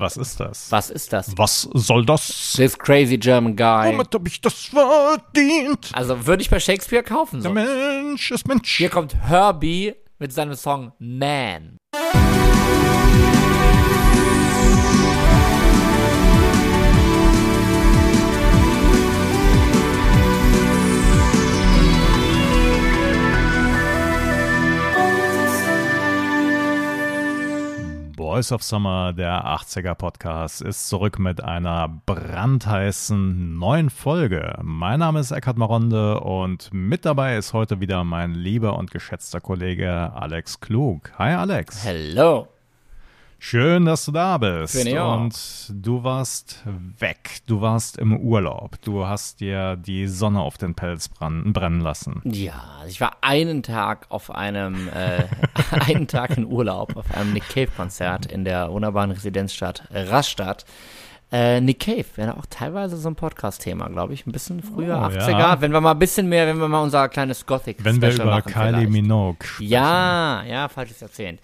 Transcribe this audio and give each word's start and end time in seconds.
Was 0.00 0.16
ist 0.16 0.40
das? 0.40 0.72
Was 0.72 0.88
ist 0.88 1.12
das? 1.12 1.36
Was 1.36 1.68
soll 1.74 2.06
das? 2.06 2.54
This 2.56 2.78
crazy 2.78 3.18
German 3.18 3.54
guy. 3.54 3.92
Womit 3.92 4.14
hab 4.14 4.26
ich 4.26 4.40
das 4.40 4.54
verdient? 4.54 5.90
Also 5.92 6.26
würde 6.26 6.42
ich 6.42 6.48
bei 6.48 6.58
Shakespeare 6.58 7.02
kaufen. 7.02 7.42
Der 7.42 7.50
So. 7.50 7.54
Mensch 7.54 8.30
ist 8.30 8.48
Mensch. 8.48 8.78
Hier 8.78 8.88
kommt 8.88 9.14
Herbie 9.14 9.94
mit 10.18 10.32
seinem 10.32 10.54
Song 10.54 10.92
Man. 10.98 11.76
Voice 28.30 28.52
of 28.52 28.62
Summer, 28.62 29.12
der 29.12 29.44
80er 29.44 29.96
Podcast, 29.96 30.62
ist 30.62 30.88
zurück 30.88 31.18
mit 31.18 31.42
einer 31.42 31.88
brandheißen 32.06 33.58
neuen 33.58 33.90
Folge. 33.90 34.56
Mein 34.62 35.00
Name 35.00 35.18
ist 35.18 35.32
Eckhard 35.32 35.56
Maronde 35.56 36.20
und 36.20 36.72
mit 36.72 37.04
dabei 37.04 37.36
ist 37.36 37.54
heute 37.54 37.80
wieder 37.80 38.04
mein 38.04 38.34
lieber 38.34 38.78
und 38.78 38.92
geschätzter 38.92 39.40
Kollege 39.40 40.12
Alex 40.14 40.60
Klug. 40.60 41.10
Hi 41.18 41.32
Alex. 41.32 41.84
Hello. 41.84 42.46
Schön, 43.42 43.86
dass 43.86 44.04
du 44.04 44.12
da 44.12 44.36
bist. 44.36 44.74
Finde 44.76 44.90
ich 44.92 44.98
auch. 44.98 45.18
Und 45.18 45.34
du 45.70 46.04
warst 46.04 46.62
weg. 46.98 47.40
Du 47.46 47.62
warst 47.62 47.96
im 47.96 48.14
Urlaub. 48.18 48.76
Du 48.82 49.06
hast 49.06 49.40
dir 49.40 49.76
die 49.76 50.06
Sonne 50.08 50.40
auf 50.40 50.58
den 50.58 50.74
Pelz 50.74 51.08
brennen 51.08 51.80
lassen. 51.80 52.20
Ja, 52.24 52.62
ich 52.86 53.00
war 53.00 53.16
einen 53.22 53.62
Tag 53.62 54.06
auf 54.10 54.30
einem, 54.30 54.88
äh, 54.88 55.24
einen 55.86 56.06
Tag 56.06 56.36
in 56.36 56.44
Urlaub 56.44 56.94
auf 56.96 57.10
einem 57.14 57.32
Nick 57.32 57.48
Cave 57.48 57.70
Konzert 57.74 58.26
in 58.26 58.44
der 58.44 58.70
wunderbaren 58.70 59.10
Residenzstadt 59.10 59.84
Rastatt. 59.90 60.66
Äh, 61.32 61.60
Nick 61.62 61.80
Cave 61.80 62.04
wäre 62.16 62.36
auch 62.36 62.44
teilweise 62.50 62.96
so 62.98 63.08
ein 63.08 63.14
Podcast-Thema, 63.14 63.88
glaube 63.88 64.12
ich. 64.12 64.26
Ein 64.26 64.32
bisschen 64.32 64.62
früher, 64.62 64.96
Oh, 64.98 65.06
80er. 65.16 65.30
ja. 65.30 65.60
Wenn 65.62 65.72
wir 65.72 65.80
mal 65.80 65.92
ein 65.92 65.98
bisschen 65.98 66.28
mehr, 66.28 66.46
wenn 66.46 66.58
wir 66.58 66.68
mal 66.68 66.82
unser 66.82 67.08
kleines 67.08 67.46
Gothic 67.46 67.82
Wenn 67.84 68.02
wir 68.02 68.12
über 68.12 68.24
machen 68.26 68.52
Kylie 68.52 68.70
vielleicht. 68.72 68.90
Minogue 68.90 69.36
sprechen. 69.46 69.70
Ja, 69.70 70.42
ja, 70.42 70.68
falsches 70.68 71.00
Jahrzehnt. 71.00 71.40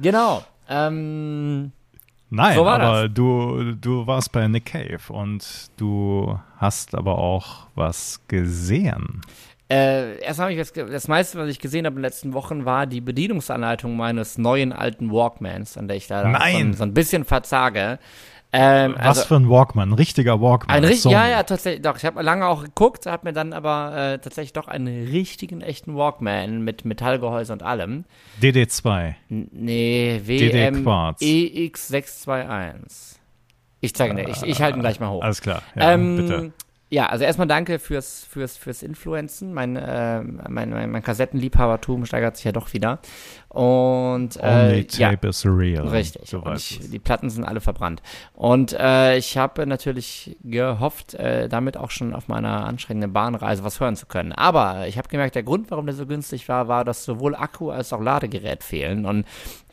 Genau. 0.00 0.44
Ähm, 0.68 1.72
Nein, 2.28 2.56
So 2.56 2.66
aber 2.66 3.08
du, 3.08 3.74
du 3.80 4.06
warst 4.06 4.32
bei 4.32 4.48
Nick 4.48 4.66
Cave 4.66 5.00
und 5.08 5.70
du 5.76 6.38
hast 6.56 6.94
aber 6.94 7.18
auch 7.18 7.68
was 7.74 8.20
gesehen. 8.26 9.20
Äh, 9.68 10.18
erst 10.20 10.38
habe 10.38 10.52
ich 10.52 10.58
das, 10.58 10.72
das 10.72 11.08
meiste, 11.08 11.38
was 11.38 11.48
ich 11.48 11.58
gesehen 11.58 11.86
habe 11.86 11.94
in 11.94 12.02
den 12.02 12.04
letzten 12.04 12.32
Wochen, 12.34 12.64
war 12.64 12.86
die 12.86 13.00
Bedienungsanleitung 13.00 13.96
meines 13.96 14.38
neuen 14.38 14.72
alten 14.72 15.10
Walkmans, 15.10 15.76
an 15.76 15.88
der 15.88 15.96
ich 15.96 16.06
da 16.06 16.22
so, 16.22 16.72
so 16.72 16.82
ein 16.84 16.94
bisschen 16.94 17.24
verzage. 17.24 17.98
Ähm, 18.58 18.94
Was 18.96 19.18
also, 19.18 19.28
für 19.28 19.36
ein 19.36 19.50
Walkman, 19.50 19.90
ein 19.90 19.92
richtiger 19.92 20.40
Walkman. 20.40 20.74
ein 20.74 20.84
richtig, 20.84 21.12
ja, 21.12 21.28
ja, 21.28 21.42
tatsächlich, 21.42 21.82
doch. 21.82 21.96
Ich 21.98 22.06
habe 22.06 22.22
lange 22.22 22.46
auch 22.46 22.64
geguckt, 22.64 23.04
habe 23.04 23.28
mir 23.28 23.34
dann 23.34 23.52
aber 23.52 23.94
äh, 23.94 24.18
tatsächlich 24.18 24.54
doch 24.54 24.66
einen 24.66 25.08
richtigen, 25.08 25.60
echten 25.60 25.94
Walkman 25.94 26.62
mit 26.62 26.86
Metallgehäuse 26.86 27.52
und 27.52 27.62
allem. 27.62 28.06
DD2. 28.40 29.14
N 29.28 29.48
nee, 29.52 30.22
WM 30.24 30.84
Quarz. 30.84 31.20
EX621. 31.20 33.16
Ich 33.82 33.94
zeige 33.94 34.14
dir, 34.14 34.28
ich, 34.28 34.42
ich 34.42 34.62
halte 34.62 34.78
ihn 34.78 34.80
gleich 34.82 35.00
mal 35.00 35.10
hoch. 35.10 35.22
Alles 35.22 35.42
klar. 35.42 35.62
Ja, 35.74 35.92
ähm, 35.92 36.16
bitte. 36.16 36.52
Ja, 36.88 37.06
also 37.06 37.24
erstmal 37.24 37.48
danke 37.48 37.80
fürs, 37.80 38.24
fürs, 38.30 38.56
fürs 38.56 38.84
Influenzen. 38.84 39.52
Mein, 39.52 39.74
äh, 39.74 40.22
mein, 40.22 40.70
mein, 40.70 40.90
mein 40.92 41.02
Kassettenliebhabertum 41.02 42.06
steigert 42.06 42.36
sich 42.36 42.44
ja 42.44 42.52
doch 42.52 42.72
wieder. 42.74 43.00
Und 43.48 44.36
Only 44.40 44.80
äh, 44.82 44.86
ja, 44.92 45.10
tape 45.10 45.26
is 45.28 45.44
real. 45.44 45.88
richtig. 45.88 46.32
Weißt 46.32 46.70
ich, 46.70 46.90
die 46.90 47.00
Platten 47.00 47.28
sind 47.28 47.42
alle 47.42 47.60
verbrannt. 47.60 48.02
Und 48.34 48.72
äh, 48.78 49.16
ich 49.16 49.36
habe 49.36 49.66
natürlich 49.66 50.36
gehofft, 50.44 51.14
äh, 51.14 51.48
damit 51.48 51.76
auch 51.76 51.90
schon 51.90 52.14
auf 52.14 52.28
meiner 52.28 52.66
anstrengenden 52.66 53.12
Bahnreise 53.12 53.64
was 53.64 53.80
hören 53.80 53.96
zu 53.96 54.06
können. 54.06 54.30
Aber 54.30 54.86
ich 54.86 54.96
habe 54.96 55.08
gemerkt, 55.08 55.34
der 55.34 55.42
Grund, 55.42 55.72
warum 55.72 55.86
der 55.86 55.94
so 55.96 56.06
günstig 56.06 56.48
war, 56.48 56.68
war, 56.68 56.84
dass 56.84 57.04
sowohl 57.04 57.34
Akku 57.34 57.70
als 57.70 57.92
auch 57.92 58.00
Ladegerät 58.00 58.62
fehlen. 58.62 59.06
Und 59.06 59.26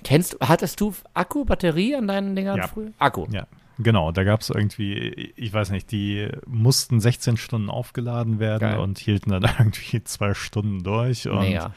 kennst, 0.03 0.35
hattest 0.41 0.81
du 0.81 0.93
Akku, 1.13 1.45
Batterie 1.45 1.95
an 1.95 2.07
deinen 2.07 2.35
Dingern 2.35 2.57
Ja. 2.57 2.67
früher? 2.67 2.89
Akku. 2.97 3.27
Ja, 3.29 3.45
genau. 3.79 4.11
Da 4.11 4.23
gab 4.23 4.41
es 4.41 4.49
irgendwie, 4.49 5.33
ich 5.35 5.53
weiß 5.53 5.71
nicht, 5.71 5.91
die 5.91 6.27
mussten 6.47 6.99
16 6.99 7.37
Stunden 7.37 7.69
aufgeladen 7.69 8.39
werden 8.39 8.69
Geil. 8.71 8.79
und 8.79 8.97
hielten 8.99 9.29
dann 9.31 9.43
irgendwie 9.59 10.03
zwei 10.03 10.33
Stunden 10.33 10.83
durch. 10.83 11.27
Und 11.27 11.39
Mega. 11.41 11.73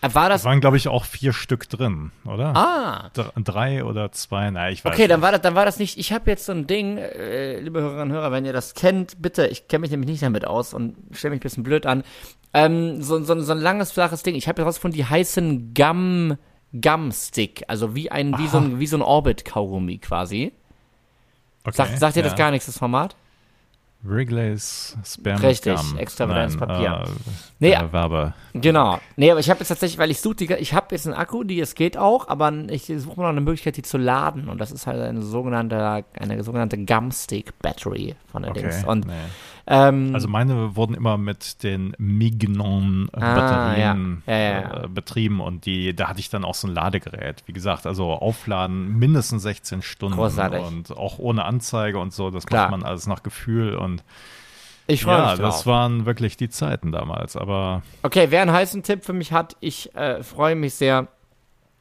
Äh, 0.00 0.14
War 0.14 0.28
das 0.28 0.42
es 0.42 0.44
waren, 0.44 0.60
glaube 0.60 0.76
ich, 0.76 0.86
auch 0.86 1.04
vier 1.04 1.32
Stück 1.32 1.68
drin, 1.68 2.12
oder? 2.24 2.54
Ah, 2.56 3.10
Dr- 3.14 3.32
Drei 3.42 3.82
oder 3.82 4.12
zwei, 4.12 4.48
naja, 4.50 4.70
ich 4.72 4.84
weiß 4.84 4.92
Okay, 4.94 5.08
dann 5.08 5.18
nicht. 5.18 5.24
war 5.24 5.32
das, 5.32 5.40
dann 5.40 5.54
war 5.56 5.64
das 5.64 5.80
nicht. 5.80 5.98
Ich 5.98 6.12
habe 6.12 6.30
jetzt 6.30 6.46
so 6.46 6.52
ein 6.52 6.68
Ding, 6.68 6.98
äh, 6.98 7.58
liebe 7.58 7.80
Hörerinnen 7.80 8.10
und 8.10 8.14
Hörer, 8.16 8.30
wenn 8.30 8.44
ihr 8.44 8.52
das 8.52 8.74
kennt, 8.74 9.20
bitte, 9.20 9.48
ich 9.48 9.66
kenne 9.66 9.80
mich 9.80 9.90
nämlich 9.90 10.08
nicht 10.08 10.22
damit 10.22 10.46
aus 10.46 10.72
und 10.72 10.94
stelle 11.10 11.32
mich 11.32 11.40
ein 11.40 11.42
bisschen 11.42 11.64
blöd 11.64 11.84
an. 11.84 12.04
Ähm, 12.54 13.02
so, 13.02 13.20
so, 13.24 13.40
so 13.40 13.52
ein 13.52 13.58
langes, 13.58 13.90
flaches 13.90 14.22
Ding. 14.22 14.36
Ich 14.36 14.46
habe 14.46 14.62
herausgefunden, 14.62 14.96
die 14.96 15.04
heißen 15.04 15.74
Gum, 15.74 16.36
Gum-Stick, 16.80 17.64
also 17.66 17.96
wie 17.96 18.10
ein, 18.12 18.38
wie 18.38 18.46
so 18.46 18.58
ein, 18.58 18.78
wie 18.78 18.86
so 18.86 18.96
ein 18.96 19.02
Orbit-Kaugummi 19.02 19.98
quasi. 19.98 20.52
Okay, 21.68 21.76
Sagt, 21.76 21.98
sagt 21.98 22.16
ihr 22.16 22.22
das 22.22 22.32
ja. 22.32 22.38
gar 22.38 22.50
nichts, 22.50 22.66
das 22.66 22.78
Format? 22.78 23.14
Wrigley's 24.02 24.96
Spam 25.04 25.38
Richtig, 25.38 25.76
extravagantes 25.96 26.56
Papier. 26.56 27.04
Äh, 27.04 27.10
Nee, 27.58 27.72
äh, 27.72 27.92
Werbe. 27.92 28.32
Genau. 28.54 29.00
Nee, 29.16 29.32
aber 29.32 29.40
ich 29.40 29.50
habe 29.50 29.58
jetzt 29.58 29.68
tatsächlich, 29.68 29.98
weil 29.98 30.12
ich 30.12 30.20
suche 30.20 30.36
die, 30.36 30.52
ich 30.54 30.72
habe 30.72 30.86
jetzt 30.92 31.06
einen 31.06 31.16
Akku, 31.16 31.42
die 31.42 31.58
es 31.58 31.74
geht 31.74 31.96
auch, 31.96 32.28
aber 32.28 32.52
ich 32.68 32.84
suche 32.84 33.16
mir 33.16 33.24
noch 33.24 33.30
eine 33.30 33.40
Möglichkeit, 33.40 33.76
die 33.76 33.82
zu 33.82 33.98
laden. 33.98 34.48
Und 34.48 34.58
das 34.60 34.70
ist 34.70 34.86
halt 34.86 35.00
eine 35.00 35.22
sogenannte, 35.22 36.04
eine 36.18 36.44
sogenannte 36.44 36.78
Gumstick 36.78 37.58
Battery 37.58 38.14
von 38.30 38.42
der 38.42 38.52
Okay. 38.52 38.60
Dings. 38.62 38.84
Und 38.84 39.06
nee. 39.06 39.12
Ähm, 39.70 40.14
Also 40.14 40.28
meine 40.28 40.74
wurden 40.76 40.94
immer 40.94 41.18
mit 41.18 41.62
den 41.62 41.94
Mignon 41.98 43.08
Ah, 43.12 43.34
Batterien 43.34 44.22
ja. 44.26 44.32
Ja. 44.38 44.84
Äh, 44.84 44.88
betrieben 44.88 45.40
und 45.40 45.66
die, 45.66 45.94
da 45.94 46.08
hatte 46.08 46.20
ich 46.20 46.30
dann 46.30 46.44
auch 46.44 46.54
so 46.54 46.66
ein 46.66 46.74
Ladegerät. 46.74 47.42
Wie 47.46 47.52
gesagt, 47.52 47.86
also 47.86 48.12
aufladen 48.12 48.98
mindestens 48.98 49.42
16 49.42 49.82
Stunden 49.82 50.16
Großartig. 50.16 50.64
und 50.66 50.96
auch 50.96 51.18
ohne 51.18 51.44
Anzeige 51.44 51.98
und 51.98 52.12
so. 52.12 52.30
Das 52.30 52.46
Klar. 52.46 52.70
macht 52.70 52.80
man 52.80 52.82
alles 52.88 53.06
nach 53.06 53.22
Gefühl 53.22 53.76
und 53.76 54.02
ich 54.86 55.02
freue 55.04 55.18
ja, 55.18 55.30
mich 55.32 55.40
drauf. 55.40 55.54
das 55.56 55.66
waren 55.66 56.06
wirklich 56.06 56.38
die 56.38 56.48
Zeiten 56.48 56.92
damals. 56.92 57.36
Aber 57.36 57.82
Okay, 58.02 58.28
wer 58.30 58.40
einen 58.40 58.52
heißen 58.52 58.82
Tipp 58.82 59.04
für 59.04 59.12
mich 59.12 59.32
hat, 59.32 59.54
ich 59.60 59.94
äh, 59.94 60.22
freue 60.22 60.54
mich 60.54 60.74
sehr 60.74 61.08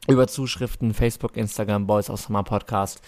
über 0.09 0.27
Zuschriften, 0.27 0.93
Facebook, 0.93 1.35
Instagram, 1.37 1.87
Boys 1.87 2.09
aus 2.09 2.23
Summer 2.23 2.43
Podcast. 2.43 3.01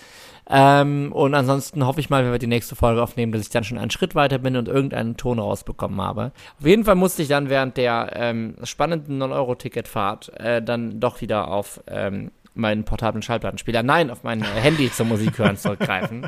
Ähm, 0.49 1.11
und 1.11 1.35
ansonsten 1.35 1.85
hoffe 1.85 1.99
ich 1.99 2.09
mal, 2.09 2.23
wenn 2.23 2.31
wir 2.31 2.39
die 2.39 2.47
nächste 2.47 2.75
Folge 2.75 3.03
aufnehmen, 3.03 3.31
dass 3.31 3.41
ich 3.43 3.49
dann 3.49 3.63
schon 3.63 3.77
einen 3.77 3.91
Schritt 3.91 4.15
weiter 4.15 4.39
bin 4.39 4.55
und 4.55 4.67
irgendeinen 4.67 5.15
Ton 5.15 5.37
rausbekommen 5.39 6.01
habe. 6.01 6.31
Auf 6.59 6.65
jeden 6.65 6.85
Fall 6.85 6.95
musste 6.95 7.21
ich 7.21 7.27
dann 7.27 7.49
während 7.49 7.77
der 7.77 8.11
ähm, 8.15 8.55
spannenden 8.63 9.21
9-Euro-Ticketfahrt 9.21 10.31
äh, 10.39 10.61
dann 10.63 10.99
doch 10.99 11.21
wieder 11.21 11.49
auf 11.49 11.81
ähm, 11.87 12.31
meinen 12.55 12.83
portablen 12.83 13.21
Schallplattenspieler, 13.21 13.83
nein, 13.83 14.09
auf 14.09 14.23
mein 14.23 14.41
äh, 14.41 14.45
Handy 14.45 14.91
zum 14.91 15.07
Musik 15.09 15.37
hören 15.37 15.55
zurückgreifen. 15.55 16.27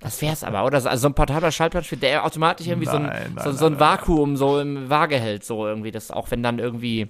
Das 0.00 0.20
wär's 0.20 0.42
aber, 0.44 0.64
oder? 0.64 0.80
So- 0.80 0.88
Also 0.88 1.02
so 1.02 1.08
ein 1.08 1.14
portabler 1.14 1.52
Schallplattenspieler, 1.52 2.00
der 2.00 2.24
automatisch 2.26 2.66
irgendwie 2.66 2.88
so 2.88 2.96
ein, 2.96 3.04
Nein, 3.04 3.32
nein, 3.36 3.44
so, 3.44 3.48
nein, 3.50 3.58
so 3.58 3.66
ein 3.66 3.72
nein. 3.72 3.80
Vakuum 3.80 4.36
so 4.36 4.60
im 4.60 4.90
Waage 4.90 5.18
hält, 5.18 5.44
so 5.44 5.66
irgendwie, 5.66 5.92
das 5.92 6.10
auch 6.10 6.30
wenn 6.30 6.42
dann 6.42 6.58
irgendwie 6.58 7.08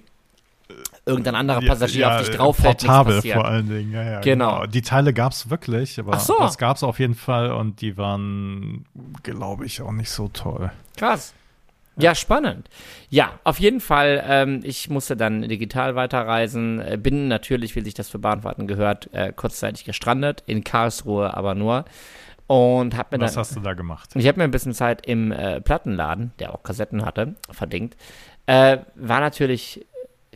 irgendein 1.05 1.35
anderer 1.35 1.61
Passagier 1.61 2.11
auf 2.11 2.25
dich 2.27 2.35
drauf 2.35 2.57
fällt, 2.57 2.79
portabel 2.79 3.21
vor 3.21 3.45
allen 3.45 3.69
Dingen. 3.69 3.91
Ja, 3.93 4.03
ja, 4.03 4.19
Genau. 4.21 4.65
Die 4.65 4.81
Teile 4.81 5.13
gab 5.13 5.31
es 5.31 5.49
wirklich, 5.49 5.99
aber 5.99 6.13
Ach 6.15 6.19
so. 6.19 6.35
das 6.39 6.57
gab 6.57 6.77
es 6.77 6.83
auf 6.83 6.99
jeden 6.99 7.15
Fall 7.15 7.51
und 7.51 7.81
die 7.81 7.97
waren, 7.97 8.85
glaube 9.23 9.65
ich, 9.65 9.81
auch 9.81 9.91
nicht 9.91 10.09
so 10.09 10.27
toll. 10.27 10.71
Krass. 10.97 11.33
Ja, 11.99 12.13
spannend. 12.13 12.69
Ja, 13.09 13.31
auf 13.43 13.59
jeden 13.59 13.79
Fall, 13.81 14.23
ähm, 14.27 14.59
ich 14.63 14.87
musste 14.89 15.17
dann 15.17 15.41
digital 15.41 15.95
weiterreisen, 15.95 16.79
äh, 16.79 16.97
bin 17.01 17.27
natürlich, 17.27 17.75
wie 17.75 17.81
sich 17.81 17.95
das 17.95 18.07
für 18.09 18.19
Bahnfahrten 18.19 18.67
gehört, 18.67 19.11
äh, 19.13 19.33
kurzzeitig 19.35 19.83
gestrandet, 19.83 20.43
in 20.45 20.63
Karlsruhe 20.63 21.35
aber 21.35 21.55
nur. 21.55 21.85
Und 22.45 22.95
hab 22.95 23.11
mir 23.11 23.19
Was 23.19 23.33
dann, 23.33 23.41
hast 23.41 23.55
du 23.55 23.59
da 23.61 23.73
gemacht? 23.73 24.11
ich 24.13 24.27
habe 24.27 24.37
mir 24.37 24.43
ein 24.43 24.51
bisschen 24.51 24.73
Zeit 24.73 25.05
im 25.07 25.31
äh, 25.31 25.59
Plattenladen, 25.59 26.31
der 26.39 26.53
auch 26.53 26.61
Kassetten 26.61 27.03
hatte, 27.03 27.35
verdingt. 27.49 27.97
Äh, 28.45 28.77
war 28.95 29.19
natürlich 29.19 29.85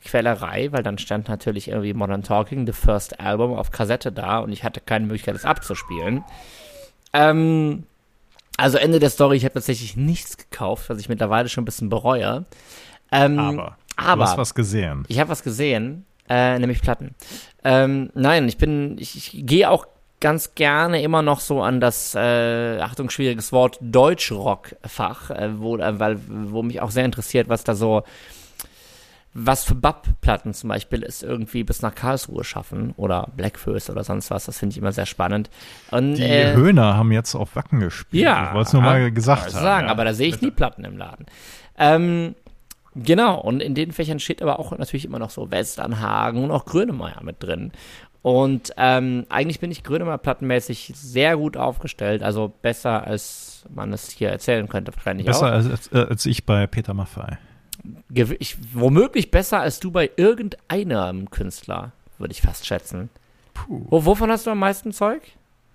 Quellerei, 0.04 0.72
weil 0.72 0.84
dann 0.84 0.98
stand 0.98 1.30
natürlich 1.30 1.68
irgendwie 1.68 1.94
Modern 1.94 2.24
Talking, 2.24 2.66
The 2.66 2.74
First 2.74 3.20
Album 3.20 3.54
auf 3.54 3.72
Kassette 3.72 4.12
da 4.12 4.40
und 4.40 4.52
ich 4.52 4.64
hatte 4.64 4.82
keine 4.82 5.06
Möglichkeit, 5.06 5.36
das 5.36 5.46
abzuspielen. 5.46 6.24
Ähm, 7.14 7.84
also 8.58 8.78
Ende 8.78 9.00
der 9.00 9.10
Story, 9.10 9.38
ich 9.38 9.44
habe 9.44 9.56
tatsächlich 9.56 9.96
nichts 9.96 10.38
gekauft, 10.38 10.90
was 10.90 11.00
ich 11.00 11.10
mittlerweile 11.10 11.50
schon 11.50 11.64
ein 11.64 11.66
bisschen 11.66 11.90
bereue. 11.90 12.46
Ähm, 13.12 13.40
Aber, 13.40 13.78
du 13.98 14.04
aber 14.04 14.24
hast 14.24 14.38
was 14.38 14.54
gesehen. 14.54 15.04
ich 15.08 15.20
habe 15.20 15.30
was 15.30 15.44
gesehen, 15.44 16.06
äh, 16.30 16.58
nämlich 16.60 16.82
Platten. 16.82 17.16
Ähm, 17.64 18.10
nein, 18.14 18.48
ich 18.48 18.58
bin, 18.58 18.98
ich, 19.00 19.16
ich 19.18 19.46
gehe 19.46 19.70
auch 19.70 19.88
ganz 20.22 20.56
gerne 20.56 21.02
immer 21.02 21.22
noch 21.22 21.40
so 21.40 21.62
an 21.62 21.82
das, 21.82 22.16
äh, 22.16 22.80
Achtung, 22.80 23.10
schwieriges 23.10 23.52
Wort, 23.52 23.78
Deutschrock-Fach, 23.82 25.32
äh, 25.32 25.60
wo, 25.60 25.78
äh, 25.78 26.00
weil, 26.00 26.20
wo 26.28 26.64
mich 26.64 26.80
auch 26.80 26.92
sehr 26.92 27.06
interessiert, 27.06 27.50
was 27.50 27.64
da 27.64 27.76
so 27.76 28.04
was 29.34 29.64
für 29.64 29.76
Bub-Platten 29.76 30.54
zum 30.54 30.68
Beispiel 30.70 31.04
ist, 31.04 31.24
irgendwie 31.24 31.64
bis 31.64 31.82
nach 31.82 31.96
Karlsruhe 31.96 32.44
schaffen 32.44 32.94
oder 32.98 33.30
Blackfirst 33.38 33.90
oder 33.90 34.04
sonst 34.04 34.30
was. 34.30 34.46
Das 34.46 34.60
finde 34.60 34.74
ich 34.74 34.78
immer 34.78 34.92
sehr 34.92 35.06
spannend. 35.06 35.50
Und, 35.90 36.16
Die 36.16 36.24
äh, 36.24 36.54
Höhner 36.54 36.98
haben 36.98 37.12
jetzt 37.14 37.36
auf 37.36 37.56
Wacken 37.56 37.80
gespielt. 37.80 38.24
ja, 38.24 38.50
Ich 38.50 38.54
wollte 38.54 38.68
es 38.68 38.74
nur 38.74 38.82
mal 38.82 39.12
gesagt 39.12 39.44
wollte 39.44 39.56
haben. 39.56 39.64
sagen, 39.64 39.86
ja. 39.88 39.92
aber 39.92 40.04
da 40.04 40.14
sehe 40.14 40.28
ich 40.28 40.42
nie 40.42 40.52
Platten 40.52 40.84
im 40.84 40.98
Laden. 40.98 41.26
Ähm, 41.78 42.36
genau, 42.94 43.40
und 43.40 43.62
in 43.62 43.74
den 43.74 43.94
Fächern 43.94 44.20
steht 44.20 44.42
aber 44.42 44.60
auch 44.60 44.78
natürlich 44.78 45.06
immer 45.06 45.20
noch 45.20 45.30
so 45.30 45.50
Westernhagen 45.50 46.44
und 46.44 46.52
auch 46.52 46.66
Grönemeyer 46.66 47.24
mit 47.24 47.42
drin. 47.42 47.72
Und 48.24 48.74
ähm, 48.78 49.26
eigentlich 49.30 49.60
bin 49.62 49.72
ich 49.72 49.84
Grönemeyer 49.84 50.18
plattenmäßig 50.18 50.92
sehr 50.94 51.38
gut 51.38 51.56
aufgestellt, 51.58 52.22
also 52.22 52.54
besser 52.62 53.08
als 53.08 53.66
man 53.74 53.94
es 53.94 54.10
hier 54.12 54.30
erzählen 54.30 54.68
könnte, 54.68 54.94
wahrscheinlich 54.96 55.26
Besser 55.26 55.48
auch. 55.48 55.52
als, 55.52 55.70
als, 55.70 55.88
äh, 55.94 56.06
als 56.10 56.26
ich 56.26 56.46
bei 56.46 56.68
Peter 56.68 56.94
Maffei. 56.94 57.38
Ich, 58.40 58.58
womöglich 58.74 59.32
besser 59.32 59.60
als 59.62 59.80
du 59.80 59.92
bei 59.92 60.10
irgendeinem 60.18 61.30
Künstler, 61.30 61.92
würde 62.18 62.32
ich 62.34 62.42
fast 62.42 62.66
schätzen. 62.68 63.10
Puh. 63.54 63.86
Wo, 63.90 64.06
wovon 64.06 64.30
hast 64.32 64.46
du 64.48 64.52
am 64.52 64.60
meisten 64.60 64.92
Zeug? 64.92 65.22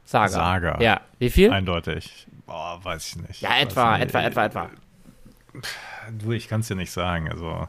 Saga. 0.04 0.28
Saga. 0.28 0.80
Ja, 0.80 1.00
wie 1.18 1.30
viel? 1.30 1.50
Eindeutig. 1.50 2.26
Boah, 2.46 2.78
weiß 2.82 3.06
ich 3.08 3.16
nicht. 3.28 3.40
ja, 3.40 3.58
etwa, 3.58 3.98
etwa, 3.98 4.20
etwa, 4.22 4.44
etwa. 4.44 4.70
Du, 6.18 6.32
ich 6.32 6.48
kann 6.48 6.60
es 6.60 6.68
dir 6.68 6.76
nicht 6.76 6.92
sagen. 6.92 7.28
Also 7.30 7.66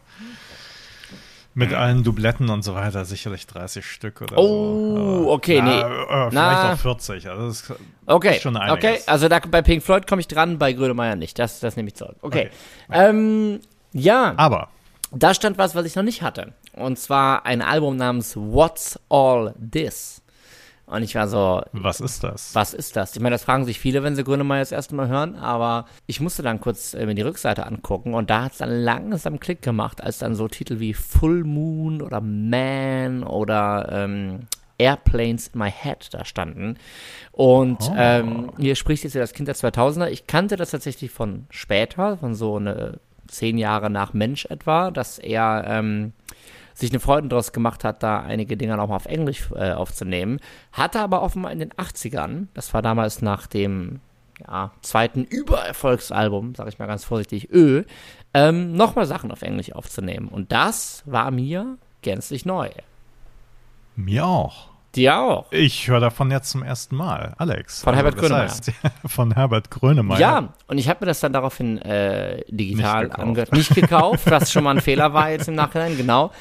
mit 1.55 1.73
allen 1.73 2.03
Dubletten 2.03 2.49
und 2.51 2.61
so 2.61 2.75
weiter 2.75 3.03
sicherlich 3.05 3.47
30 3.47 3.83
Stück 3.83 4.21
oder 4.21 4.37
Oh, 4.37 5.23
so. 5.23 5.31
okay, 5.31 5.59
na, 5.63 5.65
nee. 5.65 5.79
Äh, 5.81 6.29
vielleicht 6.29 6.33
Na. 6.33 6.73
auch 6.73 6.77
40. 6.77 7.27
Also 7.29 7.47
das 7.47 7.61
ist, 7.61 7.73
Okay, 8.05 8.39
schon 8.39 8.55
einiges. 8.55 8.77
okay, 8.77 8.99
also 9.07 9.27
da, 9.27 9.39
bei 9.39 9.63
Pink 9.63 9.81
Floyd 9.81 10.05
komme 10.05 10.19
ich 10.21 10.27
dran, 10.27 10.59
bei 10.59 10.73
Grönemeyer 10.73 11.15
nicht. 11.15 11.39
Das, 11.39 11.59
das 11.59 11.75
nehme 11.75 11.87
ich 11.87 11.95
zurück. 11.95 12.17
Okay. 12.21 12.51
Okay. 12.87 13.09
Ähm, 13.09 13.59
ja, 13.97 14.33
aber 14.38 14.69
da 15.11 15.33
stand 15.33 15.57
was, 15.57 15.75
was 15.75 15.85
ich 15.85 15.95
noch 15.95 16.03
nicht 16.03 16.21
hatte. 16.21 16.53
Und 16.73 16.99
zwar 16.99 17.45
ein 17.45 17.61
Album 17.61 17.95
namens 17.97 18.35
What's 18.35 18.99
All 19.09 19.53
This? 19.71 20.21
Und 20.85 21.03
ich 21.03 21.15
war 21.15 21.27
so, 21.27 21.61
was 21.73 21.99
ist 21.99 22.23
das? 22.23 22.55
was 22.55 22.73
ist 22.73 22.95
das? 22.95 23.13
Ich 23.13 23.21
meine, 23.21 23.33
das 23.35 23.44
fragen 23.44 23.65
sich 23.65 23.77
viele, 23.77 24.03
wenn 24.03 24.15
sie 24.15 24.23
Grönemeyer 24.23 24.61
das 24.61 24.71
erste 24.71 24.95
Mal 24.95 25.09
hören, 25.09 25.35
aber 25.35 25.85
ich 26.05 26.21
musste 26.21 26.44
dann 26.44 26.61
kurz 26.61 26.94
äh, 26.94 27.05
mir 27.05 27.13
die 27.13 27.23
Rückseite 27.23 27.65
angucken 27.65 28.13
und 28.13 28.29
da 28.29 28.44
hat 28.44 28.53
es 28.53 28.59
dann 28.59 28.69
langsam 28.69 29.41
Klick 29.41 29.61
gemacht, 29.61 30.01
als 30.01 30.19
dann 30.19 30.33
so 30.33 30.47
Titel 30.47 30.79
wie 30.79 30.94
Full 30.94 31.44
Moon 31.44 32.01
oder 32.01 32.21
Man 32.21 33.23
oder 33.23 33.89
ähm, 33.91 34.47
Airplanes 34.77 35.47
in 35.49 35.59
My 35.59 35.69
Head 35.71 36.07
da 36.13 36.23
standen. 36.23 36.77
Und 37.33 37.79
Oh. 37.81 37.94
ähm, 37.97 38.51
hier 38.57 38.75
spricht 38.75 39.03
jetzt 39.03 39.13
ja 39.13 39.19
das 39.21 39.33
Kind 39.33 39.49
der 39.49 39.55
2000er. 39.55 40.07
Ich 40.07 40.25
kannte 40.27 40.55
das 40.55 40.71
tatsächlich 40.71 41.11
von 41.11 41.47
später, 41.49 42.15
von 42.17 42.33
so 42.33 42.55
eine 42.55 42.99
zehn 43.27 43.57
Jahre 43.57 43.89
nach 43.89 44.13
Mensch 44.13 44.45
etwa, 44.45 44.91
dass 44.91 45.19
er 45.19 45.63
ähm, 45.68 46.13
sich 46.74 46.91
eine 46.91 47.00
Freude 47.00 47.27
daraus 47.27 47.53
gemacht 47.53 47.83
hat, 47.83 48.03
da 48.03 48.21
einige 48.21 48.56
Dinge 48.56 48.77
nochmal 48.77 48.97
auf 48.97 49.06
Englisch 49.06 49.50
äh, 49.56 49.71
aufzunehmen. 49.71 50.39
Hatte 50.71 51.00
aber 51.00 51.21
offenbar 51.24 51.51
in 51.51 51.59
den 51.59 51.71
80ern, 51.71 52.47
das 52.53 52.74
war 52.74 52.81
damals 52.81 53.21
nach 53.21 53.47
dem 53.47 54.00
ja, 54.45 54.71
zweiten 54.81 55.24
Übererfolgsalbum, 55.24 56.53
sag 56.56 56.68
ich 56.68 56.77
mal 56.77 56.85
ganz 56.85 57.03
vorsichtig, 57.03 57.51
Ö, 57.51 57.83
ähm, 58.33 58.74
nochmal 58.74 59.07
Sachen 59.07 59.31
auf 59.31 59.41
Englisch 59.41 59.73
aufzunehmen. 59.73 60.27
Und 60.27 60.51
das 60.51 61.01
war 61.06 61.31
mir 61.31 61.77
gänzlich 62.03 62.45
neu. 62.45 62.69
Mir 63.95 64.25
auch. 64.25 64.69
Dir 64.97 65.19
auch. 65.19 65.45
Ich 65.51 65.88
höre 65.88 65.99
davon 65.99 66.31
jetzt 66.31 66.49
zum 66.49 66.63
ersten 66.63 66.95
Mal. 66.95 67.35
Alex. 67.38 67.83
Von 67.83 67.94
Herbert 67.94 68.15
das 68.15 68.21
Grönemeyer. 68.21 68.44
heißt, 68.49 68.71
von 69.05 69.31
Herbert 69.33 69.69
Grönemeyer. 69.69 70.19
Ja, 70.19 70.53
und 70.67 70.79
ich 70.79 70.89
habe 70.89 71.01
mir 71.01 71.05
das 71.07 71.19
dann 71.19 71.33
daraufhin 71.33 71.77
äh, 71.83 72.44
digital 72.47 73.05
Nicht 73.05 73.19
angehört. 73.19 73.53
Nicht 73.53 73.75
gekauft, 73.75 74.29
was 74.29 74.51
schon 74.51 74.63
mal 74.63 74.71
ein 74.71 74.81
Fehler 74.81 75.13
war 75.13 75.29
jetzt 75.29 75.47
im 75.47 75.55
Nachhinein, 75.55 75.95
genau. 75.97 76.31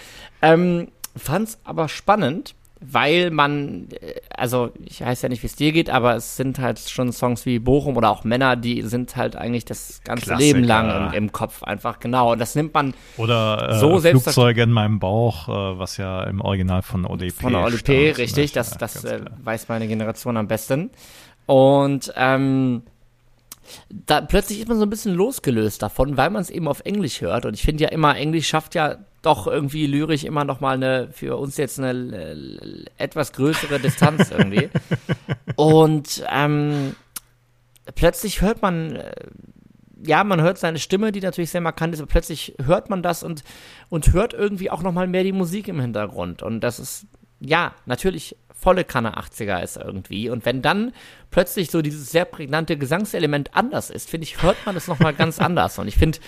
Ähm, 0.41 0.89
Fand 1.17 1.49
es 1.49 1.59
aber 1.65 1.89
spannend, 1.89 2.55
weil 2.81 3.31
man, 3.31 3.89
äh, 4.01 4.15
also 4.37 4.71
ich 4.85 5.01
weiß 5.01 5.23
ja 5.23 5.29
nicht, 5.31 5.43
wie 5.43 5.47
es 5.47 5.57
dir 5.57 5.73
geht, 5.73 5.89
aber 5.89 6.17
es 6.17 6.37
sind 6.37 6.59
halt 6.59 6.79
schon 6.79 7.11
Songs 7.13 7.47
wie 7.47 7.59
Bochum 7.59 7.97
oder 7.97 8.11
auch 8.11 8.25
Männer, 8.25 8.55
die 8.57 8.83
sind 8.83 9.17
halt 9.17 9.35
eigentlich 9.35 9.65
das 9.65 10.03
ganze 10.05 10.27
Klassiker. 10.27 10.59
Leben 10.59 10.65
lang 10.65 11.09
im, 11.09 11.15
im 11.15 11.33
Kopf 11.33 11.63
einfach, 11.63 12.01
genau. 12.01 12.33
Und 12.33 12.39
das 12.39 12.55
nimmt 12.55 12.75
man 12.75 12.93
Oder 13.17 13.71
äh, 13.71 13.79
So 13.79 13.99
selbst- 13.99 14.25
Flugzeuge 14.25 14.63
in 14.63 14.73
meinem 14.73 14.99
Bauch, 14.99 15.49
äh, 15.49 15.79
was 15.79 15.97
ja 15.97 16.25
im 16.25 16.41
Original 16.43 16.83
von 16.83 17.07
ODP 17.07 17.31
von 17.43 17.53
der 17.53 17.63
Oli 17.63 17.79
stammt, 17.79 17.85
P, 17.99 18.13
zum 18.13 18.17
richtig, 18.23 18.53
das, 18.53 18.71
Ja, 18.73 18.77
das 18.79 19.05
äh, 19.05 19.21
weiß 19.43 19.69
meine 19.69 19.89
Generation 19.89 20.37
am 20.37 20.47
besten. 20.47 20.91
Und 21.47 22.13
ähm, 22.17 22.83
da 23.91 24.21
plötzlich 24.21 24.61
ist 24.61 24.69
man 24.69 24.77
so 24.79 24.85
ein 24.85 24.91
bisschen 24.91 25.15
losgelöst 25.15 25.83
davon, 25.83 26.17
weil 26.17 26.31
man 26.31 26.43
es 26.43 26.51
eben 26.51 26.69
auf 26.69 26.81
Englisch 26.85 27.21
hört. 27.21 27.47
Und 27.47 27.55
ich 27.55 27.63
finde 27.63 27.85
ja 27.85 27.91
immer, 27.91 28.17
Englisch 28.17 28.49
schafft 28.49 28.75
ja 28.75 28.97
doch 29.27 29.47
irgendwie 29.47 29.87
lyrisch 29.87 30.25
immer 30.25 30.45
noch 30.45 30.61
mal 30.61 30.75
eine, 30.75 31.09
für 31.11 31.37
uns 31.37 31.57
jetzt 31.57 31.81
eine 31.81 31.91
äh, 32.17 32.85
etwas 32.97 33.33
größere 33.33 33.81
Distanz 33.81 34.31
irgendwie. 34.37 34.71
Und 35.57 36.25
ähm, 36.33 36.95
plötzlich 37.95 38.41
hört 38.41 38.63
man, 38.63 38.97
äh, 38.97 39.13
ja, 40.05 40.23
man 40.23 40.41
hört 40.41 40.59
seine 40.59 40.79
Stimme, 40.79 41.11
die 41.11 41.21
natürlich 41.21 41.51
sehr 41.51 41.61
markant 41.61 41.93
ist, 41.95 42.01
aber 42.01 42.09
plötzlich 42.09 42.55
hört 42.63 42.89
man 42.89 43.03
das 43.03 43.25
und, 43.25 43.43
und 43.89 44.13
hört 44.13 44.33
irgendwie 44.33 44.71
auch 44.71 44.83
noch 44.83 44.93
mal 44.93 45.09
mehr 45.09 45.25
die 45.25 45.33
Musik 45.33 45.67
im 45.69 45.81
Hintergrund. 45.81 46.43
Und 46.43 46.61
das 46.61 46.79
ist, 46.79 47.07
ja, 47.41 47.75
natürlich 47.85 48.37
volle 48.59 48.85
Kanne 48.85 49.19
80er 49.19 49.63
ist 49.63 49.77
irgendwie. 49.77 50.31
Und 50.31 50.45
wenn 50.45 50.63
dann 50.63 50.93
plötzlich 51.31 51.71
so 51.71 51.83
dieses 51.83 52.11
sehr 52.11 52.25
prägnante 52.25 52.77
Gesangselement 52.77 53.55
anders 53.55 53.91
ist, 53.91 54.09
finde 54.09 54.25
ich, 54.25 54.43
hört 54.43 54.57
man 54.65 54.75
das 54.75 54.89
noch 54.89 54.99
mal 54.99 55.13
ganz 55.13 55.39
anders. 55.39 55.79
Und 55.79 55.89
ich 55.89 55.97
finde, 55.97 56.19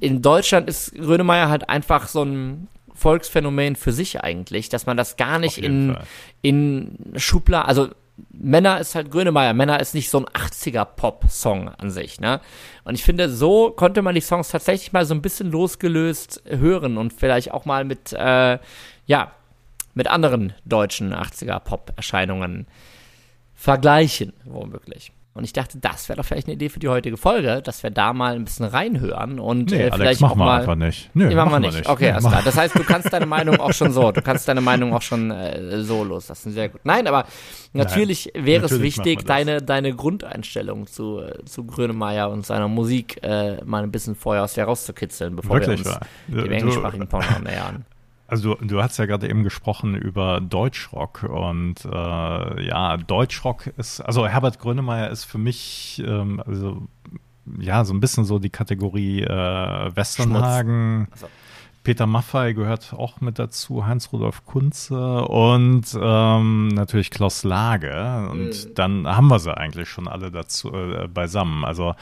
in 0.00 0.22
Deutschland 0.22 0.68
ist 0.68 0.94
Grönemeyer 0.94 1.48
halt 1.48 1.68
einfach 1.68 2.06
so 2.06 2.22
ein 2.22 2.68
Volksphänomen 2.94 3.74
für 3.76 3.92
sich 3.92 4.22
eigentlich, 4.22 4.68
dass 4.68 4.86
man 4.86 4.96
das 4.96 5.16
gar 5.16 5.38
nicht 5.38 5.58
in, 5.58 5.94
Fall. 5.94 6.04
in 6.40 7.12
Schubladen, 7.16 7.68
also 7.68 7.88
Männer 8.30 8.78
ist 8.78 8.94
halt 8.94 9.10
Grönemeyer, 9.10 9.54
Männer 9.54 9.80
ist 9.80 9.94
nicht 9.94 10.10
so 10.10 10.18
ein 10.18 10.26
80er-Pop-Song 10.26 11.68
an 11.68 11.90
sich, 11.90 12.20
ne? 12.20 12.40
Und 12.84 12.94
ich 12.94 13.02
finde, 13.02 13.28
so 13.28 13.70
konnte 13.70 14.02
man 14.02 14.14
die 14.14 14.20
Songs 14.20 14.48
tatsächlich 14.48 14.92
mal 14.92 15.04
so 15.04 15.14
ein 15.14 15.22
bisschen 15.22 15.50
losgelöst 15.50 16.42
hören 16.46 16.98
und 16.98 17.12
vielleicht 17.12 17.52
auch 17.52 17.64
mal 17.64 17.84
mit, 17.84 18.12
äh, 18.12 18.58
ja, 19.06 19.32
mit 19.94 20.06
anderen 20.08 20.52
deutschen 20.64 21.12
80er-Pop-Erscheinungen 21.14 22.66
vergleichen, 23.54 24.32
womöglich. 24.44 25.12
Und 25.34 25.44
ich 25.44 25.54
dachte, 25.54 25.78
das 25.78 26.10
wäre 26.10 26.18
doch 26.18 26.26
vielleicht 26.26 26.46
eine 26.46 26.54
Idee 26.56 26.68
für 26.68 26.78
die 26.78 26.88
heutige 26.90 27.16
Folge, 27.16 27.62
dass 27.62 27.82
wir 27.82 27.88
da 27.90 28.12
mal 28.12 28.34
ein 28.34 28.44
bisschen 28.44 28.66
reinhören 28.66 29.40
und 29.40 29.70
Nee, 29.70 29.76
äh, 29.78 29.82
Alex, 29.84 29.96
vielleicht 29.96 30.20
machen 30.20 30.32
auch 30.32 30.36
wir 30.36 30.44
mal 30.44 30.60
einfach 30.60 30.74
nicht. 30.74 31.08
Nö, 31.14 31.26
Nee, 31.28 31.34
machen 31.34 31.52
wir 31.52 31.60
nicht. 31.60 31.88
Okay, 31.88 32.04
Nee, 32.04 32.10
alles 32.10 32.24
mach- 32.24 32.32
klar. 32.32 32.42
Das 32.44 32.58
heißt, 32.58 32.74
du 32.78 32.84
kannst 32.84 33.10
deine 33.14 33.24
Meinung 33.24 33.58
auch 33.58 33.72
schon 33.72 33.92
so, 33.92 34.12
du 34.12 34.20
kannst 34.20 34.46
deine 34.46 34.60
Meinung 34.60 34.92
auch 34.92 35.00
schon 35.00 35.30
äh, 35.30 35.80
so 35.84 36.04
loslassen. 36.04 36.52
Sehr 36.52 36.68
gut. 36.68 36.82
Nein, 36.84 37.06
aber 37.06 37.24
natürlich 37.72 38.30
wäre 38.34 38.66
es 38.66 38.72
natürlich 38.72 38.98
wichtig, 38.98 39.06
wir 39.06 39.16
das. 39.16 39.24
deine, 39.24 39.62
deine 39.62 39.94
Grundeinstellung 39.96 40.86
zu, 40.86 41.20
äh, 41.20 41.42
zu 41.46 41.64
Grönemeyer 41.64 42.28
und 42.28 42.44
seiner 42.44 42.68
Musik 42.68 43.18
äh, 43.22 43.64
mal 43.64 43.82
ein 43.84 43.90
bisschen 43.90 44.14
vorher 44.14 44.44
aus 44.44 44.52
dir 44.52 44.64
rauszukitzeln, 44.64 45.34
bevor 45.34 45.60
Wirklich 45.60 45.82
wir 45.82 45.92
uns 45.92 46.00
Du- 46.28 46.42
dem 46.42 46.52
englischsprachigen 46.52 47.08
Porno 47.08 47.38
nähern. 47.42 47.86
Also 48.32 48.54
du, 48.54 48.64
du 48.64 48.82
hast 48.82 48.96
ja 48.96 49.04
gerade 49.04 49.28
eben 49.28 49.44
gesprochen 49.44 49.94
über 49.94 50.40
Deutschrock 50.40 51.24
und 51.24 51.84
äh, 51.84 52.66
ja, 52.66 52.96
Deutschrock 52.96 53.66
ist, 53.76 54.00
also 54.00 54.26
Herbert 54.26 54.58
Grönemeyer 54.58 55.10
ist 55.10 55.24
für 55.24 55.36
mich, 55.36 56.02
ähm, 56.02 56.42
also 56.46 56.80
ja, 57.60 57.84
so 57.84 57.92
ein 57.92 58.00
bisschen 58.00 58.24
so 58.24 58.38
die 58.38 58.48
Kategorie 58.48 59.20
äh, 59.20 59.26
Westernhagen. 59.94 61.08
Also. 61.10 61.28
Peter 61.84 62.06
Maffay 62.06 62.54
gehört 62.54 62.94
auch 62.94 63.20
mit 63.20 63.38
dazu, 63.38 63.84
Heinz-Rudolf 63.84 64.46
Kunze 64.46 65.26
und 65.26 65.84
ähm, 66.00 66.68
natürlich 66.68 67.10
Klaus 67.10 67.44
Lage. 67.44 68.30
Und 68.30 68.78
dann 68.78 69.06
haben 69.06 69.28
wir 69.28 69.40
sie 69.40 69.54
eigentlich 69.54 69.90
schon 69.90 70.08
alle 70.08 70.30
dazu 70.30 70.72
äh, 70.72 71.06
beisammen. 71.06 71.66
Also 71.66 71.94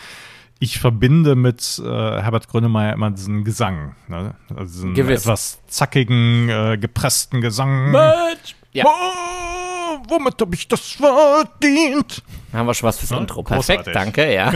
ich 0.60 0.78
verbinde 0.78 1.34
mit 1.34 1.80
äh, 1.84 1.88
Herbert 1.88 2.46
Grönemeyer 2.48 2.92
immer 2.92 3.10
diesen 3.10 3.42
Gesang, 3.44 3.96
ne? 4.08 4.34
also 4.54 4.72
diesen 4.72 4.94
Gewiss. 4.94 5.22
etwas 5.22 5.58
zackigen, 5.66 6.48
äh, 6.48 6.78
gepressten 6.78 7.40
Gesang. 7.40 7.90
Merch! 7.90 8.54
Ja, 8.72 8.84
Oh, 8.86 9.98
womit 10.08 10.40
habe 10.40 10.54
ich 10.54 10.68
das 10.68 10.92
verdient? 10.92 12.22
haben 12.52 12.66
wir 12.66 12.74
schon 12.74 12.86
was 12.88 12.98
fürs 12.98 13.10
Ja, 13.10 13.18
Intro. 13.18 13.42
Perfekt, 13.42 13.86
großartig. 13.86 13.92
danke, 13.94 14.32
ja. 14.32 14.52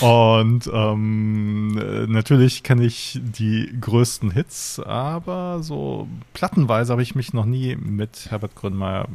Und 0.00 0.70
ähm, 0.72 1.78
äh, 1.78 2.06
natürlich 2.06 2.62
kenne 2.62 2.84
ich 2.84 3.20
die 3.22 3.70
größten 3.80 4.30
Hits, 4.30 4.80
aber 4.80 5.62
so 5.62 6.08
plattenweise 6.32 6.92
habe 6.92 7.02
ich 7.02 7.14
mich 7.14 7.32
noch 7.34 7.44
nie 7.44 7.76
mit 7.76 8.26
Herbert 8.30 8.54
Grönemeyer 8.54 9.06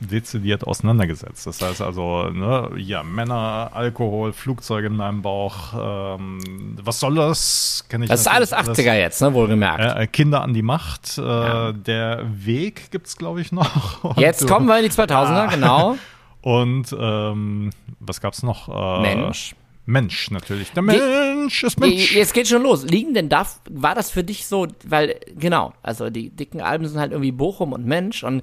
dezidiert 0.00 0.64
auseinandergesetzt. 0.66 1.46
Das 1.46 1.60
heißt 1.62 1.80
also, 1.82 2.24
ne, 2.30 2.70
ja, 2.76 3.02
Männer, 3.02 3.70
Alkohol, 3.72 4.32
Flugzeuge 4.32 4.88
in 4.88 4.96
meinem 4.96 5.22
Bauch, 5.22 6.16
ähm, 6.18 6.76
was 6.82 7.00
soll 7.00 7.14
das? 7.14 7.84
Kenn 7.88 8.02
ich 8.02 8.08
Das 8.08 8.20
ist 8.20 8.26
alles 8.28 8.50
natürlich 8.50 8.78
80er 8.88 8.94
jetzt, 8.94 9.22
ne, 9.22 9.32
wohlgemerkt. 9.34 9.98
Äh, 9.98 10.06
Kinder 10.06 10.42
an 10.42 10.54
die 10.54 10.62
Macht, 10.62 11.18
äh, 11.18 11.22
Ja. 11.22 11.72
der 11.72 12.24
Weg 12.30 12.90
gibt's 12.90 13.16
glaube 13.16 13.40
ich 13.40 13.52
noch. 13.52 14.04
Und, 14.16 14.18
Jetzt 14.18 14.46
kommen 14.46 14.66
wir 14.66 14.78
in 14.78 14.84
die 14.84 14.90
2000er, 14.90 15.08
Ah. 15.34 15.46
genau. 15.46 15.96
Und 16.42 16.94
ähm, 16.98 17.70
was 17.98 18.20
gab's 18.20 18.42
noch? 18.42 18.68
Äh, 18.68 19.02
Mensch. 19.02 19.54
Mensch 19.88 20.30
natürlich. 20.32 20.72
Der 20.72 20.82
Mensch 20.82 21.62
ist 21.62 21.78
Mensch. 21.78 22.12
Jetzt 22.14 22.34
geht 22.34 22.48
schon 22.48 22.62
los. 22.62 22.84
Liegen 22.84 23.14
denn 23.14 23.28
da, 23.28 23.46
war 23.70 23.94
das 23.94 24.10
für 24.10 24.24
dich 24.24 24.46
so, 24.46 24.66
weil, 24.84 25.14
genau, 25.38 25.72
also 25.82 26.10
die 26.10 26.30
dicken 26.30 26.60
Alben 26.60 26.88
sind 26.88 26.98
halt 26.98 27.12
irgendwie 27.12 27.30
Bochum 27.30 27.72
und 27.72 27.86
Mensch 27.86 28.24
und 28.24 28.42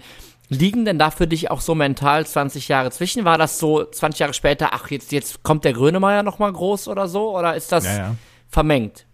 liegen 0.53 0.85
denn 0.85 0.97
da 0.99 1.11
für 1.11 1.27
dich 1.27 1.51
auch 1.51 1.61
so 1.61 1.75
mental 1.75 2.25
20 2.25 2.67
Jahre 2.67 2.91
zwischen? 2.91 3.25
War 3.25 3.37
das 3.37 3.59
so 3.59 3.83
20 3.83 4.19
Jahre 4.19 4.33
später, 4.33 4.69
ach, 4.73 4.89
jetzt, 4.89 5.11
jetzt 5.11 5.43
kommt 5.43 5.65
der 5.65 5.73
Grönemeyer 5.73 6.23
nochmal 6.23 6.51
groß 6.51 6.87
oder 6.87 7.07
so? 7.07 7.37
Oder 7.37 7.55
ist 7.55 7.71
das 7.71 7.85
Ja, 7.85 7.97
ja. 7.97 8.15
vermengt? 8.49 9.05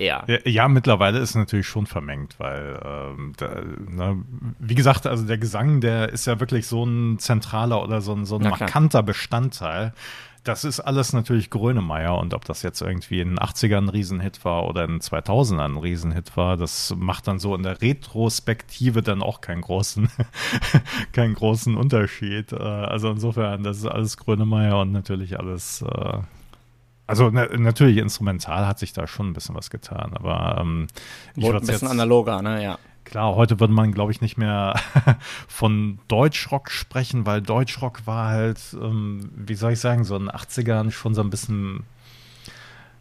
Ja. 0.00 0.22
Ja, 0.28 0.38
ja, 0.44 0.68
mittlerweile 0.68 1.18
ist 1.18 1.30
es 1.30 1.34
natürlich 1.34 1.66
schon 1.66 1.86
vermengt, 1.86 2.38
weil, 2.38 2.80
ähm, 2.84 3.32
da, 3.36 3.62
ne, 3.88 4.22
wie 4.60 4.76
gesagt, 4.76 5.06
also 5.08 5.26
der 5.26 5.38
Gesang, 5.38 5.80
der 5.80 6.10
ist 6.10 6.26
ja 6.26 6.38
wirklich 6.38 6.68
so 6.68 6.84
ein 6.84 7.18
zentraler 7.18 7.82
oder 7.82 8.00
so 8.00 8.14
ein, 8.14 8.24
so 8.24 8.36
ein 8.36 8.42
markanter 8.42 9.02
Bestandteil. 9.02 9.92
Das 10.48 10.64
ist 10.64 10.80
alles 10.80 11.12
natürlich 11.12 11.50
Grönemeyer 11.50 12.16
und 12.16 12.32
ob 12.32 12.46
das 12.46 12.62
jetzt 12.62 12.80
irgendwie 12.80 13.20
in 13.20 13.28
den 13.28 13.38
80ern 13.38 13.82
ein 13.82 13.88
Riesenhit 13.90 14.46
war 14.46 14.66
oder 14.66 14.84
in 14.84 14.92
den 14.92 15.00
2000ern 15.00 15.74
ein 15.74 15.76
Riesenhit 15.76 16.38
war, 16.38 16.56
das 16.56 16.94
macht 16.96 17.28
dann 17.28 17.38
so 17.38 17.54
in 17.54 17.62
der 17.62 17.82
Retrospektive 17.82 19.02
dann 19.02 19.22
auch 19.22 19.42
keinen 19.42 19.60
großen, 19.60 20.08
keinen 21.12 21.34
großen 21.34 21.76
Unterschied. 21.76 22.52
Äh, 22.52 22.56
also 22.56 23.10
insofern, 23.10 23.62
das 23.62 23.76
ist 23.76 23.84
alles 23.84 24.16
Grönemeyer 24.16 24.80
und 24.80 24.92
natürlich 24.92 25.38
alles, 25.38 25.82
äh, 25.82 26.18
also 27.06 27.28
na, 27.30 27.44
natürlich 27.58 27.98
instrumental 27.98 28.66
hat 28.66 28.78
sich 28.78 28.94
da 28.94 29.06
schon 29.06 29.28
ein 29.28 29.32
bisschen 29.34 29.54
was 29.54 29.68
getan, 29.68 30.12
aber 30.14 30.56
ähm, 30.62 30.86
ich 31.36 31.44
ein 31.44 31.60
bisschen 31.60 31.72
jetzt, 31.72 31.84
analoger, 31.84 32.40
ne, 32.40 32.64
ja. 32.64 32.78
Klar, 33.10 33.36
heute 33.36 33.58
würde 33.58 33.72
man, 33.72 33.92
glaube 33.92 34.12
ich, 34.12 34.20
nicht 34.20 34.36
mehr 34.36 34.74
von 35.48 35.98
Deutschrock 36.08 36.70
sprechen, 36.70 37.24
weil 37.24 37.40
Deutschrock 37.40 38.06
war 38.06 38.28
halt, 38.28 38.60
ähm, 38.74 39.30
wie 39.34 39.54
soll 39.54 39.72
ich 39.72 39.80
sagen, 39.80 40.04
so 40.04 40.14
in 40.16 40.26
den 40.26 40.30
80ern 40.30 40.90
schon 40.90 41.14
so 41.14 41.22
ein 41.22 41.30
bisschen, 41.30 41.84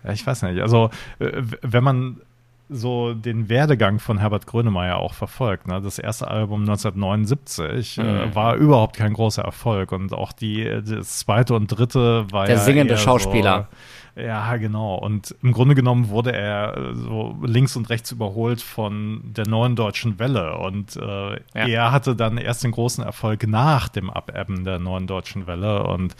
ja, 0.05 0.13
ich 0.13 0.25
weiß 0.25 0.43
nicht, 0.43 0.61
also 0.61 0.91
äh, 1.19 1.41
wenn 1.61 1.83
man 1.83 2.21
so 2.69 3.13
den 3.13 3.47
Werdegang 3.49 3.99
von 3.99 4.17
Herbert 4.17 4.45
Grönemeyer 4.45 4.97
auch 4.97 5.13
verfolgt. 5.13 5.67
Ne? 5.67 5.81
Das 5.81 5.99
erste 5.99 6.27
Album 6.27 6.61
1979 6.61 7.97
äh, 7.97 8.03
Mhm. 8.03 8.35
war 8.35 8.55
überhaupt 8.55 8.95
kein 8.97 9.13
großer 9.13 9.41
Erfolg 9.43 9.91
und 9.91 10.13
auch 10.13 10.31
die, 10.33 10.63
das 10.85 11.19
zweite 11.19 11.53
und 11.55 11.67
dritte 11.67 12.25
war 12.31 12.45
Der 12.45 12.55
ja 12.55 12.61
singende 12.61 12.97
Schauspieler. 12.97 13.69
So, 14.15 14.21
ja, 14.21 14.57
genau. 14.57 14.95
Und 14.95 15.35
im 15.43 15.51
Grunde 15.51 15.75
genommen 15.75 16.09
wurde 16.09 16.33
er 16.33 16.75
äh, 16.75 16.95
so 16.95 17.37
links 17.43 17.75
und 17.75 17.89
rechts 17.89 18.11
überholt 18.11 18.61
von 18.61 19.21
der 19.23 19.47
neuen 19.47 19.75
deutschen 19.75 20.17
Welle. 20.19 20.57
Und 20.57 20.95
äh, 20.97 21.39
er 21.53 21.91
hatte 21.91 22.15
dann 22.15 22.37
erst 22.37 22.63
den 22.63 22.71
großen 22.71 23.03
Erfolg 23.03 23.47
nach 23.47 23.87
dem 23.89 24.09
Abebben 24.09 24.63
der 24.63 24.79
neuen 24.79 25.05
deutschen 25.07 25.45
Welle. 25.47 25.83
Und 25.83 26.15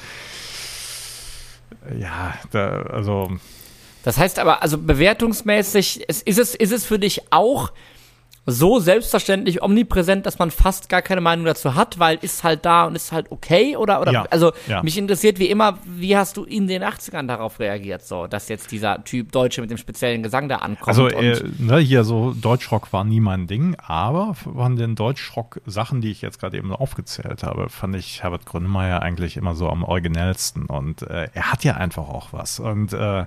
äh, 1.90 2.00
ja, 2.00 2.36
da, 2.52 2.82
also 2.84 3.32
Das 4.08 4.18
heißt 4.18 4.40
aber, 4.40 4.64
also 4.64 4.78
bewertungsmäßig, 4.78 6.00
ist, 6.08 6.26
ist, 6.26 6.40
es, 6.40 6.56
ist 6.56 6.72
es 6.72 6.86
für 6.86 6.98
dich 6.98 7.34
auch 7.34 7.74
so 8.46 8.80
selbstverständlich 8.80 9.62
omnipräsent, 9.62 10.26
dass 10.26 10.40
man 10.40 10.50
fast 10.50 10.88
gar 10.88 11.02
keine 11.02 11.20
Meinung 11.20 11.44
dazu 11.44 11.76
hat, 11.76 12.00
weil 12.00 12.18
ist 12.22 12.46
halt 12.46 12.64
da 12.64 12.86
und 12.86 12.96
ist 12.96 13.12
halt 13.12 13.30
okay 13.32 13.76
oder 13.76 14.00
oder 14.00 14.14
Ja, 14.14 14.26
also 14.30 14.54
ja. 14.66 14.82
mich 14.82 14.98
interessiert 14.98 15.40
wie 15.40 15.48
immer, 15.48 15.80
wie 15.84 16.16
hast 16.16 16.38
du 16.38 16.46
in 16.46 16.68
den 16.68 16.86
80ern 16.86 17.28
darauf 17.28 17.60
reagiert 17.60 18.08
so, 18.08 18.28
dass 18.28 18.48
jetzt 18.48 18.72
dieser 18.72 19.04
Typ 19.04 19.34
Deutsche 19.34 19.60
mit 19.60 19.72
dem 19.72 19.78
speziellen 19.78 20.24
Gesang 20.24 20.48
da 20.48 20.60
ankommt 20.60 20.88
Also 20.88 21.10
äh, 21.10 21.44
ne, 21.58 21.80
hier 21.80 22.06
so 22.06 22.34
Deutschrock 22.34 22.94
war 22.94 23.04
nie 23.04 23.20
mein 23.20 23.48
Ding, 23.48 23.76
aber 23.86 24.36
von 24.36 24.78
den 24.78 24.96
Deutschrock-Sachen, 24.96 26.00
die 26.00 26.12
ich 26.12 26.22
jetzt 26.22 26.40
gerade 26.40 26.56
eben 26.56 26.72
aufgezählt 26.72 27.44
habe, 27.44 27.68
fand 27.68 27.98
ich 27.98 28.24
Herbert 28.24 28.46
Grönemeyer 28.46 29.02
eigentlich 29.02 29.36
immer 29.36 29.54
so 29.54 29.68
am 29.68 29.84
originellsten 29.84 30.68
und 30.68 31.02
äh, 31.02 31.28
er 31.34 31.52
hat 31.52 31.66
ja 31.66 31.74
einfach 31.74 32.08
auch 32.08 32.32
was 32.32 32.62
und 32.62 32.94
äh, 32.94 33.26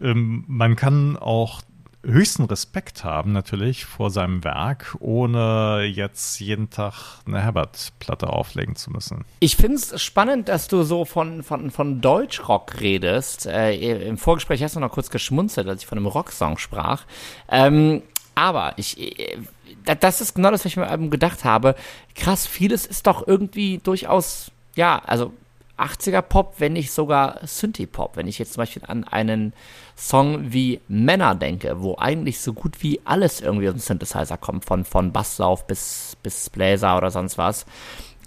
ähm, 0.00 0.44
man 0.46 0.76
kann 0.76 1.16
auch 1.16 1.60
höchsten 2.04 2.44
Respekt 2.44 3.02
haben 3.02 3.32
natürlich 3.32 3.84
vor 3.84 4.10
seinem 4.10 4.44
Werk, 4.44 4.96
ohne 5.00 5.82
jetzt 5.82 6.38
jeden 6.40 6.70
Tag 6.70 6.94
eine 7.26 7.42
Herbert-Platte 7.42 8.28
auflegen 8.28 8.76
zu 8.76 8.90
müssen. 8.92 9.24
Ich 9.40 9.56
finde 9.56 9.76
es 9.76 10.00
spannend, 10.00 10.48
dass 10.48 10.68
du 10.68 10.84
so 10.84 11.04
von, 11.04 11.42
von, 11.42 11.70
von 11.72 12.00
Deutschrock 12.00 12.80
redest. 12.80 13.46
Äh, 13.46 14.06
Im 14.08 14.16
Vorgespräch 14.16 14.62
hast 14.62 14.76
du 14.76 14.80
noch 14.80 14.92
kurz 14.92 15.10
geschmunzelt, 15.10 15.68
als 15.68 15.82
ich 15.82 15.88
von 15.88 15.98
einem 15.98 16.06
Rocksong 16.06 16.56
sprach. 16.58 17.02
Ähm, 17.50 18.02
aber 18.36 18.74
ich, 18.76 18.98
äh, 19.18 19.36
da- 19.84 19.96
das 19.96 20.20
ist 20.20 20.34
genau 20.34 20.52
das, 20.52 20.60
was 20.60 20.66
ich 20.66 20.76
mir 20.76 20.90
eben 20.90 21.10
gedacht 21.10 21.44
habe. 21.44 21.74
Krass, 22.14 22.46
vieles 22.46 22.86
ist 22.86 23.08
doch 23.08 23.26
irgendwie 23.26 23.78
durchaus, 23.78 24.52
ja, 24.76 25.02
also 25.04 25.32
80er 25.78 26.22
Pop, 26.22 26.54
wenn 26.58 26.74
nicht 26.74 26.92
sogar 26.92 27.38
Synthie-Pop. 27.42 28.16
Wenn 28.16 28.26
ich 28.26 28.38
jetzt 28.38 28.54
zum 28.54 28.62
Beispiel 28.62 28.82
an 28.86 29.04
einen 29.04 29.52
Song 29.96 30.52
wie 30.52 30.80
Männer 30.88 31.34
denke, 31.34 31.80
wo 31.80 31.96
eigentlich 31.96 32.40
so 32.40 32.52
gut 32.52 32.82
wie 32.82 33.00
alles 33.04 33.40
irgendwie 33.40 33.68
aus 33.68 33.74
dem 33.74 33.80
Synthesizer 33.80 34.36
kommt, 34.36 34.64
von, 34.64 34.84
von 34.84 35.12
Basslauf 35.12 35.66
bis, 35.66 36.16
bis 36.22 36.50
Bläser 36.50 36.96
oder 36.96 37.10
sonst 37.10 37.38
was 37.38 37.66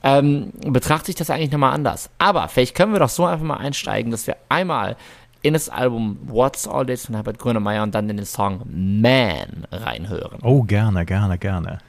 ähm, 0.03 0.51
betrachte 0.65 1.12
ich 1.12 1.15
das 1.15 1.29
eigentlich 1.29 1.51
nochmal 1.51 1.74
anders. 1.74 2.10
Aber 2.17 2.48
vielleicht 2.48 2.75
können 2.75 2.93
wir 2.93 3.00
doch 3.00 3.10
so 3.10 3.25
einfach 3.25 3.46
mal 3.46 3.58
einsteigen, 3.58 4.12
dass 4.12 4.27
wir 4.27 4.38
einmal 4.50 4.96
in 5.41 5.53
das 5.53 5.70
Album 5.70 6.20
What's 6.25 6.67
All 6.67 6.86
This 6.86 7.05
von 7.08 7.15
Herbert 7.15 7.39
Grönemeyer 7.39 7.84
und 7.84 7.96
dann 7.96 8.10
in 8.10 8.17
den 8.17 8.25
Song 8.25 8.62
Man 8.65 9.65
reinhören. 9.72 10.39
Oh, 10.43 10.63
gerne, 10.63 11.05
gerne, 11.05 11.38
gerne. 11.38 11.79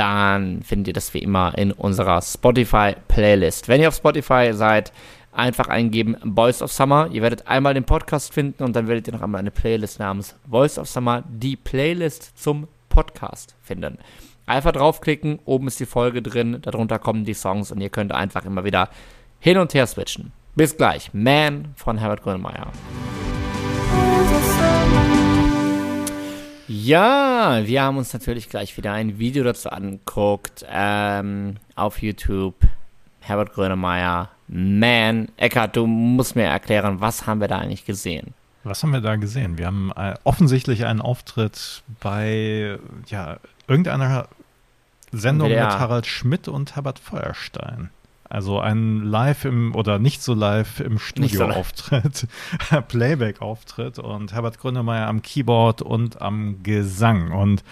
Dann 0.00 0.62
findet 0.62 0.88
ihr 0.88 0.92
das 0.94 1.12
wie 1.12 1.18
immer 1.18 1.52
in 1.58 1.72
unserer 1.72 2.22
Spotify-Playlist. 2.22 3.68
Wenn 3.68 3.82
ihr 3.82 3.88
auf 3.88 3.94
Spotify 3.94 4.48
seid, 4.54 4.94
einfach 5.30 5.68
eingeben 5.68 6.16
Voice 6.24 6.62
of 6.62 6.72
Summer. 6.72 7.10
Ihr 7.12 7.20
werdet 7.20 7.46
einmal 7.46 7.74
den 7.74 7.84
Podcast 7.84 8.32
finden 8.32 8.62
und 8.62 8.74
dann 8.74 8.88
werdet 8.88 9.08
ihr 9.08 9.12
noch 9.12 9.20
einmal 9.20 9.40
eine 9.40 9.50
Playlist 9.50 9.98
namens 9.98 10.36
Voice 10.48 10.78
of 10.78 10.88
Summer, 10.88 11.22
die 11.28 11.54
Playlist 11.54 12.32
zum 12.42 12.66
Podcast 12.88 13.56
finden. 13.60 13.98
Einfach 14.46 14.72
draufklicken, 14.72 15.38
oben 15.44 15.66
ist 15.66 15.78
die 15.80 15.84
Folge 15.84 16.22
drin, 16.22 16.60
darunter 16.62 16.98
kommen 16.98 17.26
die 17.26 17.34
Songs 17.34 17.70
und 17.70 17.82
ihr 17.82 17.90
könnt 17.90 18.12
einfach 18.12 18.46
immer 18.46 18.64
wieder 18.64 18.88
hin 19.38 19.58
und 19.58 19.74
her 19.74 19.86
switchen. 19.86 20.32
Bis 20.56 20.78
gleich. 20.78 21.10
Man 21.12 21.74
von 21.76 21.98
Herbert 21.98 22.22
Grönemeyer. 22.22 22.72
Ja, 26.72 27.66
wir 27.66 27.82
haben 27.82 27.96
uns 27.96 28.12
natürlich 28.12 28.48
gleich 28.48 28.76
wieder 28.76 28.92
ein 28.92 29.18
Video 29.18 29.42
dazu 29.42 29.70
angeguckt 29.70 30.64
ähm, 30.70 31.56
auf 31.74 32.00
YouTube. 32.00 32.54
Herbert 33.18 33.54
Grönemeyer, 33.54 34.28
Man. 34.46 35.30
Eckart, 35.36 35.74
du 35.74 35.88
musst 35.88 36.36
mir 36.36 36.44
erklären, 36.44 37.00
was 37.00 37.26
haben 37.26 37.40
wir 37.40 37.48
da 37.48 37.58
eigentlich 37.58 37.86
gesehen? 37.86 38.34
Was 38.62 38.84
haben 38.84 38.92
wir 38.92 39.00
da 39.00 39.16
gesehen? 39.16 39.58
Wir 39.58 39.66
haben 39.66 39.90
äh, 39.96 40.14
offensichtlich 40.22 40.86
einen 40.86 41.00
Auftritt 41.00 41.82
bei 41.98 42.78
ja, 43.08 43.38
irgendeiner 43.66 44.28
Sendung 45.10 45.48
WDR. 45.48 45.64
mit 45.64 45.78
Harald 45.80 46.06
Schmidt 46.06 46.46
und 46.46 46.76
Herbert 46.76 47.00
Feuerstein. 47.00 47.90
Also 48.30 48.60
ein 48.60 49.02
Live 49.02 49.44
im 49.44 49.74
oder 49.74 49.98
nicht 49.98 50.22
so 50.22 50.34
live 50.34 50.78
im 50.78 51.00
Studio 51.00 51.38
so. 51.38 51.44
Auftritt, 51.46 52.28
Playback 52.88 53.42
Auftritt 53.42 53.98
und 53.98 54.32
Herbert 54.32 54.60
Grönemeyer 54.60 55.08
am 55.08 55.20
Keyboard 55.20 55.82
und 55.82 56.22
am 56.22 56.62
Gesang 56.62 57.32
und 57.32 57.64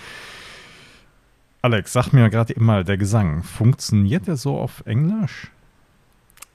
Alex, 1.62 1.93
sag 1.93 2.12
mir 2.12 2.29
gerade 2.29 2.55
eben 2.57 2.65
mal, 2.65 2.83
der 2.83 2.97
Gesang, 2.97 3.45
funktioniert 3.45 4.27
der 4.27 4.37
so 4.37 4.59
auf 4.59 4.83
Englisch? 4.85 5.49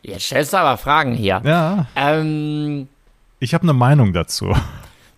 Jetzt 0.01 0.25
stellst 0.25 0.51
du 0.51 0.57
aber 0.57 0.77
Fragen 0.77 1.13
hier. 1.13 1.41
Ja, 1.45 1.87
Ähm, 1.95 2.89
ich 3.39 3.53
habe 3.53 3.63
eine 3.63 3.73
Meinung 3.73 4.11
dazu. 4.11 4.53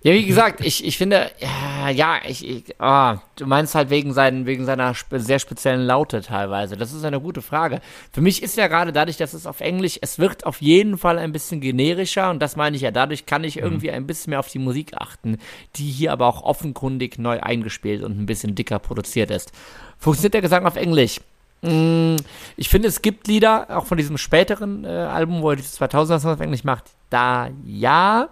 Ja, 0.05 0.13
wie 0.13 0.27
gesagt, 0.27 0.63
ich, 0.63 0.85
ich 0.85 0.99
finde, 0.99 1.31
ja, 1.39 1.89
ja 1.89 2.19
ich, 2.27 2.47
ich 2.47 2.79
ah, 2.79 3.17
du 3.37 3.47
meinst 3.47 3.73
halt 3.73 3.89
wegen, 3.89 4.13
seinen, 4.13 4.45
wegen 4.45 4.63
seiner 4.63 4.93
sehr 5.09 5.39
speziellen 5.39 5.81
Laute 5.81 6.21
teilweise. 6.21 6.77
Das 6.77 6.93
ist 6.93 7.03
eine 7.03 7.19
gute 7.19 7.41
Frage. 7.41 7.81
Für 8.11 8.21
mich 8.21 8.43
ist 8.43 8.55
ja 8.55 8.67
gerade 8.67 8.93
dadurch, 8.93 9.17
dass 9.17 9.33
es 9.33 9.47
auf 9.47 9.61
Englisch, 9.61 9.97
es 10.03 10.19
wird 10.19 10.45
auf 10.45 10.61
jeden 10.61 10.99
Fall 10.99 11.17
ein 11.17 11.31
bisschen 11.31 11.59
generischer 11.59 12.29
und 12.29 12.39
das 12.39 12.55
meine 12.55 12.75
ich 12.75 12.83
ja, 12.83 12.91
dadurch 12.91 13.25
kann 13.25 13.43
ich 13.43 13.57
irgendwie 13.57 13.89
ein 13.89 14.05
bisschen 14.05 14.29
mehr 14.29 14.39
auf 14.39 14.47
die 14.47 14.59
Musik 14.59 14.91
achten, 14.95 15.39
die 15.77 15.89
hier 15.89 16.11
aber 16.11 16.27
auch 16.27 16.43
offenkundig 16.43 17.17
neu 17.17 17.39
eingespielt 17.39 18.03
und 18.03 18.19
ein 18.19 18.27
bisschen 18.27 18.53
dicker 18.53 18.77
produziert 18.77 19.31
ist. 19.31 19.53
Funktioniert 19.97 20.35
der 20.35 20.41
Gesang 20.41 20.67
auf 20.67 20.75
Englisch? 20.75 21.19
Mm, 21.63 22.17
Ich 22.57 22.69
finde, 22.69 22.89
es 22.89 23.01
gibt 23.01 23.25
Lieder, 23.27 23.75
auch 23.75 23.87
von 23.87 23.97
diesem 23.97 24.19
späteren 24.19 24.85
äh, 24.85 24.87
Album, 24.87 25.41
wo 25.41 25.49
er 25.49 25.55
dieses 25.55 25.81
2000er 25.81 26.19
Song 26.19 26.33
auf 26.33 26.41
Englisch 26.41 26.63
macht, 26.63 26.83
da 27.09 27.49
ja, 27.65 28.29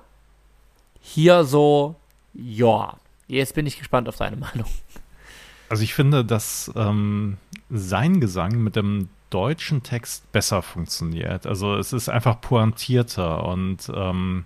hier 1.03 1.43
so, 1.43 1.95
ja. 2.33 2.95
Jetzt 3.27 3.53
bin 3.53 3.67
ich 3.67 3.77
gespannt 3.77 4.07
auf 4.09 4.15
deine 4.15 4.37
Meinung. 4.37 4.65
Also 5.69 5.83
ich 5.83 5.93
finde, 5.93 6.23
dass 6.23 6.71
ähm, 6.75 7.37
sein 7.69 8.19
Gesang 8.19 8.63
mit 8.63 8.75
dem 8.75 9.09
deutschen 9.29 9.83
Text 9.83 10.31
besser 10.31 10.61
funktioniert. 10.61 11.45
Also 11.45 11.75
es 11.75 11.93
ist 11.93 12.09
einfach 12.09 12.39
pointierter 12.39 13.43
und 13.45 13.91
ähm, 13.93 14.45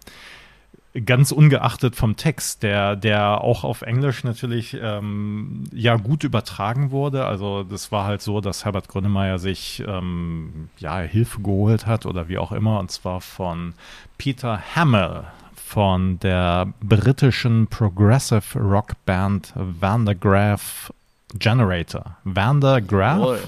ganz 1.06 1.32
ungeachtet 1.32 1.96
vom 1.96 2.16
Text, 2.16 2.64
der, 2.64 2.96
der 2.96 3.42
auch 3.42 3.64
auf 3.64 3.82
Englisch 3.82 4.24
natürlich 4.24 4.78
ähm, 4.82 5.66
ja 5.74 5.98
gut 5.98 6.24
übertragen 6.24 6.92
wurde. 6.92 7.26
Also 7.26 7.64
das 7.64 7.92
war 7.92 8.06
halt 8.06 8.22
so, 8.22 8.42
dass 8.42 8.66
Herbert 8.66 8.88
Grönemeyer 8.88 9.38
sich 9.38 9.84
ähm, 9.86 10.70
ja 10.80 11.00
Hilfe 11.00 11.42
geholt 11.42 11.86
hat 11.86 12.06
oder 12.06 12.30
wie 12.30 12.38
auch 12.38 12.52
immer, 12.52 12.80
und 12.80 12.90
zwar 12.90 13.22
von 13.22 13.74
Peter 14.18 14.62
Hamill 14.76 15.26
von 15.68 16.18
der 16.20 16.74
britischen 16.80 17.68
Progressive 17.68 18.58
Rock 18.58 18.94
Band 19.06 19.52
Van 19.56 20.06
der 20.06 20.16
Graaf 20.16 20.94
Generator. 21.38 22.16
Van 22.24 22.62
der 22.62 22.82
Graaf? 22.82 23.20
Jawohl. 23.20 23.40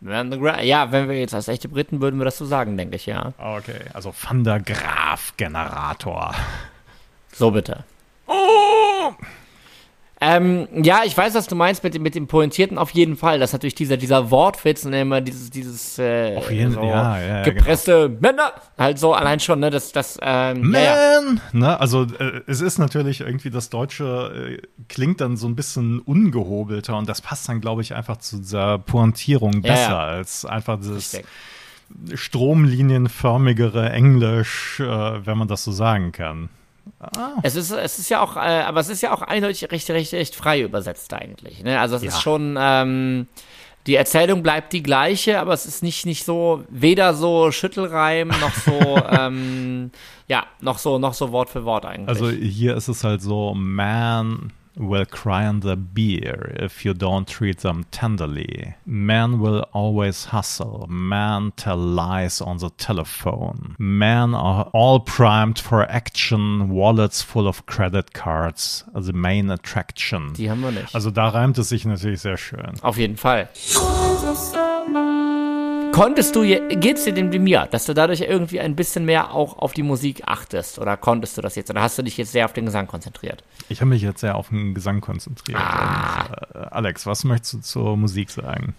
Van 0.00 0.30
der 0.30 0.38
Graaf. 0.38 0.62
Ja, 0.62 0.92
wenn 0.92 1.08
wir 1.08 1.18
jetzt 1.18 1.34
als 1.34 1.48
echte 1.48 1.68
Briten 1.68 2.00
würden 2.00 2.20
wir 2.20 2.24
das 2.24 2.38
so 2.38 2.44
sagen, 2.44 2.76
denke 2.76 2.94
ich, 2.94 3.06
ja. 3.06 3.32
Okay, 3.38 3.80
also 3.92 4.14
Van 4.22 4.44
der 4.44 4.60
Graaf 4.60 5.32
Generator. 5.36 6.34
So 7.32 7.50
bitte. 7.50 7.84
Oh! 8.26 9.12
Ähm, 10.18 10.66
ja, 10.72 11.02
ich 11.04 11.14
weiß, 11.14 11.34
was 11.34 11.46
du 11.46 11.54
meinst 11.54 11.84
mit 11.84 11.92
dem, 11.94 12.02
mit 12.02 12.14
dem 12.14 12.26
Pointierten 12.26 12.78
auf 12.78 12.90
jeden 12.92 13.16
Fall. 13.16 13.38
Das 13.38 13.50
ist 13.50 13.52
natürlich 13.52 13.74
dieser, 13.74 13.98
dieser 13.98 14.30
Wortwitz 14.30 14.86
und 14.86 14.94
immer 14.94 15.20
dieses, 15.20 15.50
dieses 15.50 15.98
äh, 15.98 16.36
Auf 16.36 16.50
jeden- 16.50 16.72
so 16.72 16.82
ja, 16.82 17.20
ja, 17.20 17.26
ja, 17.38 17.42
gepresste 17.42 18.08
Männer. 18.08 18.52
Halt 18.78 18.98
so 18.98 19.12
allein 19.12 19.40
schon, 19.40 19.60
ne? 19.60 19.68
Das, 19.68 19.92
das, 19.92 20.16
ähm, 20.22 20.70
Man! 20.70 20.82
ja. 20.82 21.20
Ne? 21.52 21.78
Also 21.78 22.04
äh, 22.18 22.40
es 22.46 22.62
ist 22.62 22.78
natürlich 22.78 23.20
irgendwie, 23.20 23.50
das 23.50 23.68
Deutsche 23.68 24.58
äh, 24.62 24.66
klingt 24.88 25.20
dann 25.20 25.36
so 25.36 25.48
ein 25.48 25.54
bisschen 25.54 26.00
ungehobelter 26.00 26.96
und 26.96 27.06
das 27.10 27.20
passt 27.20 27.48
dann, 27.50 27.60
glaube 27.60 27.82
ich, 27.82 27.94
einfach 27.94 28.16
zu 28.16 28.38
dieser 28.38 28.78
Pointierung 28.78 29.60
besser 29.60 29.98
als 29.98 30.46
einfach 30.46 30.78
dieses 30.78 31.12
Richtig. 31.12 31.26
stromlinienförmigere 32.14 33.90
Englisch, 33.90 34.80
äh, 34.80 35.26
wenn 35.26 35.36
man 35.38 35.48
das 35.48 35.62
so 35.64 35.72
sagen 35.72 36.12
kann. 36.12 36.48
Es 37.42 37.56
ist, 37.56 37.70
es 37.70 37.98
ist 37.98 38.08
ja 38.08 38.20
auch, 38.22 38.36
äh, 38.36 38.40
aber 38.40 38.80
es 38.80 38.88
ist 38.88 39.02
ja 39.02 39.12
auch 39.12 39.22
eindeutig 39.22 39.70
recht, 39.70 39.88
recht, 39.90 40.12
recht 40.12 40.34
frei 40.34 40.62
übersetzt 40.62 41.12
eigentlich. 41.14 41.62
Ne? 41.62 41.78
Also 41.80 41.96
es 41.96 42.02
Ja. 42.02 42.08
ist 42.08 42.22
schon, 42.22 42.56
ähm, 42.58 43.26
die 43.86 43.94
Erzählung 43.94 44.42
bleibt 44.42 44.72
die 44.72 44.82
gleiche, 44.82 45.38
aber 45.38 45.52
es 45.52 45.64
ist 45.66 45.82
nicht, 45.82 46.06
nicht 46.06 46.24
so, 46.24 46.64
weder 46.68 47.14
so 47.14 47.52
Schüttelreim 47.52 48.28
noch 48.28 48.54
so, 48.54 48.98
ähm, 49.10 49.90
ja, 50.28 50.44
noch 50.60 50.78
so, 50.78 50.98
noch 50.98 51.14
so 51.14 51.30
Wort 51.32 51.50
für 51.50 51.64
Wort 51.64 51.84
eigentlich. 51.86 52.08
Also 52.08 52.30
hier 52.30 52.76
ist 52.76 52.88
es 52.88 53.04
halt 53.04 53.22
so, 53.22 53.54
man 53.54 54.52
will 54.76 55.06
cry 55.06 55.46
on 55.46 55.60
the 55.60 55.76
beer 55.76 56.54
if 56.56 56.84
you 56.84 56.94
don't 56.94 57.26
treat 57.26 57.58
them 57.60 57.84
tenderly. 57.90 58.74
Man 58.84 59.40
will 59.40 59.64
always 59.72 60.26
hustle. 60.26 60.86
Man 60.88 61.52
tell 61.56 61.76
lies 61.76 62.40
on 62.40 62.58
the 62.58 62.70
telephone. 62.70 63.74
Men 63.78 64.34
are 64.34 64.70
all 64.72 65.00
primed 65.00 65.58
for 65.58 65.82
action. 65.90 66.68
Wallets 66.70 67.22
full 67.22 67.48
of 67.48 67.66
credit 67.66 68.12
cards. 68.12 68.84
The 68.94 69.12
main 69.12 69.50
attraction. 69.50 70.34
die 70.34 70.50
haben 70.50 70.62
wir 70.62 70.72
nicht. 70.72 70.94
Also 70.94 71.10
da 71.10 71.28
reimt 71.28 71.58
es 71.58 71.68
sich 71.68 71.84
natürlich 71.84 72.20
sehr 72.20 72.36
schön. 72.36 72.74
Auf 72.82 72.98
jeden 72.98 73.16
Fall. 73.16 73.48
Konntest 75.96 76.36
du, 76.36 76.42
geht's 76.42 77.04
dir 77.04 77.14
dem 77.14 77.32
wie 77.32 77.38
mir, 77.38 77.68
dass 77.70 77.86
du 77.86 77.94
dadurch 77.94 78.20
irgendwie 78.20 78.60
ein 78.60 78.76
bisschen 78.76 79.06
mehr 79.06 79.32
auch 79.32 79.56
auf 79.56 79.72
die 79.72 79.82
Musik 79.82 80.24
achtest? 80.26 80.78
Oder 80.78 80.98
konntest 80.98 81.38
du 81.38 81.40
das 81.40 81.54
jetzt? 81.56 81.70
Oder 81.70 81.80
hast 81.80 81.96
du 81.96 82.02
dich 82.02 82.18
jetzt 82.18 82.32
sehr 82.32 82.44
auf 82.44 82.52
den 82.52 82.66
Gesang 82.66 82.86
konzentriert? 82.86 83.42
Ich 83.70 83.80
habe 83.80 83.88
mich 83.88 84.02
jetzt 84.02 84.20
sehr 84.20 84.34
auf 84.34 84.50
den 84.50 84.74
Gesang 84.74 85.00
konzentriert. 85.00 85.58
Ah. 85.58 86.26
Und, 86.26 86.60
äh, 86.60 86.66
Alex, 86.70 87.06
was 87.06 87.24
möchtest 87.24 87.54
du 87.54 87.60
zur 87.60 87.96
Musik 87.96 88.28
sagen? 88.28 88.74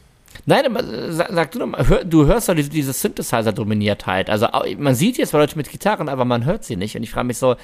Nein, 0.46 0.68
aber 0.68 0.84
äh, 0.84 1.12
sag, 1.12 1.50
du 1.54 1.58
doch 1.58 1.66
mal, 1.66 1.88
hör, 1.88 2.06
du 2.06 2.28
hörst 2.28 2.50
doch 2.50 2.54
diese, 2.54 2.70
diese 2.70 2.94
Synthesizer-Dominiertheit. 2.94 4.30
Also 4.30 4.50
man 4.78 4.94
sieht 4.94 5.18
jetzt 5.18 5.34
Leute 5.34 5.58
mit 5.58 5.72
Gitarren, 5.72 6.10
aber 6.10 6.24
man 6.24 6.46
hört 6.46 6.66
sie 6.66 6.76
nicht. 6.76 6.96
Und 6.96 7.02
ich 7.02 7.10
frage 7.10 7.26
mich 7.26 7.40
so, 7.40 7.56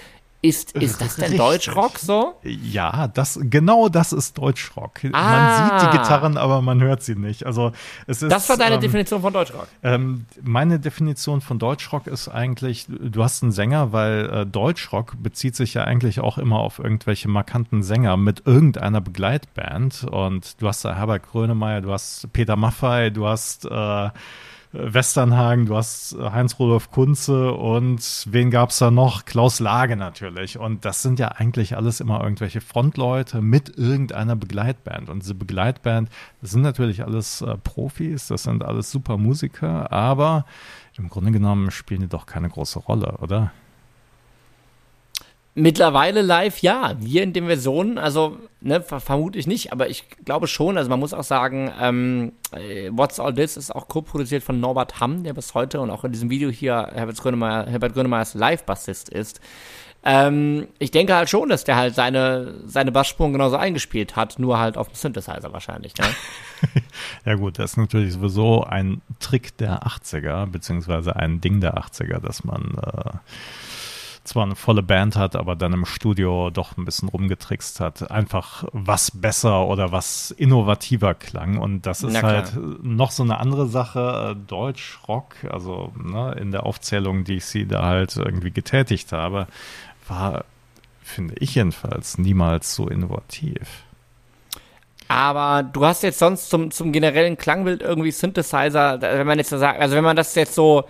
ist, 0.43 0.71
ist 0.77 1.01
das 1.01 1.15
denn 1.15 1.23
Richtig. 1.31 1.39
Deutschrock 1.39 1.97
so? 1.97 2.35
Ja, 2.43 3.07
das 3.07 3.39
genau 3.41 3.89
das 3.89 4.13
ist 4.13 4.37
Deutschrock. 4.37 5.03
Man 5.05 5.15
Ah. 5.15 5.79
sieht 5.79 5.87
die 5.93 5.97
Gitarren, 5.97 6.37
aber 6.37 6.61
man 6.61 6.81
hört 6.83 7.01
sie 7.01 7.15
nicht. 7.15 7.45
Also 7.47 7.71
es 8.05 8.21
ist. 8.21 8.31
Das 8.31 8.47
war 8.49 8.57
deine 8.57 8.75
ähm, 8.75 8.81
Definition 8.81 9.21
von 9.21 9.33
Deutschrock. 9.33 9.67
Ähm, 9.81 10.25
meine 10.43 10.79
Definition 10.79 11.41
von 11.41 11.57
Deutschrock 11.57 12.05
ist 12.07 12.27
eigentlich, 12.27 12.85
du 12.87 13.23
hast 13.23 13.41
einen 13.41 13.51
Sänger, 13.53 13.91
weil 13.93 14.29
äh, 14.29 14.45
Deutschrock 14.45 15.13
bezieht 15.23 15.55
sich 15.55 15.73
ja 15.73 15.85
eigentlich 15.85 16.19
auch 16.19 16.37
immer 16.37 16.59
auf 16.59 16.77
irgendwelche 16.77 17.27
markanten 17.29 17.81
Sänger 17.81 18.17
mit 18.17 18.43
irgendeiner 18.45 19.01
Begleitband. 19.01 20.03
Und 20.03 20.61
du 20.61 20.67
hast 20.67 20.83
da 20.85 20.93
Herbert 20.95 21.23
Grönemeyer, 21.31 21.81
du 21.81 21.91
hast 21.91 22.31
Peter 22.33 22.55
Maffay, 22.57 23.09
du 23.11 23.25
hast 23.27 23.65
äh, 23.65 24.09
Westernhagen, 24.73 25.67
du 25.67 25.77
hast 25.77 26.13
äh, 26.13 26.31
Heinz-Rudolf 26.31 26.89
Kunze 26.89 27.53
und 27.53 28.25
wen 28.29 28.49
gab's 28.49 28.79
da 28.79 28.89
noch? 28.89 29.23
Klaus 29.25 29.59
Lage 29.59 29.95
natürlich. 29.95 30.57
Und 30.57 30.83
das 30.83 31.03
sind 31.03 31.19
ja 31.19 31.27
eigentlich 31.27 31.77
alles 31.77 31.99
immer 31.99 32.23
irgendwelche 32.23 32.59
Frontleute 32.59 33.41
mit 33.41 33.77
irgendeiner 33.77 34.35
Begleitband. 34.35 35.09
Und 35.09 35.21
diese 35.21 35.35
Begleitband, 35.35 36.09
das 36.41 36.51
sind 36.51 36.63
natürlich 36.63 37.03
alles 37.03 37.41
äh, 37.41 37.55
Profis, 37.63 38.27
das 38.27 38.43
sind 38.43 38.63
alles 38.63 38.89
super 38.89 39.17
Musiker, 39.17 39.91
aber 39.91 40.45
im 40.97 41.07
Grunde 41.07 41.31
genommen 41.31 41.69
spielen 41.69 42.01
die 42.01 42.07
doch 42.07 42.25
keine 42.25 42.49
große 42.49 42.79
Rolle, 42.79 43.17
oder? 43.19 43.51
Mittlerweile 45.55 46.23
live, 46.23 46.59
ja. 46.59 46.95
Wir 46.99 47.21
in 47.21 47.31
den 47.31 47.45
Versionen, 47.45 47.99
also 47.99 48.37
ne, 48.59 48.81
ver 48.81 48.99
vermute 48.99 49.37
ich 49.37 49.45
nicht, 49.45 49.71
aber 49.71 49.87
ich 49.87 50.05
glaube 50.25 50.47
schon. 50.47 50.77
Also 50.79 50.89
man 50.89 50.99
muss 50.99 51.13
auch 51.13 51.23
sagen, 51.23 51.71
ähm, 51.79 52.33
äh, 52.51 52.89
What's 52.91 53.19
All 53.19 53.35
This 53.35 53.55
ist 53.55 53.73
auch 53.73 53.87
co-produziert 53.87 54.41
von 54.41 54.59
Norbert 54.59 54.99
Hamm, 54.99 55.23
der 55.23 55.33
bis 55.33 55.53
heute 55.53 55.79
und 55.79 55.91
auch 55.91 56.03
in 56.03 56.11
diesem 56.11 56.31
Video 56.31 56.49
hier 56.49 56.89
Herbert 56.93 57.17
Grönemeyer, 57.17 57.67
Herbert 57.67 57.93
Grönemeyers 57.93 58.33
Live-Bassist 58.33 59.09
ist. 59.09 59.41
Ähm, 60.05 60.67
ich 60.79 60.89
denke 60.89 61.15
halt 61.15 61.29
schon, 61.29 61.49
dass 61.49 61.63
der 61.63 61.75
halt 61.77 61.93
seine, 61.95 62.55
seine 62.65 62.91
Bassspuren 62.91 63.31
genauso 63.31 63.55
eingespielt 63.55 64.15
hat, 64.15 64.37
nur 64.37 64.59
halt 64.59 64.75
auf 64.77 64.89
dem 64.89 64.95
Synthesizer 64.95 65.53
wahrscheinlich. 65.53 65.95
Ne? 65.97 66.05
Ja 67.25 67.35
gut, 67.35 67.59
das 67.59 67.71
ist 67.71 67.77
natürlich 67.77 68.13
sowieso 68.13 68.63
ein 68.63 69.01
Trick 69.19 69.57
der 69.57 69.83
80er, 69.83 70.45
beziehungsweise 70.45 71.15
ein 71.15 71.41
Ding 71.41 71.59
der 71.59 71.75
80er, 71.77 72.19
dass 72.19 72.43
man 72.43 72.77
äh, 72.81 73.17
zwar 74.23 74.43
eine 74.43 74.55
volle 74.55 74.83
Band 74.83 75.15
hat, 75.15 75.35
aber 75.35 75.55
dann 75.55 75.73
im 75.73 75.85
Studio 75.85 76.49
doch 76.49 76.77
ein 76.77 76.85
bisschen 76.85 77.09
rumgetrickst 77.09 77.79
hat. 77.79 78.09
Einfach 78.09 78.63
was 78.71 79.11
besser 79.11 79.67
oder 79.67 79.91
was 79.91 80.31
innovativer 80.31 81.13
klang. 81.13 81.57
Und 81.57 81.85
das 81.85 82.03
ist 82.03 82.23
halt 82.23 82.53
noch 82.81 83.11
so 83.11 83.23
eine 83.23 83.37
andere 83.37 83.67
Sache. 83.67 84.31
Äh, 84.31 84.47
Deutschrock, 84.47 85.35
also 85.49 85.91
ne, 86.01 86.35
in 86.39 86.51
der 86.51 86.65
Aufzählung, 86.65 87.25
die 87.25 87.35
ich 87.35 87.45
sie 87.45 87.65
da 87.67 87.83
halt 87.83 88.15
irgendwie 88.15 88.51
getätigt 88.51 89.11
habe, 89.11 89.47
war, 90.07 90.45
finde 91.01 91.35
ich 91.39 91.55
jedenfalls, 91.55 92.17
niemals 92.17 92.75
so 92.75 92.87
innovativ. 92.87 93.83
Aber 95.09 95.63
du 95.63 95.85
hast 95.85 96.01
jetzt 96.03 96.19
sonst 96.19 96.49
zum, 96.49 96.71
zum 96.71 96.91
generellen 96.91 97.37
Klangbild 97.37 97.81
irgendwie 97.81 98.11
Synthesizer, 98.11 99.01
wenn 99.01 99.27
man 99.27 99.37
jetzt 99.37 99.49
so 99.49 99.57
sagt, 99.57 99.79
also 99.79 99.95
wenn 99.95 100.03
man 100.03 100.15
das 100.15 100.33
jetzt 100.35 100.55
so, 100.55 100.85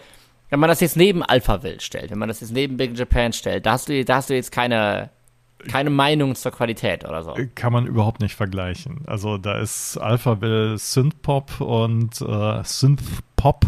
wenn 0.54 0.60
man 0.60 0.70
das 0.70 0.82
jetzt 0.82 0.96
neben 0.96 1.24
Alphaville 1.24 1.82
stellt, 1.82 2.12
wenn 2.12 2.20
man 2.20 2.28
das 2.28 2.42
jetzt 2.42 2.54
neben 2.54 2.78
Big 2.78 2.96
Japan 2.96 3.34
stellt, 3.34 3.66
da 3.66 3.72
hast 3.72 3.90
du, 3.90 4.06
da 4.06 4.18
hast 4.18 4.30
du 4.30 4.36
jetzt 4.36 4.52
keine, 4.52 5.10
keine 5.68 5.90
Meinung 5.90 6.36
zur 6.36 6.52
Qualität 6.52 7.06
oder 7.06 7.24
so. 7.24 7.36
kann 7.56 7.74
man 7.74 7.88
überhaupt 7.88 8.22
nicht 8.22 8.36
vergleichen. 8.36 9.02
Also 9.08 9.40
da 9.40 9.58
ist 9.58 9.98
Alphaville 9.98 10.78
Synthpop 10.78 11.60
und 11.60 12.22
äh, 12.22 12.64
Synthpop 12.64 13.66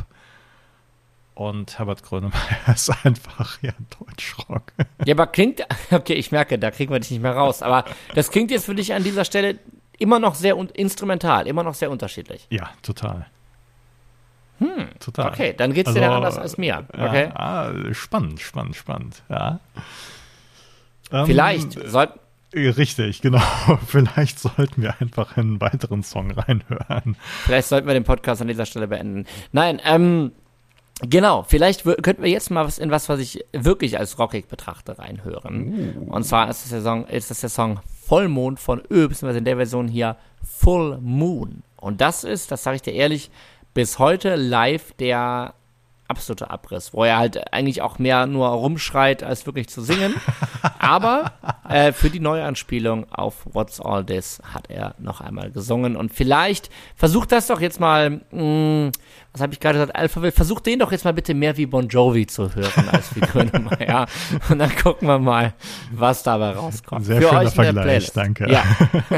und 1.33 1.79
Herbert 1.79 2.03
Grönemeyer 2.03 2.39
ist 2.75 2.91
einfach 3.03 3.57
ja 3.63 3.71
Deutschrock. 3.99 4.71
Ja, 5.05 5.15
aber 5.15 5.25
klingt, 5.25 5.65
okay, 5.91 6.13
ich 6.13 6.31
merke, 6.31 6.59
da 6.59 6.69
kriegen 6.69 6.93
wir 6.93 6.99
dich 6.99 7.09
nicht 7.09 7.23
mehr 7.23 7.35
raus, 7.35 7.63
aber 7.63 7.85
das 8.13 8.29
klingt 8.29 8.51
jetzt 8.51 8.65
für 8.65 8.75
dich 8.75 8.93
an 8.93 9.03
dieser 9.03 9.25
Stelle 9.25 9.57
immer 9.97 10.19
noch 10.19 10.35
sehr 10.35 10.55
instrumental, 10.75 11.47
immer 11.47 11.63
noch 11.63 11.73
sehr 11.73 11.89
unterschiedlich. 11.89 12.45
ja, 12.51 12.69
total. 12.83 13.25
Hm, 14.59 14.87
total. 14.99 15.31
Okay, 15.31 15.53
dann 15.55 15.73
geht's 15.73 15.93
dir 15.93 15.99
dann 15.99 16.13
anders 16.13 16.37
als 16.37 16.57
mir. 16.57 16.85
Okay. 16.93 17.25
Ja, 17.25 17.35
ah, 17.35 17.93
spannend, 17.93 18.39
spannend, 18.39 18.75
spannend. 18.75 19.23
Ja. 19.29 19.59
Ähm, 21.11 21.25
Vielleicht 21.25 21.73
sollten, 21.87 22.19
äh, 22.53 22.69
Richtig, 22.69 23.21
genau. 23.21 23.41
Vielleicht 23.87 24.39
sollten 24.39 24.81
wir 24.81 24.95
einfach 24.99 25.37
einen 25.37 25.59
weiteren 25.59 26.03
Song 26.03 26.31
reinhören. 26.31 27.17
Vielleicht 27.43 27.67
sollten 27.67 27.87
wir 27.87 27.93
den 27.93 28.05
Podcast 28.05 28.41
an 28.41 28.47
dieser 28.47 28.65
Stelle 28.65 28.87
beenden. 28.87 29.25
Nein, 29.51 29.81
ähm, 29.83 30.31
genau, 31.01 31.43
vielleicht 31.43 31.83
könnten 31.83 32.23
wir 32.23 32.29
jetzt 32.29 32.49
mal 32.51 32.65
was 32.65 32.77
in 32.77 32.91
was, 32.91 33.09
was 33.09 33.19
ich 33.19 33.43
wirklich 33.51 33.99
als 33.99 34.17
rockig 34.17 34.47
betrachte, 34.47 34.97
reinhören. 34.97 36.07
Und 36.07 36.23
zwar 36.23 36.49
ist 36.49 36.63
das, 36.63 36.69
der 36.69 36.81
Song, 36.81 37.05
ist 37.07 37.29
das 37.29 37.41
der 37.41 37.49
Song 37.49 37.81
Vollmond 38.05 38.59
von 38.59 38.81
Ö, 38.89 39.07
beziehungsweise 39.07 39.39
in 39.39 39.45
der 39.45 39.57
Version 39.57 39.87
hier 39.89 40.15
Full 40.41 40.99
Moon. 41.01 41.63
Und 41.75 42.01
das 42.01 42.23
ist, 42.23 42.51
das 42.51 42.63
sage 42.63 42.77
ich 42.77 42.81
dir 42.81 42.93
ehrlich, 42.93 43.29
bis 43.75 43.99
heute 43.99 44.37
live 44.37 44.93
der 44.93 45.53
absoluter 46.07 46.51
Abriss, 46.51 46.93
wo 46.93 47.03
er 47.03 47.17
halt 47.17 47.53
eigentlich 47.53 47.81
auch 47.81 47.99
mehr 47.99 48.27
nur 48.27 48.47
rumschreit, 48.47 49.23
als 49.23 49.45
wirklich 49.45 49.69
zu 49.69 49.81
singen. 49.81 50.13
Aber 50.79 51.31
äh, 51.67 51.91
für 51.91 52.09
die 52.09 52.19
Neuanspielung 52.19 53.11
auf 53.11 53.45
What's 53.45 53.81
All 53.81 54.05
This 54.05 54.41
hat 54.53 54.69
er 54.69 54.95
noch 54.99 55.21
einmal 55.21 55.51
gesungen. 55.51 55.95
Und 55.95 56.13
vielleicht 56.13 56.69
versucht 56.95 57.31
das 57.31 57.47
doch 57.47 57.59
jetzt 57.59 57.79
mal, 57.79 58.09
mh, 58.09 58.21
hm, 58.31 58.91
was 59.31 59.41
habe 59.41 59.53
ich 59.53 59.59
gerade 59.59 59.79
gesagt, 59.79 59.95
Alphaville, 59.95 60.31
versucht 60.31 60.65
den 60.65 60.79
doch 60.79 60.91
jetzt 60.91 61.05
mal 61.05 61.13
bitte 61.13 61.33
mehr 61.33 61.57
wie 61.57 61.65
Bon 61.65 61.87
Jovi 61.87 62.27
zu 62.27 62.53
hören 62.53 62.89
als 62.89 63.15
wie 63.15 63.19
Grönemeyer. 63.21 64.05
Und 64.49 64.59
dann 64.59 64.75
gucken 64.75 65.07
wir 65.07 65.19
mal, 65.19 65.53
was 65.91 66.23
dabei 66.23 66.51
rauskommt. 66.51 67.05
Sehr 67.05 67.21
für 67.21 67.29
schöner 67.29 67.41
euch 67.41 67.53
Vergleich, 67.53 68.11
danke. 68.11 68.49
Ja. 68.49 68.63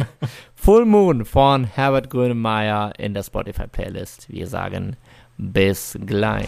Full 0.56 0.86
Moon 0.86 1.26
von 1.26 1.66
Herbert 1.66 2.10
Grönemeyer 2.10 2.94
in 2.98 3.14
der 3.14 3.24
Spotify 3.24 3.68
Playlist. 3.68 4.30
Wir 4.30 4.48
sagen 4.48 4.96
bis 5.38 5.98
gleich. 6.06 6.48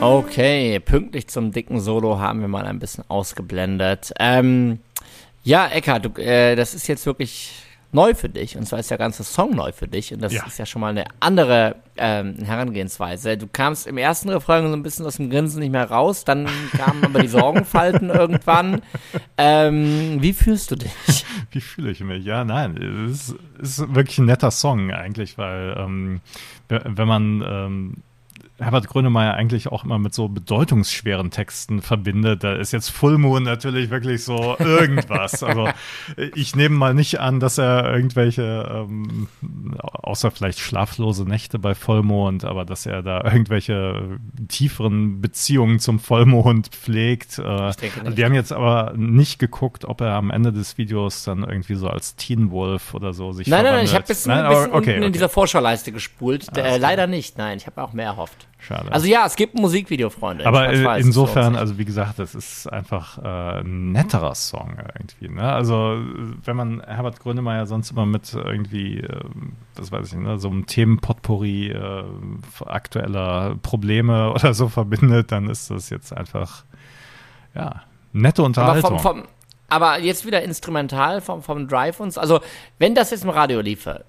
Okay, 0.00 0.80
pünktlich 0.80 1.28
zum 1.28 1.52
dicken 1.52 1.80
Solo 1.80 2.18
haben 2.18 2.40
wir 2.40 2.48
mal 2.48 2.66
ein 2.66 2.80
bisschen 2.80 3.04
ausgeblendet. 3.08 4.12
Ähm, 4.18 4.80
ja, 5.44 5.68
Eckhard, 5.68 6.04
du, 6.04 6.20
äh, 6.20 6.56
das 6.56 6.74
ist 6.74 6.88
jetzt 6.88 7.06
wirklich 7.06 7.52
neu 7.92 8.14
für 8.14 8.28
dich. 8.28 8.56
Und 8.56 8.66
zwar 8.66 8.78
ist 8.78 8.90
der 8.90 8.98
ganze 8.98 9.22
Song 9.22 9.54
neu 9.54 9.72
für 9.72 9.86
dich. 9.86 10.12
Und 10.12 10.22
das 10.22 10.32
ja. 10.32 10.44
ist 10.46 10.58
ja 10.58 10.66
schon 10.66 10.80
mal 10.80 10.88
eine 10.88 11.04
andere 11.20 11.76
ähm, 11.96 12.36
Herangehensweise. 12.42 13.36
Du 13.36 13.46
kamst 13.46 13.86
im 13.86 13.98
ersten 13.98 14.30
Refrain 14.30 14.66
so 14.66 14.72
ein 14.72 14.82
bisschen 14.82 15.06
aus 15.06 15.16
dem 15.16 15.30
Grinsen 15.30 15.60
nicht 15.60 15.72
mehr 15.72 15.90
raus. 15.90 16.24
Dann 16.24 16.48
kamen 16.76 17.04
aber 17.04 17.20
die 17.20 17.28
Sorgenfalten 17.28 18.10
irgendwann. 18.10 18.82
Ähm, 19.36 20.16
wie 20.20 20.32
fühlst 20.32 20.70
du 20.70 20.76
dich? 20.76 20.92
Wie 21.50 21.60
fühle 21.60 21.90
ich 21.90 22.00
mich? 22.00 22.24
Ja, 22.24 22.44
nein, 22.44 22.76
es 23.10 23.34
ist 23.58 23.94
wirklich 23.94 24.18
ein 24.18 24.24
netter 24.24 24.50
Song 24.50 24.90
eigentlich, 24.90 25.36
weil 25.36 25.76
ähm, 25.78 26.20
wenn 26.68 27.08
man 27.08 27.44
ähm, 27.46 27.96
Herbert 28.62 28.88
Grönemeyer 28.88 29.34
eigentlich 29.34 29.68
auch 29.68 29.84
immer 29.84 29.98
mit 29.98 30.14
so 30.14 30.28
bedeutungsschweren 30.28 31.30
Texten 31.30 31.82
verbindet. 31.82 32.44
Da 32.44 32.54
ist 32.54 32.72
jetzt 32.72 32.90
Full 32.90 33.18
Moon 33.18 33.42
natürlich 33.42 33.90
wirklich 33.90 34.24
so 34.24 34.56
irgendwas. 34.58 35.42
also 35.42 35.68
ich 36.34 36.56
nehme 36.56 36.76
mal 36.76 36.94
nicht 36.94 37.20
an, 37.20 37.40
dass 37.40 37.58
er 37.58 37.92
irgendwelche, 37.94 38.86
ähm, 38.88 39.28
außer 39.82 40.30
vielleicht 40.30 40.58
schlaflose 40.58 41.24
Nächte 41.24 41.58
bei 41.58 41.74
Vollmond, 41.74 42.44
aber 42.44 42.64
dass 42.64 42.86
er 42.86 43.02
da 43.02 43.22
irgendwelche 43.24 44.18
tieferen 44.48 45.20
Beziehungen 45.20 45.78
zum 45.78 45.98
Vollmond 45.98 46.68
pflegt. 46.68 47.38
Äh, 47.38 47.42
wir 47.42 48.24
haben 48.24 48.34
jetzt 48.34 48.52
aber 48.52 48.94
nicht 48.96 49.38
geguckt, 49.38 49.84
ob 49.84 50.00
er 50.00 50.14
am 50.14 50.30
Ende 50.30 50.52
des 50.52 50.78
Videos 50.78 51.24
dann 51.24 51.42
irgendwie 51.42 51.74
so 51.74 51.88
als 51.88 52.16
Teen 52.16 52.50
Wolf 52.50 52.94
oder 52.94 53.12
so 53.12 53.32
sich 53.32 53.46
Nein, 53.46 53.64
nein, 53.64 53.74
nein, 53.74 53.84
ich 53.84 53.94
habe 53.94 54.06
bis, 54.06 54.26
nein, 54.26 54.48
bis 54.48 54.58
okay, 54.58 54.70
okay. 54.72 55.06
in 55.06 55.12
dieser 55.12 55.28
Vorschauleiste 55.28 55.92
gespult. 55.92 56.56
Äh, 56.56 56.78
leider 56.78 57.06
nicht, 57.06 57.38
nein, 57.38 57.58
ich 57.58 57.66
habe 57.66 57.82
auch 57.82 57.92
mehr 57.92 58.06
erhofft. 58.06 58.48
Schade. 58.58 58.92
Also 58.92 59.08
ja, 59.08 59.26
es 59.26 59.34
gibt 59.34 59.56
ein 59.56 59.60
Musikvideo, 59.60 60.08
Freunde. 60.08 60.46
Aber 60.46 60.68
weiß, 60.68 61.04
insofern, 61.04 61.56
also 61.56 61.78
wie 61.78 61.84
gesagt, 61.84 62.20
das 62.20 62.36
ist 62.36 62.72
einfach 62.72 63.18
äh, 63.18 63.60
ein 63.60 63.90
netterer 63.90 64.36
Song 64.36 64.76
irgendwie. 64.96 65.28
Ne? 65.28 65.42
Also 65.42 66.00
wenn 66.44 66.56
man 66.56 66.80
Herbert 66.80 67.18
Grönemeyer 67.18 67.66
sonst 67.66 67.90
immer 67.90 68.06
mit 68.06 68.32
irgendwie, 68.34 68.98
äh, 68.98 69.20
das 69.74 69.90
weiß 69.90 70.06
ich 70.06 70.14
nicht, 70.14 70.26
ne, 70.26 70.38
so 70.38 70.48
einem 70.48 70.66
Themenpotpourri 70.66 71.70
äh, 71.70 72.04
aktueller 72.64 73.56
Probleme 73.62 74.30
oder 74.34 74.54
so 74.54 74.68
verbindet, 74.68 75.32
dann 75.32 75.50
ist 75.50 75.70
das 75.70 75.90
jetzt 75.90 76.16
einfach, 76.16 76.64
ja, 77.54 77.82
nette 78.12 78.44
Unterhaltung. 78.44 78.92
Aber, 78.92 78.98
vom, 79.00 79.18
vom, 79.18 79.28
aber 79.68 79.98
jetzt 79.98 80.24
wieder 80.24 80.42
instrumental 80.42 81.20
vom, 81.20 81.42
vom 81.42 81.66
Drive 81.66 81.98
uns. 81.98 82.16
Also 82.16 82.40
wenn 82.78 82.94
das 82.94 83.10
jetzt 83.10 83.24
im 83.24 83.30
Radio 83.30 83.60
liefe, 83.60 84.04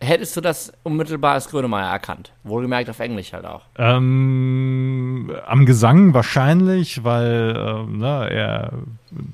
hättest 0.00 0.36
du 0.36 0.40
das 0.40 0.72
unmittelbar 0.82 1.34
als 1.34 1.48
Grönemeyer 1.48 1.90
erkannt? 1.90 2.32
Wohlgemerkt 2.44 2.90
auf 2.90 3.00
Englisch 3.00 3.32
halt 3.32 3.44
auch. 3.44 3.62
Ähm, 3.76 5.32
am 5.46 5.66
Gesang 5.66 6.14
wahrscheinlich, 6.14 7.04
weil 7.04 7.56
äh, 7.56 7.96
ne, 7.96 8.30
er 8.30 8.72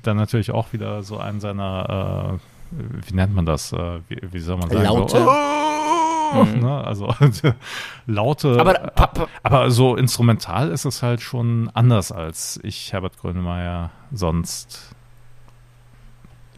dann 0.03 0.17
natürlich 0.17 0.51
auch 0.51 0.73
wieder 0.73 1.03
so 1.03 1.17
einen 1.17 1.39
seiner, 1.39 2.39
äh, 2.71 2.77
wie 3.07 3.13
nennt 3.13 3.35
man 3.35 3.45
das? 3.45 3.73
Äh, 3.73 3.99
wie, 4.07 4.19
wie, 4.31 4.39
soll 4.39 4.57
man 4.57 4.69
sagen? 4.69 4.83
Laute. 4.83 5.17
So, 5.17 5.29
oh, 5.29 6.45
mhm. 6.45 6.59
ne, 6.61 6.83
also 6.83 7.13
laute. 8.07 8.59
Aber, 8.59 9.27
aber 9.43 9.71
so 9.71 9.95
instrumental 9.95 10.69
ist 10.69 10.85
es 10.85 11.03
halt 11.03 11.21
schon 11.21 11.69
anders, 11.73 12.11
als 12.11 12.59
ich 12.63 12.93
Herbert 12.93 13.17
Grönemeyer 13.19 13.91
sonst 14.11 14.95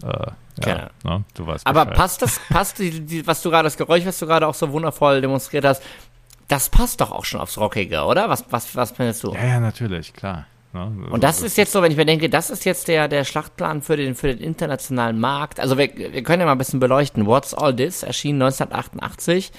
äh, 0.04 0.32
ja, 0.63 0.89
ne, 1.04 1.24
du 1.34 1.48
weißt 1.48 1.68
Aber 1.68 1.86
passt 1.86 2.22
das, 2.22 2.39
passt 2.50 2.80
die, 2.80 3.02
die, 3.02 3.28
was 3.28 3.41
du 3.41 3.50
gerade, 3.50 3.65
das 3.65 3.78
Geräusch, 3.78 4.06
was 4.06 4.20
du 4.20 4.26
gerade 4.26 4.48
auch 4.48 4.54
so 4.54 4.72
wundervoll 4.72 5.22
demonstriert 5.22 5.65
hast, 5.65 5.82
das 6.48 6.70
passt 6.70 7.02
doch 7.02 7.12
auch 7.12 7.26
schon 7.26 7.41
aufs 7.41 7.58
Rockige, 7.58 8.04
oder? 8.04 8.30
Was, 8.30 8.46
was, 8.50 8.76
was 8.76 8.91
findest 8.91 9.24
du? 9.24 9.34
Ja, 9.34 9.46
ja, 9.46 9.60
natürlich, 9.60 10.13
klar. 10.13 10.46
Ne? 10.75 11.07
Und 11.09 11.23
das, 11.23 11.41
ist 11.41 11.57
jetzt 11.57 11.71
so, 11.71 11.81
wenn 11.81 11.91
ich 11.91 11.97
mir 11.97 12.05
denke, 12.05 12.29
das 12.29 12.49
ist 12.49 12.65
jetzt 12.65 12.88
der, 12.88 13.07
der 13.07 13.23
Schlachtplan 13.23 13.81
für 13.81 13.97
den, 13.97 14.13
für 14.13 14.27
den 14.27 14.39
internationalen 14.39 15.19
Markt. 15.19 15.59
Also 15.59 15.77
wir, 15.77 15.89
wir 15.95 16.21
können 16.23 16.41
ja 16.41 16.45
mal 16.45 16.51
ein 16.51 16.57
bisschen 16.57 16.79
beleuchten. 16.79 17.25
What's 17.25 17.53
All 17.53 17.75
This 17.75 18.03
erschien 18.03 18.35
1988. 18.35 19.51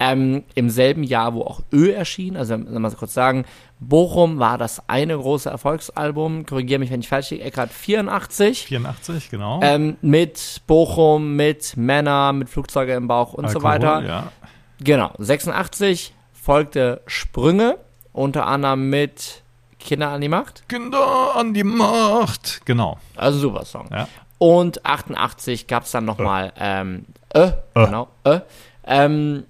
Ähm, 0.00 0.42
Im 0.56 0.70
selben 0.70 1.04
Jahr, 1.04 1.34
wo 1.34 1.42
auch 1.42 1.60
Ö 1.72 1.92
erschien, 1.92 2.36
also 2.36 2.58
mal 2.58 2.90
kurz 2.90 3.14
sagen, 3.14 3.44
Bochum 3.78 4.40
war 4.40 4.58
das 4.58 4.88
eine 4.88 5.16
große 5.16 5.48
Erfolgsalbum, 5.48 6.46
korrigiere 6.46 6.80
mich, 6.80 6.90
wenn 6.90 6.98
ich 6.98 7.08
falsch 7.08 7.30
liege, 7.30 7.44
Eckart 7.44 7.70
84. 7.70 8.66
84, 8.66 9.30
genau. 9.30 9.60
Ähm, 9.62 9.96
mit 10.00 10.62
Bochum, 10.66 11.36
mit 11.36 11.76
Männer, 11.76 12.32
mit 12.32 12.48
Flugzeuge 12.48 12.94
im 12.94 13.06
Bauch 13.06 13.34
und 13.34 13.44
Alkohol, 13.44 13.60
so 13.60 13.68
weiter. 13.68 14.04
Ja. 14.04 14.32
Genau, 14.80 15.12
86 15.18 16.12
folgte 16.32 17.00
Sprünge, 17.06 17.78
unter 18.12 18.46
anderem 18.46 18.90
mit 18.90 19.43
Kinder 19.84 20.08
an 20.08 20.20
die 20.20 20.28
Macht. 20.28 20.68
Kinder 20.68 21.36
an 21.36 21.54
die 21.54 21.62
Macht, 21.62 22.64
genau. 22.64 22.98
Also 23.14 23.38
super 23.38 23.64
Song. 23.64 23.88
Ja. 23.92 24.08
Und 24.38 24.84
88 24.84 25.66
gab 25.66 25.84
es 25.84 25.92
dann 25.92 26.04
nochmal, 26.04 26.52
äh. 26.56 26.80
ähm, 26.80 27.04
äh, 27.32 27.48
äh, 27.48 27.52
genau, 27.74 28.08
äh, 28.24 28.40
ähm, 28.86 29.44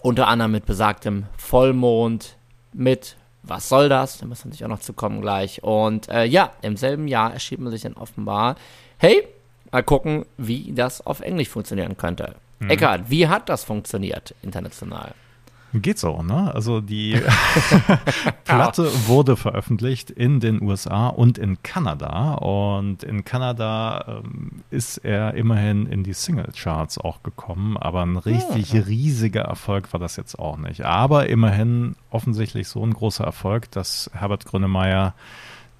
unter 0.00 0.28
anderem 0.28 0.52
mit 0.52 0.66
besagtem 0.66 1.26
Vollmond, 1.38 2.36
mit 2.72 3.16
Was 3.44 3.68
soll 3.68 3.88
das? 3.88 4.18
Da 4.18 4.26
müssen 4.26 4.44
wir 4.44 4.48
natürlich 4.50 4.64
auch 4.64 4.68
noch 4.68 4.80
zu 4.80 4.92
kommen 4.92 5.20
gleich. 5.20 5.62
Und 5.64 6.08
äh, 6.08 6.24
ja, 6.24 6.52
im 6.62 6.76
selben 6.76 7.08
Jahr 7.08 7.32
erschien 7.32 7.62
man 7.62 7.72
sich 7.72 7.82
dann 7.82 7.94
offenbar, 7.94 8.54
hey, 8.98 9.26
mal 9.72 9.82
gucken, 9.82 10.26
wie 10.36 10.72
das 10.72 11.04
auf 11.04 11.20
Englisch 11.20 11.48
funktionieren 11.48 11.96
könnte. 11.96 12.36
Mhm. 12.60 12.70
Eckart, 12.70 13.10
wie 13.10 13.26
hat 13.26 13.48
das 13.48 13.64
funktioniert 13.64 14.34
international? 14.42 15.12
Geht 15.74 15.98
so, 15.98 16.22
ne? 16.22 16.54
Also 16.54 16.82
die 16.82 17.18
Platte 18.44 18.90
wurde 19.06 19.36
veröffentlicht 19.36 20.10
in 20.10 20.38
den 20.38 20.60
USA 20.60 21.08
und 21.08 21.38
in 21.38 21.62
Kanada. 21.62 22.34
Und 22.34 23.02
in 23.02 23.24
Kanada 23.24 24.20
ähm, 24.22 24.62
ist 24.70 24.98
er 24.98 25.32
immerhin 25.32 25.86
in 25.86 26.04
die 26.04 26.12
Single-Charts 26.12 26.98
auch 26.98 27.22
gekommen. 27.22 27.78
Aber 27.78 28.02
ein 28.02 28.18
richtig 28.18 28.74
ja. 28.74 28.82
riesiger 28.82 29.42
Erfolg 29.42 29.92
war 29.94 30.00
das 30.00 30.16
jetzt 30.16 30.38
auch 30.38 30.58
nicht. 30.58 30.84
Aber 30.84 31.30
immerhin 31.30 31.96
offensichtlich 32.10 32.68
so 32.68 32.84
ein 32.84 32.92
großer 32.92 33.24
Erfolg, 33.24 33.70
dass 33.70 34.10
Herbert 34.12 34.44
Grönemeyer 34.44 35.14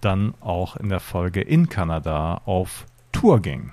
dann 0.01 0.33
auch 0.41 0.77
in 0.77 0.89
der 0.89 1.01
Folge 1.01 1.43
in 1.43 1.69
Kanada 1.69 2.41
auf 2.47 2.87
Tour 3.13 3.41
ging. 3.41 3.73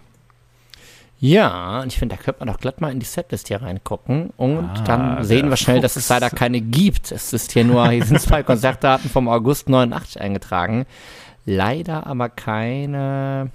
Ja, 1.22 1.82
und 1.82 1.88
ich 1.88 2.00
finde, 2.00 2.16
da 2.16 2.22
könnte 2.22 2.40
man 2.40 2.48
doch 2.48 2.62
glatt 2.62 2.80
mal 2.80 2.92
in 2.92 3.00
die 3.00 3.06
Setlist 3.06 3.50
hier 3.50 3.62
reingucken 3.62 4.32
und 4.38 4.70
ah, 4.70 4.84
dann 4.86 5.24
sehen 5.24 5.50
wir 5.50 5.58
schnell, 5.58 5.82
Fuchs. 5.82 5.94
dass 5.94 5.96
es 5.98 6.10
leider 6.10 6.30
keine 6.30 6.62
gibt. 6.62 7.12
Es 7.12 7.34
ist 7.34 7.52
hier 7.52 7.66
nur, 7.66 7.90
hier 7.90 8.06
sind 8.06 8.22
zwei 8.22 8.42
Konzertdaten 8.44 9.10
vom 9.10 9.28
August 9.28 9.68
89 9.68 10.22
eingetragen. 10.22 10.86
Leider 11.46 12.08
aber 12.08 12.30
keine, 12.30 13.52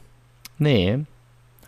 nee, 0.58 1.04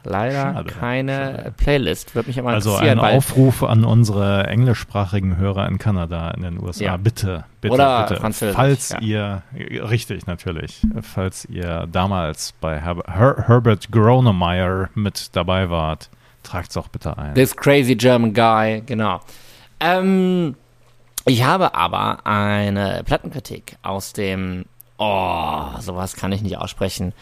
leider 0.08 0.54
schade, 0.54 0.72
keine 0.72 1.12
schade. 1.12 1.54
Playlist. 1.56 2.14
Würde 2.14 2.28
mich 2.28 2.38
aber 2.38 2.50
also 2.50 2.70
interessieren. 2.70 2.98
Also 2.98 3.10
ein 3.10 3.16
Aufruf 3.16 3.62
an 3.62 3.84
unsere 3.84 4.46
englischsprachigen 4.46 5.36
Hörer 5.36 5.68
in 5.68 5.78
Kanada, 5.78 6.30
in 6.30 6.42
den 6.42 6.62
USA. 6.62 6.84
Ja. 6.84 6.96
Bitte, 6.96 7.44
bitte, 7.60 7.74
Oder 7.74 8.06
bitte. 8.06 8.20
Französisch. 8.20 8.56
Falls 8.56 8.90
ja. 8.90 9.00
ihr, 9.00 9.42
richtig 9.54 10.26
natürlich, 10.26 10.82
falls 11.02 11.44
ihr 11.46 11.86
damals 11.90 12.52
bei 12.60 12.80
Her 12.80 12.96
Her 13.06 13.44
Herbert 13.46 13.90
Gronemeyer 13.90 14.90
mit 14.94 15.34
dabei 15.36 15.70
wart, 15.70 16.10
tragt 16.42 16.70
es 16.70 16.76
auch 16.76 16.88
bitte 16.88 17.16
ein. 17.18 17.34
This 17.34 17.56
crazy 17.56 17.94
German 17.96 18.32
guy, 18.32 18.82
genau. 18.86 19.20
Ähm, 19.80 20.54
ich 21.26 21.44
habe 21.44 21.74
aber 21.74 22.24
eine 22.24 23.02
Plattenkritik 23.04 23.76
aus 23.82 24.12
dem, 24.12 24.64
oh, 24.96 25.64
sowas 25.80 26.14
kann 26.14 26.32
ich 26.32 26.42
nicht 26.42 26.56
aussprechen. 26.56 27.12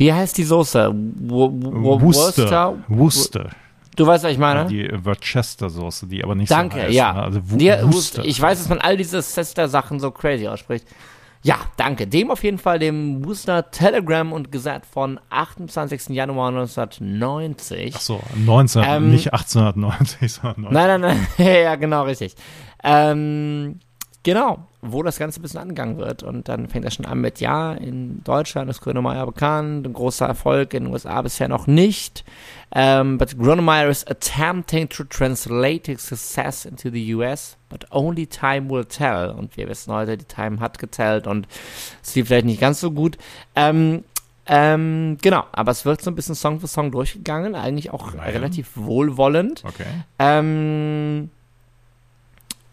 Wie 0.00 0.10
heißt 0.10 0.38
die 0.38 0.44
Soße? 0.44 0.94
Worcester. 0.94 2.78
Worcester. 2.88 3.50
Du 3.96 4.06
weißt, 4.06 4.24
was 4.24 4.32
ich 4.32 4.38
meine? 4.38 4.64
Die 4.64 4.88
Worcester-Soße, 4.90 6.06
die 6.06 6.24
aber 6.24 6.34
nicht 6.34 6.50
Danke, 6.50 6.76
so 6.76 6.82
heißt. 6.84 6.94
ja. 6.94 7.12
Ne? 7.12 7.22
Also 7.22 7.40
Worcester. 7.50 8.24
Ich 8.24 8.40
weiß, 8.40 8.56
dass 8.60 8.70
man 8.70 8.78
all 8.78 8.96
diese 8.96 9.20
Chester-Sachen 9.20 10.00
so 10.00 10.10
crazy 10.10 10.48
ausspricht. 10.48 10.86
Ja, 11.42 11.56
danke. 11.76 12.06
Dem 12.06 12.30
auf 12.30 12.42
jeden 12.42 12.56
Fall, 12.56 12.78
dem 12.78 13.22
Worcester 13.26 13.70
Telegram 13.70 14.32
und 14.32 14.50
Gazette 14.50 14.86
von 14.90 15.20
28. 15.28 16.08
Januar 16.08 16.48
1990. 16.48 17.92
Ach 17.94 18.00
so, 18.00 18.22
19, 18.36 18.82
ähm, 18.86 19.10
nicht 19.10 19.34
1890, 19.34 20.32
sondern 20.32 20.62
19. 20.62 20.72
Nein, 20.72 21.00
nein, 21.02 21.26
nein. 21.36 21.46
ja, 21.62 21.76
genau, 21.76 22.04
richtig. 22.04 22.36
Ähm, 22.82 23.80
genau, 24.22 24.66
wo 24.82 25.02
das 25.02 25.18
Ganze 25.18 25.40
ein 25.40 25.42
bisschen 25.42 25.60
angegangen 25.60 25.98
wird. 25.98 26.22
Und 26.22 26.48
dann 26.48 26.68
fängt 26.68 26.84
er 26.84 26.90
schon 26.90 27.06
an 27.06 27.20
mit, 27.20 27.40
ja, 27.40 27.72
in 27.72 28.22
Deutschland 28.24 28.70
ist 28.70 28.80
Grönemeyer 28.80 29.26
bekannt, 29.26 29.86
ein 29.86 29.92
großer 29.92 30.26
Erfolg, 30.26 30.74
in 30.74 30.84
den 30.84 30.92
USA 30.92 31.20
bisher 31.22 31.48
noch 31.48 31.66
nicht. 31.66 32.24
Um, 32.72 32.80
ähm, 32.80 33.18
but 33.18 33.36
Grönemeyer 33.36 33.88
is 33.88 34.06
attempting 34.06 34.88
to 34.88 35.02
translate 35.02 35.90
his 35.90 36.06
success 36.06 36.64
into 36.64 36.88
the 36.88 37.14
US, 37.14 37.56
but 37.68 37.84
only 37.90 38.26
time 38.26 38.70
will 38.70 38.84
tell. 38.84 39.30
Und 39.30 39.56
wir 39.56 39.68
wissen 39.68 39.92
heute, 39.92 40.16
die 40.16 40.24
Time 40.24 40.60
hat 40.60 40.78
gezählt 40.78 41.26
und 41.26 41.48
es 42.00 42.14
lief 42.14 42.28
vielleicht 42.28 42.46
nicht 42.46 42.60
ganz 42.60 42.78
so 42.78 42.92
gut. 42.92 43.18
Ähm, 43.56 44.04
ähm, 44.46 45.16
genau, 45.20 45.44
aber 45.52 45.72
es 45.72 45.84
wird 45.84 46.00
so 46.00 46.10
ein 46.10 46.14
bisschen 46.14 46.34
Song 46.34 46.60
für 46.60 46.68
Song 46.68 46.90
durchgegangen, 46.90 47.54
eigentlich 47.54 47.90
auch 47.90 48.14
Nein. 48.14 48.30
relativ 48.30 48.70
wohlwollend. 48.76 49.64
Okay. 49.64 49.86
Ähm, 50.18 51.30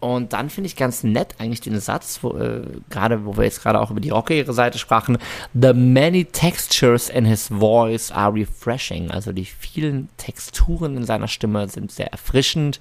und 0.00 0.32
dann 0.32 0.48
finde 0.48 0.68
ich 0.68 0.76
ganz 0.76 1.02
nett 1.02 1.34
eigentlich 1.38 1.60
den 1.60 1.80
Satz, 1.80 2.20
wo, 2.22 2.36
äh, 2.36 2.62
gerade 2.88 3.24
wo 3.24 3.36
wir 3.36 3.44
jetzt 3.44 3.62
gerade 3.62 3.80
auch 3.80 3.90
über 3.90 4.00
die 4.00 4.10
rockigere 4.10 4.52
Seite 4.52 4.78
sprachen, 4.78 5.18
The 5.54 5.72
many 5.72 6.24
textures 6.24 7.08
in 7.08 7.24
his 7.24 7.48
voice 7.48 8.12
are 8.12 8.32
refreshing. 8.32 9.10
Also 9.10 9.32
die 9.32 9.44
vielen 9.44 10.08
Texturen 10.16 10.96
in 10.96 11.04
seiner 11.04 11.26
Stimme 11.26 11.68
sind 11.68 11.90
sehr 11.90 12.12
erfrischend. 12.12 12.80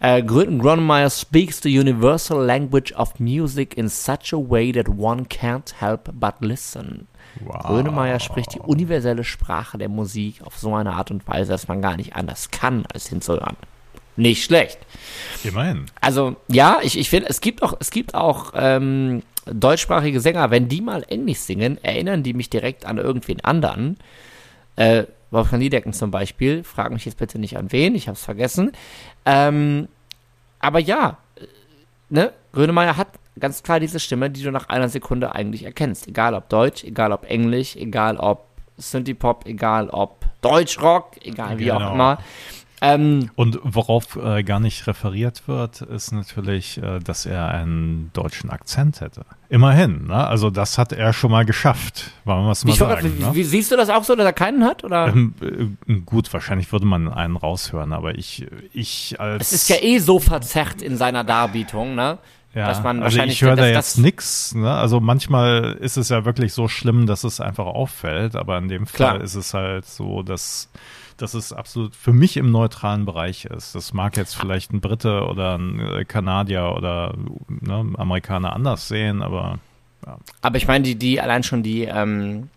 Äh, 0.00 0.22
Gronemeyer 0.22 1.08
speaks 1.08 1.62
the 1.62 1.78
universal 1.78 2.44
language 2.44 2.92
of 2.94 3.18
music 3.18 3.76
in 3.78 3.88
such 3.88 4.34
a 4.34 4.36
way 4.36 4.70
that 4.70 4.88
one 4.88 5.22
can't 5.22 5.74
help 5.80 6.10
but 6.12 6.34
listen. 6.40 7.08
Wow. 7.40 7.62
Grönemeyer 7.62 8.20
spricht 8.20 8.54
die 8.54 8.60
universelle 8.60 9.24
Sprache 9.24 9.78
der 9.78 9.88
Musik 9.88 10.42
auf 10.42 10.58
so 10.58 10.74
eine 10.74 10.94
Art 10.94 11.10
und 11.10 11.26
Weise, 11.28 11.52
dass 11.52 11.68
man 11.68 11.80
gar 11.80 11.96
nicht 11.96 12.14
anders 12.16 12.50
kann, 12.50 12.84
als 12.92 13.08
hinzuhören 13.08 13.56
nicht 14.18 14.44
schlecht. 14.44 14.78
Immerhin. 15.44 15.86
Also, 16.00 16.36
ja, 16.48 16.78
ich, 16.82 16.98
ich 16.98 17.08
finde, 17.08 17.28
es 17.30 17.40
gibt 17.40 17.62
auch, 17.62 17.74
es 17.80 17.90
gibt 17.90 18.14
auch 18.14 18.52
ähm, 18.54 19.22
deutschsprachige 19.46 20.20
Sänger, 20.20 20.50
wenn 20.50 20.68
die 20.68 20.80
mal 20.80 21.04
Englisch 21.08 21.38
singen, 21.38 21.82
erinnern 21.82 22.22
die 22.22 22.34
mich 22.34 22.50
direkt 22.50 22.84
an 22.84 22.98
irgendwen 22.98 23.40
anderen. 23.42 23.96
Äh, 24.76 25.04
Wolfgang 25.30 25.62
Niedecken 25.62 25.92
zum 25.92 26.10
Beispiel, 26.10 26.64
frag 26.64 26.90
mich 26.92 27.04
jetzt 27.04 27.18
bitte 27.18 27.38
nicht 27.38 27.56
an 27.56 27.70
wen, 27.72 27.94
ich 27.94 28.08
hab's 28.08 28.24
vergessen. 28.24 28.72
Ähm, 29.24 29.88
aber 30.58 30.78
ja, 30.78 31.18
äh, 31.36 31.44
ne, 32.08 32.32
Grönemeyer 32.52 32.96
hat 32.96 33.08
ganz 33.38 33.62
klar 33.62 33.78
diese 33.78 34.00
Stimme, 34.00 34.30
die 34.30 34.42
du 34.42 34.50
nach 34.50 34.68
einer 34.68 34.88
Sekunde 34.88 35.34
eigentlich 35.34 35.64
erkennst. 35.64 36.08
Egal 36.08 36.34
ob 36.34 36.48
Deutsch, 36.48 36.82
egal 36.84 37.12
ob 37.12 37.24
Englisch, 37.24 37.76
egal 37.76 38.16
ob 38.16 38.46
Synthie-Pop, 38.78 39.46
egal 39.46 39.90
ob 39.90 40.24
Deutschrock, 40.40 41.12
egal 41.22 41.58
wie 41.58 41.64
genau. 41.64 41.76
auch 41.76 41.94
immer. 41.94 42.18
Ähm, 42.80 43.30
und 43.34 43.58
worauf 43.62 44.16
äh, 44.16 44.42
gar 44.42 44.60
nicht 44.60 44.86
referiert 44.86 45.48
wird, 45.48 45.80
ist 45.80 46.12
natürlich, 46.12 46.80
äh, 46.82 47.00
dass 47.00 47.26
er 47.26 47.48
einen 47.48 48.10
deutschen 48.12 48.50
Akzent 48.50 49.00
hätte. 49.00 49.24
Immerhin, 49.48 50.06
ne? 50.06 50.26
Also 50.26 50.50
das 50.50 50.78
hat 50.78 50.92
er 50.92 51.12
schon 51.12 51.30
mal 51.30 51.44
geschafft, 51.44 52.12
wollen 52.24 52.44
wir 52.44 52.52
es 52.52 52.64
mal 52.64 52.74
sagen. 52.74 53.18
Wie, 53.18 53.22
ne? 53.22 53.34
wie, 53.34 53.44
siehst 53.44 53.72
du 53.72 53.76
das 53.76 53.90
auch 53.90 54.04
so, 54.04 54.14
dass 54.14 54.26
er 54.26 54.32
keinen 54.32 54.64
hat? 54.64 54.84
Oder? 54.84 55.08
Ähm, 55.08 55.34
äh, 55.88 55.94
gut, 56.00 56.32
wahrscheinlich 56.32 56.70
würde 56.70 56.86
man 56.86 57.12
einen 57.12 57.36
raushören, 57.36 57.92
aber 57.92 58.16
ich, 58.16 58.46
ich 58.72 59.18
als. 59.18 59.48
Es 59.48 59.52
ist 59.52 59.68
ja 59.68 59.76
eh 59.80 59.98
so 59.98 60.20
verzerrt 60.20 60.82
in 60.82 60.96
seiner 60.96 61.24
Darbietung, 61.24 61.94
ne? 61.94 62.18
Ja, 62.54 62.66
dass 62.66 62.82
man 62.82 63.02
also 63.02 63.22
ich 63.22 63.42
höre 63.42 63.56
da 63.56 63.66
jetzt 63.66 63.98
nichts. 63.98 64.54
Ne? 64.54 64.72
Also 64.72 65.00
manchmal 65.00 65.76
ist 65.80 65.96
es 65.96 66.08
ja 66.08 66.24
wirklich 66.24 66.54
so 66.54 66.66
schlimm, 66.66 67.06
dass 67.06 67.22
es 67.24 67.40
einfach 67.40 67.66
auffällt, 67.66 68.36
aber 68.36 68.56
in 68.58 68.68
dem 68.68 68.86
Fall 68.86 68.96
Klar. 68.96 69.20
ist 69.20 69.34
es 69.34 69.52
halt 69.52 69.84
so, 69.84 70.22
dass 70.22 70.70
dass 71.18 71.34
es 71.34 71.52
absolut 71.52 71.94
für 71.94 72.12
mich 72.12 72.36
im 72.36 72.50
neutralen 72.50 73.04
Bereich 73.04 73.44
ist. 73.44 73.74
Das 73.74 73.92
mag 73.92 74.16
jetzt 74.16 74.34
vielleicht 74.34 74.72
ein 74.72 74.80
Brite 74.80 75.24
oder 75.24 75.58
ein 75.58 75.80
äh, 75.80 76.04
Kanadier 76.04 76.72
oder 76.76 77.14
ne, 77.48 77.92
Amerikaner 77.96 78.54
anders 78.54 78.88
sehen, 78.88 79.22
aber 79.22 79.58
ja. 80.06 80.18
Aber 80.40 80.56
ich 80.56 80.66
meine, 80.66 80.84
die, 80.84 80.94
die 80.94 81.20
allein 81.20 81.42
schon 81.42 81.62
die, 81.62 81.82
ähm, 81.82 82.48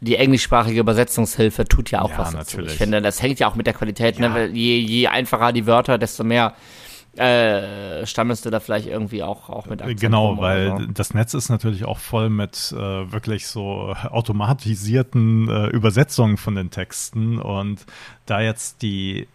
die 0.00 0.16
englischsprachige 0.16 0.80
Übersetzungshilfe 0.80 1.64
tut 1.64 1.90
ja 1.90 2.02
auch 2.02 2.10
ja, 2.10 2.18
was 2.18 2.32
dazu. 2.32 2.56
Natürlich. 2.56 2.72
Ich 2.72 2.78
finde, 2.78 3.02
das 3.02 3.22
hängt 3.22 3.40
ja 3.40 3.48
auch 3.48 3.54
mit 3.54 3.66
der 3.66 3.74
Qualität. 3.74 4.18
Ne? 4.18 4.26
Ja. 4.26 4.32
Ne? 4.32 4.46
Je, 4.48 4.78
je 4.78 5.08
einfacher 5.08 5.52
die 5.52 5.66
Wörter, 5.66 5.98
desto 5.98 6.24
mehr 6.24 6.54
äh, 7.16 8.06
stammelst 8.06 8.46
du 8.46 8.50
da 8.50 8.60
vielleicht 8.60 8.86
irgendwie 8.86 9.22
auch, 9.22 9.50
auch 9.50 9.66
mit 9.66 9.82
Akzent 9.82 10.00
Genau, 10.00 10.38
weil 10.38 10.76
so. 10.78 10.86
das 10.86 11.12
Netz 11.12 11.34
ist 11.34 11.48
natürlich 11.48 11.84
auch 11.84 11.98
voll 11.98 12.30
mit 12.30 12.72
äh, 12.72 13.12
wirklich 13.12 13.48
so 13.48 13.94
automatisierten 14.08 15.48
äh, 15.48 15.66
Übersetzungen 15.68 16.36
von 16.36 16.54
den 16.54 16.70
Texten 16.70 17.38
und 17.38 17.84
da 18.26 18.40
jetzt 18.40 18.82
die 18.82 19.26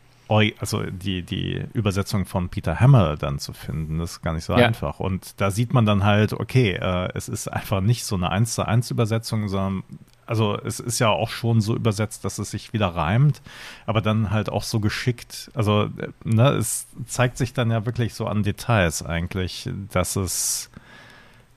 also 0.59 0.81
die, 0.81 1.21
die 1.21 1.65
Übersetzung 1.73 2.25
von 2.25 2.49
Peter 2.49 2.79
Hammer 2.79 3.15
dann 3.15 3.38
zu 3.38 3.53
finden, 3.53 3.99
das 3.99 4.13
ist 4.13 4.21
gar 4.23 4.33
nicht 4.33 4.45
so 4.45 4.57
ja. 4.57 4.65
einfach. 4.65 4.99
Und 4.99 5.39
da 5.39 5.51
sieht 5.51 5.71
man 5.71 5.85
dann 5.85 6.03
halt, 6.03 6.33
okay, 6.33 6.71
äh, 6.71 7.09
es 7.13 7.29
ist 7.29 7.47
einfach 7.47 7.81
nicht 7.81 8.05
so 8.05 8.15
eine 8.15 8.31
1 8.31 8.55
zu 8.55 8.67
1 8.67 8.89
Übersetzung, 8.89 9.47
sondern 9.49 9.83
also 10.25 10.57
es 10.63 10.79
ist 10.79 10.99
ja 10.99 11.09
auch 11.09 11.29
schon 11.29 11.61
so 11.61 11.75
übersetzt, 11.75 12.25
dass 12.25 12.39
es 12.39 12.51
sich 12.51 12.73
wieder 12.73 12.88
reimt, 12.88 13.41
aber 13.85 14.01
dann 14.01 14.31
halt 14.31 14.49
auch 14.49 14.63
so 14.63 14.79
geschickt. 14.79 15.51
Also 15.53 15.89
ne, 16.23 16.49
es 16.49 16.88
zeigt 17.05 17.38
sich 17.38 17.53
dann 17.53 17.71
ja 17.71 17.85
wirklich 17.85 18.13
so 18.13 18.27
an 18.27 18.43
Details 18.43 19.03
eigentlich, 19.03 19.69
dass 19.91 20.15
es, 20.15 20.69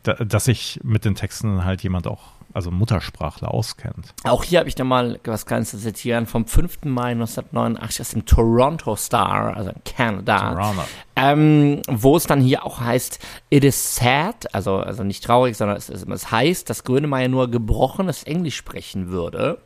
dass 0.03 0.45
sich 0.45 0.81
mit 0.83 1.05
den 1.05 1.15
Texten 1.15 1.65
halt 1.65 1.83
jemand 1.83 2.07
auch 2.07 2.38
also 2.53 2.71
Muttersprachler 2.71 3.53
auskennt. 3.53 4.15
Auch 4.25 4.45
hier 4.45 4.61
habe 4.61 4.69
ich 4.69 4.75
da 4.75 4.85
mal 4.85 5.21
was 5.25 5.47
Kleines 5.47 5.71
zu 5.71 5.79
zitieren 5.79 6.27
vom 6.27 6.47
5. 6.47 6.85
Mai 6.85 7.13
1989 7.13 8.01
aus 8.01 8.11
dem 8.11 8.25
Toronto 8.25 8.97
Star, 8.97 9.57
also 9.57 9.71
in 9.71 9.85
Kanada, 9.85 10.75
ähm, 11.17 11.83
wo 11.89 12.17
es 12.17 12.27
dann 12.27 12.41
hier 12.41 12.65
auch 12.65 12.81
heißt, 12.81 13.19
it 13.51 13.65
is 13.65 13.97
sad, 13.97 14.53
also, 14.55 14.77
also 14.77 15.05
nicht 15.05 15.25
traurig, 15.25 15.57
sondern 15.57 15.77
es, 15.77 15.89
es 15.89 16.31
heißt, 16.31 16.69
dass 16.71 16.85
Grönemeyer 16.85 17.29
nur 17.29 17.51
gebrochenes 17.51 18.23
Englisch 18.25 18.57
sprechen 18.57 19.09
würde. 19.09 19.59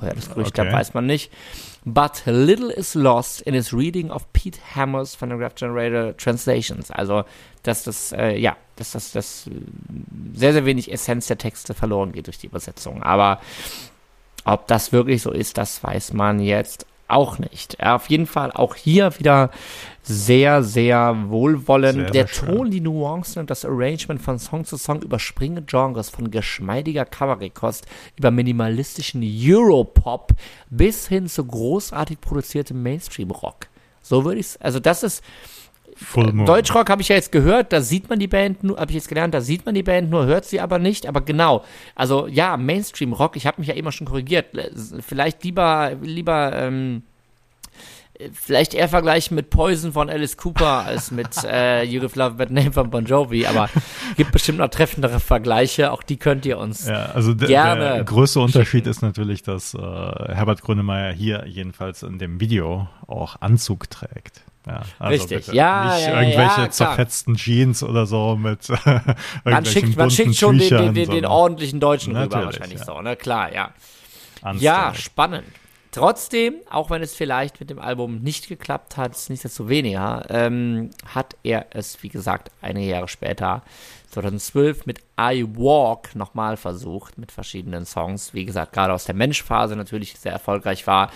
Woher 0.00 0.14
das 0.14 0.30
Gerücht 0.30 0.58
okay. 0.58 0.72
weiß 0.72 0.94
man 0.94 1.06
nicht. 1.06 1.32
But 1.84 2.22
little 2.26 2.72
is 2.72 2.94
lost 2.94 3.40
in 3.42 3.54
his 3.54 3.72
reading 3.72 4.10
of 4.10 4.32
Pete 4.32 4.58
Hammer's 4.74 5.14
Phonograph 5.14 5.54
Generator 5.54 6.16
Translations. 6.16 6.90
Also, 6.90 7.24
dass 7.62 7.84
das, 7.84 8.12
äh, 8.12 8.36
ja, 8.36 8.56
dass 8.80 8.92
das, 8.92 9.12
das 9.12 9.46
äh, 9.46 9.50
sehr, 10.34 10.52
sehr 10.52 10.64
wenig 10.64 10.92
Essenz 10.92 11.26
der 11.26 11.38
Texte 11.38 11.74
verloren 11.74 12.12
geht 12.12 12.26
durch 12.26 12.38
die 12.38 12.46
Übersetzung. 12.46 13.02
Aber 13.02 13.40
ob 14.44 14.66
das 14.66 14.92
wirklich 14.92 15.22
so 15.22 15.30
ist, 15.30 15.58
das 15.58 15.82
weiß 15.82 16.12
man 16.12 16.40
jetzt 16.40 16.86
auch 17.08 17.38
nicht. 17.38 17.82
Auf 17.82 18.08
jeden 18.10 18.26
Fall 18.26 18.52
auch 18.52 18.74
hier 18.74 19.18
wieder 19.18 19.50
sehr, 20.02 20.62
sehr 20.62 21.16
wohlwollend. 21.28 21.98
Sehr, 21.98 22.10
der 22.10 22.26
sehr 22.26 22.46
Ton, 22.46 22.70
die 22.70 22.80
Nuancen 22.80 23.40
und 23.40 23.50
das 23.50 23.64
Arrangement 23.64 24.20
von 24.20 24.38
Song 24.38 24.64
zu 24.64 24.76
Song 24.76 25.02
überspringen 25.02 25.66
Genres 25.66 26.10
von 26.10 26.30
geschmeidiger 26.30 27.04
Kabarettkost 27.04 27.86
über 28.16 28.30
minimalistischen 28.30 29.22
Europop 29.24 30.32
bis 30.70 31.08
hin 31.08 31.28
zu 31.28 31.44
großartig 31.44 32.20
produziertem 32.20 32.82
Mainstream-Rock. 32.82 33.68
So 34.02 34.24
würde 34.24 34.40
ich 34.40 34.46
es, 34.46 34.56
also 34.60 34.80
das 34.80 35.02
ist, 35.02 35.22
Deutschrock 36.46 36.90
habe 36.90 37.02
ich 37.02 37.08
ja 37.08 37.16
jetzt 37.16 37.32
gehört, 37.32 37.72
da 37.72 37.80
sieht 37.80 38.08
man 38.08 38.18
die 38.18 38.28
Band 38.28 38.64
nur, 38.64 38.78
habe 38.78 38.90
ich 38.90 38.96
jetzt 38.96 39.08
gelernt, 39.08 39.34
da 39.34 39.40
sieht 39.40 39.66
man 39.66 39.74
die 39.74 39.82
Band 39.82 40.10
nur, 40.10 40.26
hört 40.26 40.44
sie 40.44 40.60
aber 40.60 40.78
nicht. 40.78 41.06
Aber 41.06 41.20
genau, 41.20 41.64
also 41.94 42.26
ja, 42.26 42.56
Mainstream-Rock, 42.56 43.36
ich 43.36 43.46
habe 43.46 43.60
mich 43.60 43.68
ja 43.68 43.74
immer 43.74 43.92
schon 43.92 44.06
korrigiert. 44.06 44.46
Vielleicht 45.00 45.44
lieber, 45.44 45.92
lieber, 46.00 46.52
ähm, 46.54 47.02
vielleicht 48.32 48.74
eher 48.74 48.88
vergleichen 48.88 49.34
mit 49.34 49.50
Poison 49.50 49.92
von 49.92 50.10
Alice 50.10 50.36
Cooper 50.36 50.66
als 50.86 51.10
mit 51.10 51.28
äh, 51.44 51.84
You 51.84 52.00
Give 52.00 52.18
Love 52.18 52.36
Bad 52.36 52.50
Name 52.50 52.72
von 52.72 52.90
Bon 52.90 53.04
Jovi, 53.04 53.46
aber 53.46 53.68
gibt 54.16 54.32
bestimmt 54.32 54.58
noch 54.58 54.68
treffendere 54.68 55.20
Vergleiche, 55.20 55.92
auch 55.92 56.02
die 56.02 56.16
könnt 56.16 56.44
ihr 56.46 56.58
uns 56.58 56.86
ja, 56.86 57.06
also 57.06 57.34
gerne 57.34 57.94
der 57.94 58.04
größte 58.04 58.40
Unterschied 58.40 58.86
ist 58.86 59.02
natürlich, 59.02 59.42
dass 59.42 59.74
äh, 59.74 59.78
Herbert 59.78 60.62
Grönemeyer 60.62 61.12
hier 61.12 61.44
jedenfalls 61.46 62.02
in 62.02 62.18
dem 62.18 62.40
Video 62.40 62.88
auch 63.06 63.40
Anzug 63.40 63.90
trägt. 63.90 64.42
Ja, 64.68 64.82
also 64.98 65.22
Richtig, 65.22 65.46
ja. 65.54 65.94
Nicht 65.94 66.06
ja, 66.06 66.20
irgendwelche 66.22 66.60
ja, 66.60 66.70
zerfetzten 66.70 67.36
Jeans 67.36 67.82
oder 67.82 68.04
so 68.06 68.36
mit 68.36 68.68
man 69.44 69.64
schickt, 69.64 69.96
man 69.96 70.10
schickt 70.10 70.36
schon 70.36 70.58
den, 70.58 70.68
den, 70.68 70.94
den, 70.94 71.10
den, 71.10 71.24
ordentlichen 71.26 71.80
Deutschen 71.80 72.14
rüber 72.14 72.44
wahrscheinlich 72.44 72.80
ja. 72.80 72.84
so, 72.84 73.00
ne? 73.00 73.16
Klar, 73.16 73.52
ja. 73.54 73.70
Unstyle. 74.42 74.62
Ja, 74.62 74.94
spannend. 74.94 75.46
Trotzdem, 75.90 76.56
auch 76.68 76.90
wenn 76.90 77.02
es 77.02 77.14
vielleicht 77.14 77.60
mit 77.60 77.70
dem 77.70 77.78
Album 77.78 78.20
nicht 78.20 78.48
geklappt 78.48 78.98
hat, 78.98 79.16
nicht 79.30 79.42
desto 79.42 79.68
weniger, 79.68 80.26
ähm, 80.28 80.90
hat 81.06 81.34
er 81.42 81.66
es, 81.70 82.02
wie 82.02 82.10
gesagt, 82.10 82.50
einige 82.60 82.90
Jahre 82.90 83.08
später, 83.08 83.62
2012, 84.10 84.86
mit 84.86 85.00
I 85.18 85.44
Walk 85.56 86.14
nochmal 86.14 86.56
versucht, 86.56 87.18
mit 87.18 87.32
verschiedenen 87.32 87.86
Songs. 87.86 88.34
Wie 88.34 88.44
gesagt, 88.44 88.72
gerade 88.72 88.92
aus 88.92 89.06
der 89.06 89.14
Menschphase 89.14 89.76
natürlich 89.76 90.18
sehr 90.18 90.32
erfolgreich 90.32 90.86
war. 90.86 91.10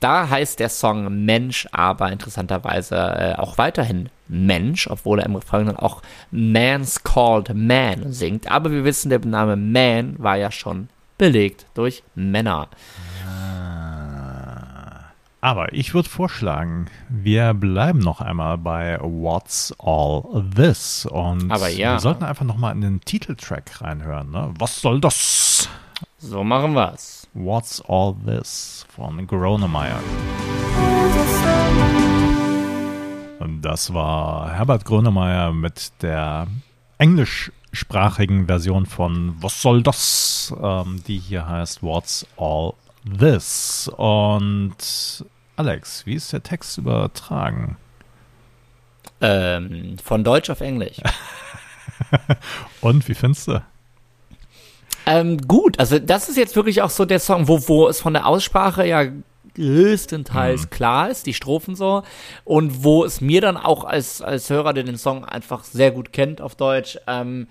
Da 0.00 0.28
heißt 0.28 0.60
der 0.60 0.68
Song 0.68 1.24
Mensch 1.24 1.66
aber 1.72 2.12
interessanterweise 2.12 2.96
äh, 2.96 3.34
auch 3.36 3.58
weiterhin 3.58 4.10
Mensch, 4.28 4.86
obwohl 4.88 5.20
er 5.20 5.26
im 5.26 5.36
Refrain 5.36 5.66
dann 5.66 5.76
auch 5.76 6.02
Man's 6.30 7.02
Called 7.02 7.54
Man 7.54 8.12
singt. 8.12 8.50
Aber 8.50 8.70
wir 8.70 8.84
wissen, 8.84 9.10
der 9.10 9.20
Name 9.20 9.56
Man 9.56 10.16
war 10.18 10.36
ja 10.36 10.50
schon 10.50 10.88
belegt 11.18 11.66
durch 11.74 12.02
Männer. 12.14 12.68
Ah. 13.26 13.74
Aber 15.44 15.74
ich 15.74 15.92
würde 15.92 16.08
vorschlagen, 16.08 16.86
wir 17.10 17.52
bleiben 17.52 17.98
noch 17.98 18.22
einmal 18.22 18.56
bei 18.56 18.98
What's 19.02 19.74
All 19.78 20.22
This 20.56 21.04
und 21.04 21.50
Aber 21.50 21.68
ja. 21.68 21.92
wir 21.92 22.00
sollten 22.00 22.24
einfach 22.24 22.46
noch 22.46 22.56
mal 22.56 22.72
in 22.72 22.80
den 22.80 23.02
Titeltrack 23.02 23.82
reinhören. 23.82 24.30
Ne? 24.30 24.54
Was 24.58 24.80
soll 24.80 25.02
das? 25.02 25.68
So 26.16 26.42
machen 26.44 26.72
wir's. 26.72 27.23
What's 27.36 27.82
All 27.88 28.14
This 28.24 28.86
von 28.94 29.26
Gronemeyer. 29.26 29.98
Und 33.40 33.60
das 33.62 33.92
war 33.92 34.52
Herbert 34.52 34.84
Grönemeyer 34.84 35.52
mit 35.52 35.92
der 36.00 36.46
englischsprachigen 36.98 38.46
Version 38.46 38.86
von 38.86 39.34
Was 39.40 39.60
soll 39.60 39.82
das? 39.82 40.54
Ähm, 40.62 41.02
die 41.08 41.18
hier 41.18 41.48
heißt 41.48 41.82
What's 41.82 42.24
All 42.36 42.74
This? 43.18 43.90
Und 43.96 45.24
Alex, 45.56 46.06
wie 46.06 46.14
ist 46.14 46.32
der 46.32 46.44
Text 46.44 46.78
übertragen? 46.78 47.76
Ähm, 49.20 49.96
von 49.98 50.22
Deutsch 50.22 50.50
auf 50.50 50.60
Englisch. 50.60 50.98
Und 52.80 53.08
wie 53.08 53.14
findest 53.14 53.48
du? 53.48 53.60
Ähm, 55.06 55.38
gut, 55.46 55.78
also 55.78 55.98
das 55.98 56.28
ist 56.28 56.36
jetzt 56.36 56.56
wirklich 56.56 56.82
auch 56.82 56.90
so 56.90 57.04
der 57.04 57.18
Song, 57.18 57.48
wo, 57.48 57.68
wo 57.68 57.88
es 57.88 58.00
von 58.00 58.14
der 58.14 58.26
Aussprache 58.26 58.86
ja 58.86 59.06
größtenteils 59.54 60.62
mhm. 60.62 60.70
klar 60.70 61.10
ist, 61.10 61.26
die 61.26 61.34
Strophen 61.34 61.76
so. 61.76 62.02
Und 62.44 62.84
wo 62.84 63.04
es 63.04 63.20
mir 63.20 63.40
dann 63.40 63.56
auch 63.56 63.84
als, 63.84 64.20
als 64.22 64.50
Hörer, 64.50 64.72
der 64.72 64.84
den 64.84 64.98
Song 64.98 65.24
einfach 65.24 65.64
sehr 65.64 65.90
gut 65.90 66.12
kennt 66.12 66.40
auf 66.40 66.54
Deutsch, 66.54 66.98
ähm, 67.06 67.48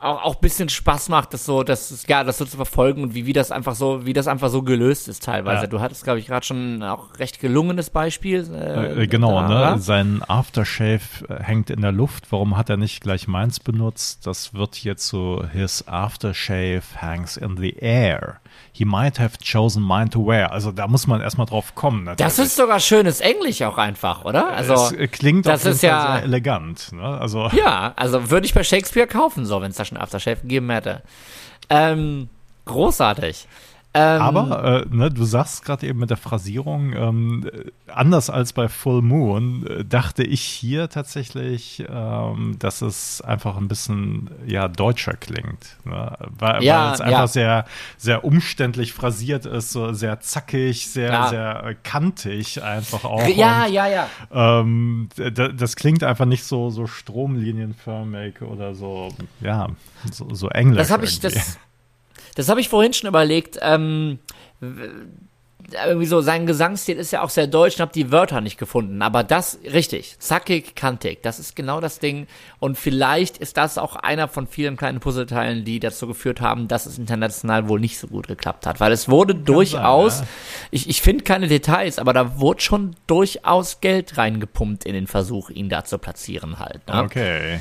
auch, 0.00 0.22
auch 0.22 0.34
bisschen 0.36 0.68
Spaß 0.68 1.08
macht, 1.08 1.34
das 1.34 1.44
so, 1.44 1.62
das 1.62 2.04
ja, 2.06 2.24
das 2.24 2.38
so 2.38 2.44
zu 2.44 2.56
verfolgen 2.56 3.02
und 3.02 3.14
wie, 3.14 3.26
wie 3.26 3.32
das 3.32 3.50
einfach 3.50 3.74
so, 3.74 4.06
wie 4.06 4.12
das 4.12 4.28
einfach 4.28 4.48
so 4.48 4.62
gelöst 4.62 5.08
ist 5.08 5.24
teilweise. 5.24 5.62
Ja. 5.62 5.66
Du 5.66 5.80
hattest, 5.80 6.04
glaube 6.04 6.20
ich, 6.20 6.26
gerade 6.26 6.46
schon 6.46 6.82
auch 6.82 7.18
recht 7.18 7.40
gelungenes 7.40 7.90
Beispiel. 7.90 8.48
Äh, 8.54 9.02
äh, 9.02 9.06
genau, 9.06 9.40
da, 9.40 9.74
ne? 9.74 9.80
Sein 9.80 10.22
Aftershave 10.26 11.00
äh, 11.28 11.42
hängt 11.42 11.70
in 11.70 11.80
der 11.80 11.92
Luft. 11.92 12.30
Warum 12.30 12.56
hat 12.56 12.70
er 12.70 12.76
nicht 12.76 13.00
gleich 13.00 13.26
meins 13.26 13.60
benutzt? 13.60 14.26
Das 14.26 14.54
wird 14.54 14.74
hier 14.74 14.96
zu 14.96 15.44
His 15.52 15.86
Aftershave 15.88 16.82
hangs 17.00 17.36
in 17.36 17.56
the 17.56 17.76
air. 17.76 18.40
He 18.72 18.84
might 18.84 19.18
have 19.18 19.38
chosen 19.42 19.82
mine 19.82 20.08
to 20.10 20.24
wear. 20.24 20.52
Also 20.52 20.70
da 20.72 20.86
muss 20.86 21.06
man 21.06 21.20
erstmal 21.20 21.46
drauf 21.46 21.74
kommen. 21.74 22.04
Natürlich. 22.04 22.36
Das 22.36 22.38
ist 22.38 22.56
sogar 22.56 22.80
schönes 22.80 23.20
Englisch 23.20 23.60
auch 23.62 23.78
einfach, 23.78 24.24
oder? 24.24 24.48
Also 24.50 24.94
es 24.96 25.10
klingt 25.10 25.46
das 25.46 25.64
ist 25.64 25.82
ja 25.82 26.12
sehr 26.12 26.22
elegant. 26.24 26.92
Ne? 26.92 27.02
Also 27.02 27.48
ja, 27.52 27.92
also 27.96 28.30
würde 28.30 28.46
ich 28.46 28.54
bei 28.54 28.62
Shakespeare 28.62 29.06
kaufen, 29.06 29.46
so 29.46 29.60
wenn 29.60 29.70
es 29.70 29.76
da 29.76 29.84
schon 29.84 29.98
Aftershave 29.98 30.42
gegeben 30.42 30.70
hätte. 30.70 31.02
Ähm, 31.70 32.28
großartig. 32.66 33.46
Ähm, 33.98 34.22
Aber 34.22 34.84
äh, 34.86 34.94
ne, 34.94 35.10
du 35.10 35.24
sagst 35.24 35.64
gerade 35.64 35.86
eben 35.86 35.98
mit 35.98 36.10
der 36.10 36.16
Phrasierung, 36.16 36.92
ähm, 36.92 37.50
anders 37.88 38.30
als 38.30 38.52
bei 38.52 38.68
Full 38.68 39.02
Moon, 39.02 39.66
äh, 39.66 39.84
dachte 39.84 40.22
ich 40.22 40.42
hier 40.42 40.88
tatsächlich, 40.88 41.84
ähm, 41.88 42.56
dass 42.60 42.80
es 42.80 43.20
einfach 43.22 43.56
ein 43.56 43.66
bisschen 43.66 44.30
ja 44.46 44.68
deutscher 44.68 45.14
klingt. 45.14 45.78
Ne? 45.84 46.16
Weil, 46.38 46.62
ja, 46.62 46.86
weil 46.86 46.94
es 46.94 47.00
einfach 47.00 47.20
ja. 47.20 47.26
sehr, 47.26 47.64
sehr 47.96 48.24
umständlich 48.24 48.92
phrasiert 48.92 49.46
ist, 49.46 49.72
so 49.72 49.92
sehr 49.92 50.20
zackig, 50.20 50.88
sehr, 50.88 51.10
ja. 51.10 51.28
sehr 51.28 51.64
äh, 51.64 51.74
kantig 51.82 52.62
einfach 52.62 53.04
auch. 53.04 53.26
Ja, 53.26 53.64
Und, 53.64 53.72
ja, 53.72 53.88
ja. 53.88 54.08
Ähm, 54.32 55.08
das 55.16 55.74
klingt 55.74 56.04
einfach 56.04 56.26
nicht 56.26 56.44
so, 56.44 56.70
so 56.70 56.86
stromlinienförmig 56.86 58.42
oder 58.42 58.76
so, 58.76 59.08
ja, 59.40 59.68
so, 60.12 60.32
so 60.32 60.48
englisch. 60.50 60.78
Das 60.78 60.90
habe 60.92 61.04
ich, 61.04 61.18
das 61.18 61.58
das 62.38 62.48
habe 62.48 62.60
ich 62.60 62.68
vorhin 62.68 62.92
schon 62.92 63.08
überlegt. 63.08 63.58
Ähm, 63.60 64.20
irgendwie 65.72 66.06
so, 66.06 66.20
sein 66.20 66.46
Gesangsstil 66.46 66.96
ist 66.96 67.10
ja 67.10 67.22
auch 67.22 67.30
sehr 67.30 67.48
deutsch 67.48 67.74
und 67.74 67.80
habe 67.80 67.92
die 67.92 68.12
Wörter 68.12 68.40
nicht 68.40 68.58
gefunden. 68.58 69.02
Aber 69.02 69.24
das, 69.24 69.58
richtig, 69.64 70.20
zackig, 70.20 70.76
kantig, 70.76 71.20
das 71.24 71.40
ist 71.40 71.56
genau 71.56 71.80
das 71.80 71.98
Ding. 71.98 72.28
Und 72.60 72.78
vielleicht 72.78 73.38
ist 73.38 73.56
das 73.56 73.76
auch 73.76 73.96
einer 73.96 74.28
von 74.28 74.46
vielen 74.46 74.76
kleinen 74.76 75.00
Puzzleteilen, 75.00 75.64
die 75.64 75.80
dazu 75.80 76.06
geführt 76.06 76.40
haben, 76.40 76.68
dass 76.68 76.86
es 76.86 76.96
international 76.96 77.68
wohl 77.68 77.80
nicht 77.80 77.98
so 77.98 78.06
gut 78.06 78.28
geklappt 78.28 78.66
hat. 78.66 78.78
Weil 78.78 78.92
es 78.92 79.08
wurde 79.08 79.34
Kann 79.34 79.44
durchaus, 79.44 80.18
sein, 80.18 80.26
ja. 80.26 80.68
ich, 80.70 80.88
ich 80.88 81.02
finde 81.02 81.24
keine 81.24 81.48
Details, 81.48 81.98
aber 81.98 82.12
da 82.12 82.38
wurde 82.38 82.60
schon 82.60 82.94
durchaus 83.08 83.80
Geld 83.80 84.16
reingepumpt 84.16 84.84
in 84.84 84.94
den 84.94 85.08
Versuch, 85.08 85.50
ihn 85.50 85.68
da 85.68 85.84
zu 85.84 85.98
platzieren 85.98 86.60
halt. 86.60 86.86
Ne? 86.86 87.02
Okay. 87.02 87.60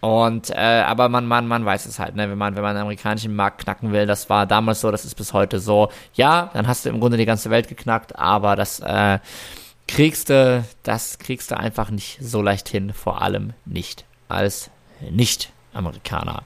Und 0.00 0.50
äh, 0.50 0.84
aber 0.86 1.08
man, 1.08 1.26
man, 1.26 1.48
man 1.48 1.64
weiß 1.64 1.86
es 1.86 1.98
halt, 1.98 2.16
ne? 2.16 2.28
Wenn 2.30 2.38
man, 2.38 2.54
wenn 2.54 2.62
man 2.62 2.74
den 2.74 2.82
amerikanischen 2.82 3.34
Markt 3.34 3.62
knacken 3.62 3.92
will, 3.92 4.06
das 4.06 4.28
war 4.28 4.46
damals 4.46 4.80
so, 4.80 4.90
das 4.90 5.04
ist 5.04 5.14
bis 5.14 5.32
heute 5.32 5.58
so. 5.58 5.90
Ja, 6.14 6.50
dann 6.52 6.66
hast 6.66 6.84
du 6.84 6.90
im 6.90 7.00
Grunde 7.00 7.16
die 7.16 7.24
ganze 7.24 7.50
Welt 7.50 7.68
geknackt, 7.68 8.16
aber 8.16 8.56
das 8.56 8.80
äh, 8.80 9.18
kriegst 9.88 10.30
du, 10.30 10.64
das 10.82 11.18
kriegst 11.18 11.50
du 11.50 11.56
einfach 11.56 11.90
nicht 11.90 12.18
so 12.20 12.42
leicht 12.42 12.68
hin, 12.68 12.92
vor 12.92 13.22
allem 13.22 13.54
nicht 13.64 14.04
als 14.28 14.70
Nicht-Amerikaner. 15.10 16.42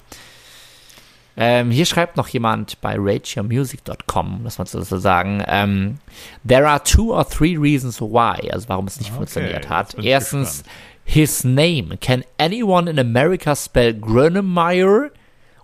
Ähm, 1.36 1.70
hier 1.70 1.86
schreibt 1.86 2.16
noch 2.16 2.28
jemand 2.28 2.80
bei 2.80 2.96
RateYourMusic.com, 2.98 4.40
das 4.44 4.58
mal 4.58 4.66
so 4.66 4.82
sagen, 4.98 5.42
ähm, 5.46 5.98
there 6.46 6.68
are 6.68 6.82
two 6.82 7.14
or 7.14 7.26
three 7.26 7.56
reasons 7.56 8.00
why, 8.00 8.50
also 8.50 8.68
warum 8.68 8.86
es 8.86 8.98
nicht 8.98 9.10
okay, 9.10 9.16
funktioniert 9.16 9.68
hat. 9.68 9.94
Erstens, 9.94 10.58
gespannt 10.58 10.76
his 11.10 11.44
name. 11.44 11.98
Can 12.00 12.24
anyone 12.38 12.86
in 12.86 12.98
America 12.98 13.56
spell 13.56 13.92
Grönemeyer? 13.92 15.10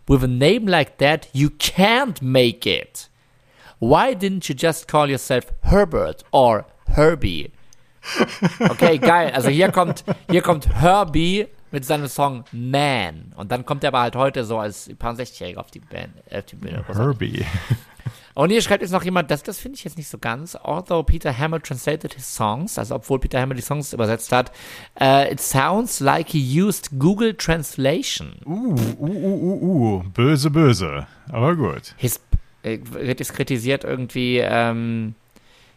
With 0.09 0.25
a 0.25 0.29
name 0.29 0.67
like 0.67 0.99
that, 0.99 1.29
you 1.33 1.51
can't 1.51 2.21
make 2.21 2.67
it. 2.67 3.09
Why 3.79 4.15
didn't 4.15 4.49
you 4.49 4.55
just 4.55 4.89
call 4.89 5.09
yourself 5.09 5.53
Herbert 5.63 6.25
or 6.33 6.67
Herbie? 6.89 7.53
Okay, 8.61 8.99
geil. 8.99 9.33
Also 9.35 9.49
hier 9.49 9.73
kommt, 9.73 10.05
hier 10.31 10.41
kommt 10.41 10.69
Herbie 10.81 11.49
mit 11.73 11.85
seinem 11.85 12.07
Song 12.07 12.45
Man. 12.53 13.33
Und 13.37 13.51
dann 13.51 13.67
kommt 13.67 13.83
er 13.83 13.89
aber 13.89 14.01
halt 14.01 14.17
heute 14.17 14.45
so 14.45 14.59
als 14.59 14.89
paar 14.99 15.15
60-Jähriger 15.15 15.59
auf 15.59 15.71
die 15.73 15.81
Band, 15.81 16.13
auf 16.33 16.45
die 16.47 16.57
Bühne. 16.57 16.85
Herbie. 16.87 17.45
Und 18.37 18.51
hier 18.51 18.61
schreibt 18.61 18.83
jetzt 18.83 18.91
noch 18.91 19.03
jemand, 19.03 19.31
das, 19.31 19.43
das 19.43 19.59
finde 19.59 19.77
ich 19.77 19.85
jetzt 19.85 19.97
nicht 19.97 20.09
so 20.09 20.19
ganz. 20.19 20.57
Although 20.57 21.03
Peter 21.03 21.37
Hammer 21.37 21.59
translated 21.59 22.13
his 22.13 22.37
songs, 22.37 22.79
also 22.79 22.97
obwohl 22.97 23.19
Peter 23.19 23.41
Hammer 23.41 23.55
die 23.55 23.63
Songs 23.63 23.95
übersetzt 23.95 24.31
hat, 24.31 24.53
uh, 25.01 25.25
it 25.33 25.41
sounds 25.41 26.01
like 26.01 26.29
he 26.29 26.61
used 26.63 26.91
Google 26.99 27.33
Translation. 27.33 28.35
Uh, 28.45 28.75
uh, 29.01 29.07
uh, 29.07 29.43
uh, 29.43 29.63
uh. 29.63 30.03
Böse, 30.13 30.51
böse. 30.51 31.07
Aber 31.33 31.57
gut. 31.57 31.95
His, 31.97 32.21
äh, 32.63 32.79
wird 32.83 33.21
jetzt 33.21 33.33
kritisiert 33.33 33.85
irgendwie, 33.85 34.37
ähm, 34.37 35.15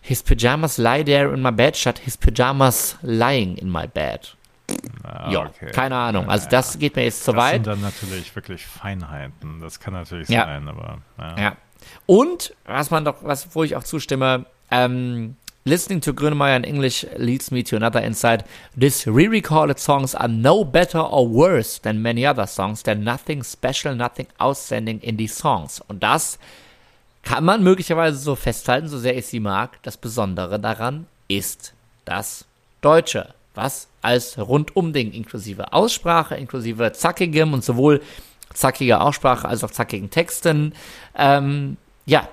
his 0.02 0.22
pajamas 0.22 0.78
lie 0.78 1.06
there 1.06 1.34
in 1.34 1.42
my 1.42 1.54
bed 1.54 1.78
statt 1.78 2.00
his 2.00 2.18
pajamas 2.18 2.98
lying 3.02 3.56
in 3.56 3.72
my 3.72 3.88
bed. 3.88 4.36
Ah, 5.04 5.32
ja, 5.32 5.46
okay. 5.46 5.72
keine 5.72 5.96
Ahnung. 5.96 6.30
Also 6.30 6.50
das 6.50 6.78
geht 6.78 6.98
mir 6.98 7.06
jetzt 7.06 7.24
zu 7.24 7.32
das 7.32 7.42
weit. 7.42 7.66
Das 7.66 7.76
sind 7.76 7.84
dann 7.84 7.92
natürlich 7.92 8.36
wirklich 8.36 8.66
Feinheiten. 8.66 9.62
Das 9.62 9.80
kann 9.80 9.94
natürlich 9.94 10.28
ja. 10.28 10.44
sein, 10.44 10.68
aber 10.68 10.98
ja. 11.18 11.38
ja. 11.40 11.58
Und, 12.10 12.56
was 12.66 12.90
man 12.90 13.06
doch, 13.06 13.18
was, 13.22 13.50
wo 13.54 13.64
ich 13.64 13.76
auch 13.76 13.84
zustimme, 13.84 14.48
ähm, 14.72 15.36
Listening 15.64 16.02
to 16.02 16.12
Grönemeyer 16.12 16.56
in 16.56 16.64
English 16.64 17.06
leads 17.18 17.52
me 17.52 17.64
to 17.64 17.76
another 17.76 18.02
insight. 18.02 18.44
These 18.76 19.06
re-recorded 19.06 19.78
songs 19.78 20.16
are 20.16 20.28
no 20.28 20.64
better 20.66 21.04
or 21.04 21.30
worse 21.30 21.80
than 21.80 22.02
many 22.02 22.26
other 22.26 22.48
songs. 22.48 22.82
There's 22.82 22.98
nothing 22.98 23.44
special, 23.44 23.94
nothing 23.94 24.26
outstanding 24.42 25.02
in 25.02 25.18
these 25.18 25.36
songs. 25.36 25.82
Und 25.88 26.02
das 26.02 26.40
kann 27.22 27.46
man 27.46 27.62
möglicherweise 27.62 28.18
so 28.18 28.36
festhalten, 28.36 28.88
so 28.88 28.98
sehr 28.98 29.16
ich 29.16 29.28
sie 29.28 29.40
mag. 29.40 29.78
Das 29.84 29.96
Besondere 29.96 30.60
daran 30.60 31.06
ist 31.28 31.76
das 32.06 32.46
Deutsche, 32.82 33.36
was 33.54 33.88
als 34.02 34.40
Rundum-Ding 34.40 35.12
inklusive 35.12 35.74
Aussprache, 35.74 36.36
inklusive 36.38 36.92
zackigem 36.92 37.54
und 37.54 37.64
sowohl 37.64 38.02
zackiger 38.56 39.02
Aussprache 39.02 39.48
als 39.48 39.64
auch 39.64 39.70
zackigen 39.70 40.10
Texten. 40.10 40.74
Ähm, 41.16 41.78
ja, 42.10 42.28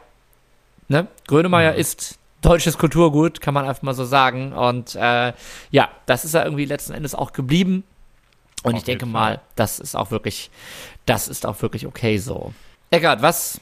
ne? 0.89 1.07
Grönemeyer 1.27 1.73
mhm. 1.73 1.79
ist 1.79 2.19
deutsches 2.41 2.79
Kulturgut, 2.79 3.41
kann 3.41 3.55
man 3.55 3.69
einfach 3.69 3.83
mal 3.83 3.95
so 3.95 4.05
sagen. 4.05 4.53
Und 4.53 4.95
äh, 4.95 5.33
ja, 5.71 5.89
das 6.07 6.25
ist 6.25 6.35
ja 6.35 6.45
irgendwie 6.45 6.65
letzten 6.65 6.93
Endes 6.93 7.15
auch 7.15 7.33
geblieben. 7.33 7.85
Und 8.63 8.73
Auf 8.73 8.79
ich 8.79 8.85
denke 8.85 9.07
mal, 9.07 9.41
das 9.55 9.79
ist 9.79 9.95
auch 9.95 10.11
wirklich, 10.11 10.51
das 11.05 11.29
ist 11.29 11.47
auch 11.47 11.61
wirklich 11.63 11.87
okay 11.87 12.19
so. 12.19 12.53
Eckart, 12.91 13.21
was, 13.21 13.61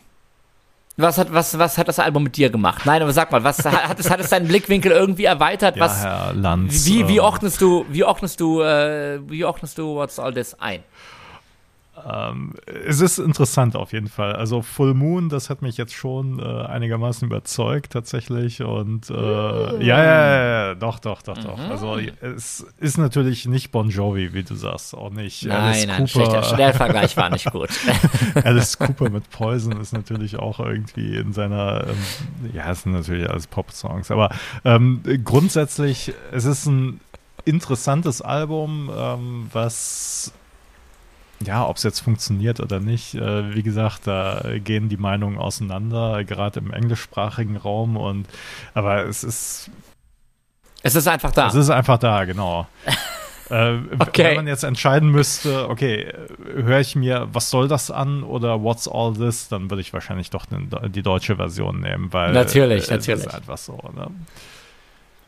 was 0.96 1.18
hat, 1.18 1.32
was, 1.32 1.58
was 1.58 1.76
hat 1.78 1.88
das 1.88 1.98
Album 1.98 2.22
mit 2.24 2.36
dir 2.36 2.50
gemacht? 2.50 2.86
Nein, 2.86 3.02
aber 3.02 3.12
sag 3.12 3.32
mal, 3.32 3.42
was 3.42 3.64
hat 3.64 3.98
es, 3.98 4.08
hat 4.08 4.20
es 4.20 4.30
deinen 4.30 4.46
Blickwinkel 4.46 4.92
irgendwie 4.92 5.24
erweitert? 5.24 5.76
Ja, 5.76 5.82
was, 5.82 6.02
Herr 6.02 6.32
Lanz, 6.34 6.86
wie, 6.86 7.08
wie 7.08 7.16
ähm, 7.16 7.24
ordnest 7.24 7.60
du, 7.60 7.84
wie 7.88 8.04
ordnest 8.04 8.40
du, 8.40 8.60
äh, 8.60 9.18
wie 9.28 9.44
ordnest 9.44 9.78
du 9.78 9.96
What's 9.96 10.18
All 10.18 10.32
This 10.32 10.54
ein? 10.54 10.84
Ähm, 12.06 12.54
es 12.86 13.00
ist 13.00 13.18
interessant 13.18 13.76
auf 13.76 13.92
jeden 13.92 14.08
Fall. 14.08 14.34
Also 14.34 14.62
Full 14.62 14.94
Moon, 14.94 15.28
das 15.28 15.48
hat 15.48 15.62
mich 15.62 15.76
jetzt 15.76 15.94
schon 15.94 16.40
äh, 16.40 16.42
einigermaßen 16.42 17.28
überzeugt 17.28 17.92
tatsächlich. 17.92 18.62
Und 18.62 19.10
äh, 19.10 19.12
mm. 19.12 19.80
ja, 19.80 20.04
ja, 20.04 20.44
ja, 20.44 20.74
doch, 20.74 20.98
doch, 20.98 21.22
doch, 21.22 21.36
mhm. 21.36 21.42
doch. 21.42 21.58
Also 21.58 21.98
es 22.20 22.66
ist 22.78 22.98
natürlich 22.98 23.46
nicht 23.46 23.70
Bon 23.70 23.88
Jovi, 23.88 24.34
wie 24.34 24.42
du 24.42 24.54
sagst, 24.54 24.94
auch 24.94 25.10
nicht. 25.10 25.44
Nein, 25.44 25.60
Alice 25.60 25.86
nein, 25.86 25.96
Cooper. 26.06 26.08
schlechter 26.08 26.56
der 26.56 26.74
Vergleich 26.74 27.16
war 27.16 27.30
nicht 27.30 27.50
gut. 27.52 27.70
Alice 28.44 28.78
Cooper 28.78 29.10
mit 29.10 29.30
Poison 29.30 29.80
ist 29.80 29.92
natürlich 29.92 30.36
auch 30.38 30.60
irgendwie 30.60 31.16
in 31.16 31.32
seiner, 31.32 31.86
ähm, 31.86 32.50
ja, 32.52 32.70
es 32.70 32.82
sind 32.82 32.92
natürlich 32.92 33.28
alles 33.30 33.46
Pop-Songs, 33.46 34.10
aber 34.10 34.30
ähm, 34.64 35.02
grundsätzlich, 35.24 36.12
es 36.32 36.44
ist 36.44 36.66
ein 36.66 37.00
interessantes 37.44 38.22
Album, 38.22 38.90
ähm, 38.96 39.48
was 39.52 40.32
ja, 41.44 41.66
ob 41.66 41.76
es 41.76 41.82
jetzt 41.82 42.00
funktioniert 42.00 42.60
oder 42.60 42.80
nicht, 42.80 43.14
äh, 43.14 43.54
wie 43.54 43.62
gesagt, 43.62 44.06
da 44.06 44.42
gehen 44.62 44.88
die 44.88 44.96
Meinungen 44.96 45.38
auseinander, 45.38 46.24
gerade 46.24 46.60
im 46.60 46.72
englischsprachigen 46.72 47.56
Raum. 47.56 47.96
Und 47.96 48.26
aber 48.74 49.06
es 49.06 49.24
ist. 49.24 49.70
Es 50.82 50.94
ist 50.94 51.06
einfach 51.06 51.32
da. 51.32 51.48
Es 51.48 51.54
ist 51.54 51.70
einfach 51.70 51.98
da, 51.98 52.24
genau. 52.24 52.66
äh, 53.50 53.78
okay. 53.98 54.24
Wenn 54.24 54.36
man 54.36 54.46
jetzt 54.46 54.64
entscheiden 54.64 55.10
müsste, 55.10 55.68
okay, 55.68 56.12
höre 56.54 56.80
ich 56.80 56.96
mir, 56.96 57.28
was 57.32 57.50
soll 57.50 57.68
das 57.68 57.90
an 57.90 58.22
oder 58.22 58.62
what's 58.62 58.88
all 58.88 59.14
this, 59.14 59.48
dann 59.48 59.70
würde 59.70 59.80
ich 59.80 59.92
wahrscheinlich 59.92 60.30
doch 60.30 60.46
die 60.88 61.02
deutsche 61.02 61.36
Version 61.36 61.80
nehmen, 61.80 62.12
weil 62.12 62.32
natürlich, 62.32 62.90
natürlich. 62.90 63.24
ist 63.24 63.34
einfach 63.34 63.58
so. 63.58 63.78
Ne? 63.94 64.08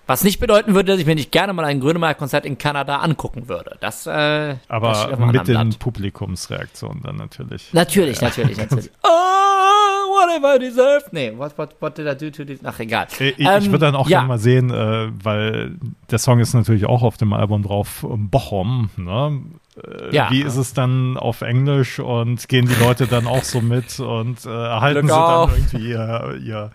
Was 0.06 0.22
nicht 0.22 0.38
bedeuten 0.38 0.74
würde, 0.74 0.92
dass 0.92 1.00
ich 1.00 1.06
mir 1.06 1.16
nicht 1.16 1.32
gerne 1.32 1.52
mal 1.52 1.64
ein 1.64 1.80
Grönemeyer-Konzert 1.80 2.46
in 2.46 2.58
Kanada 2.58 2.98
angucken 2.98 3.48
würde. 3.48 3.76
Das, 3.80 4.06
äh, 4.06 4.56
Aber 4.68 4.92
das 4.92 5.18
mit 5.18 5.48
den. 5.48 5.70
Publikumsreaktionen 5.78 7.02
dann 7.02 7.16
natürlich. 7.16 7.72
Natürlich, 7.72 8.20
natürlich, 8.20 8.56
natürlich. 8.56 8.90
oh, 9.02 9.08
what 9.08 10.30
have 10.30 10.46
I 10.46 10.58
deserved? 10.60 11.12
Nee, 11.12 11.32
what, 11.36 11.58
what, 11.58 11.74
what 11.80 11.98
did 11.98 12.06
I 12.06 12.14
do 12.16 12.30
to 12.30 12.44
this? 12.44 12.60
Ach, 12.62 12.78
egal. 12.78 13.08
Ich, 13.18 13.38
ähm, 13.38 13.58
ich 13.58 13.66
würde 13.66 13.86
dann 13.86 13.96
auch 13.96 14.08
ja. 14.08 14.18
gerne 14.18 14.28
mal 14.28 14.38
sehen, 14.38 14.70
äh, 14.70 15.08
weil 15.22 15.76
der 16.10 16.18
Song 16.18 16.38
ist 16.38 16.54
natürlich 16.54 16.86
auch 16.86 17.02
auf 17.02 17.16
dem 17.16 17.32
Album 17.32 17.64
drauf, 17.64 18.06
Bochum, 18.08 18.90
ne? 18.96 19.40
Äh, 19.76 20.14
ja. 20.14 20.30
Wie 20.30 20.42
ist 20.42 20.56
es 20.56 20.72
dann 20.72 21.16
auf 21.16 21.42
Englisch 21.42 21.98
und 21.98 22.48
gehen 22.48 22.66
die 22.66 22.82
Leute 22.82 23.06
dann 23.06 23.26
auch 23.26 23.42
so 23.42 23.60
mit 23.60 23.98
und 24.00 24.46
äh, 24.46 24.48
erhalten 24.48 25.00
Glück 25.00 25.12
sie 25.12 25.20
auf. 25.20 25.50
dann 25.50 25.58
irgendwie 25.58 25.88
ihr, 25.88 26.38
ihr 26.42 26.70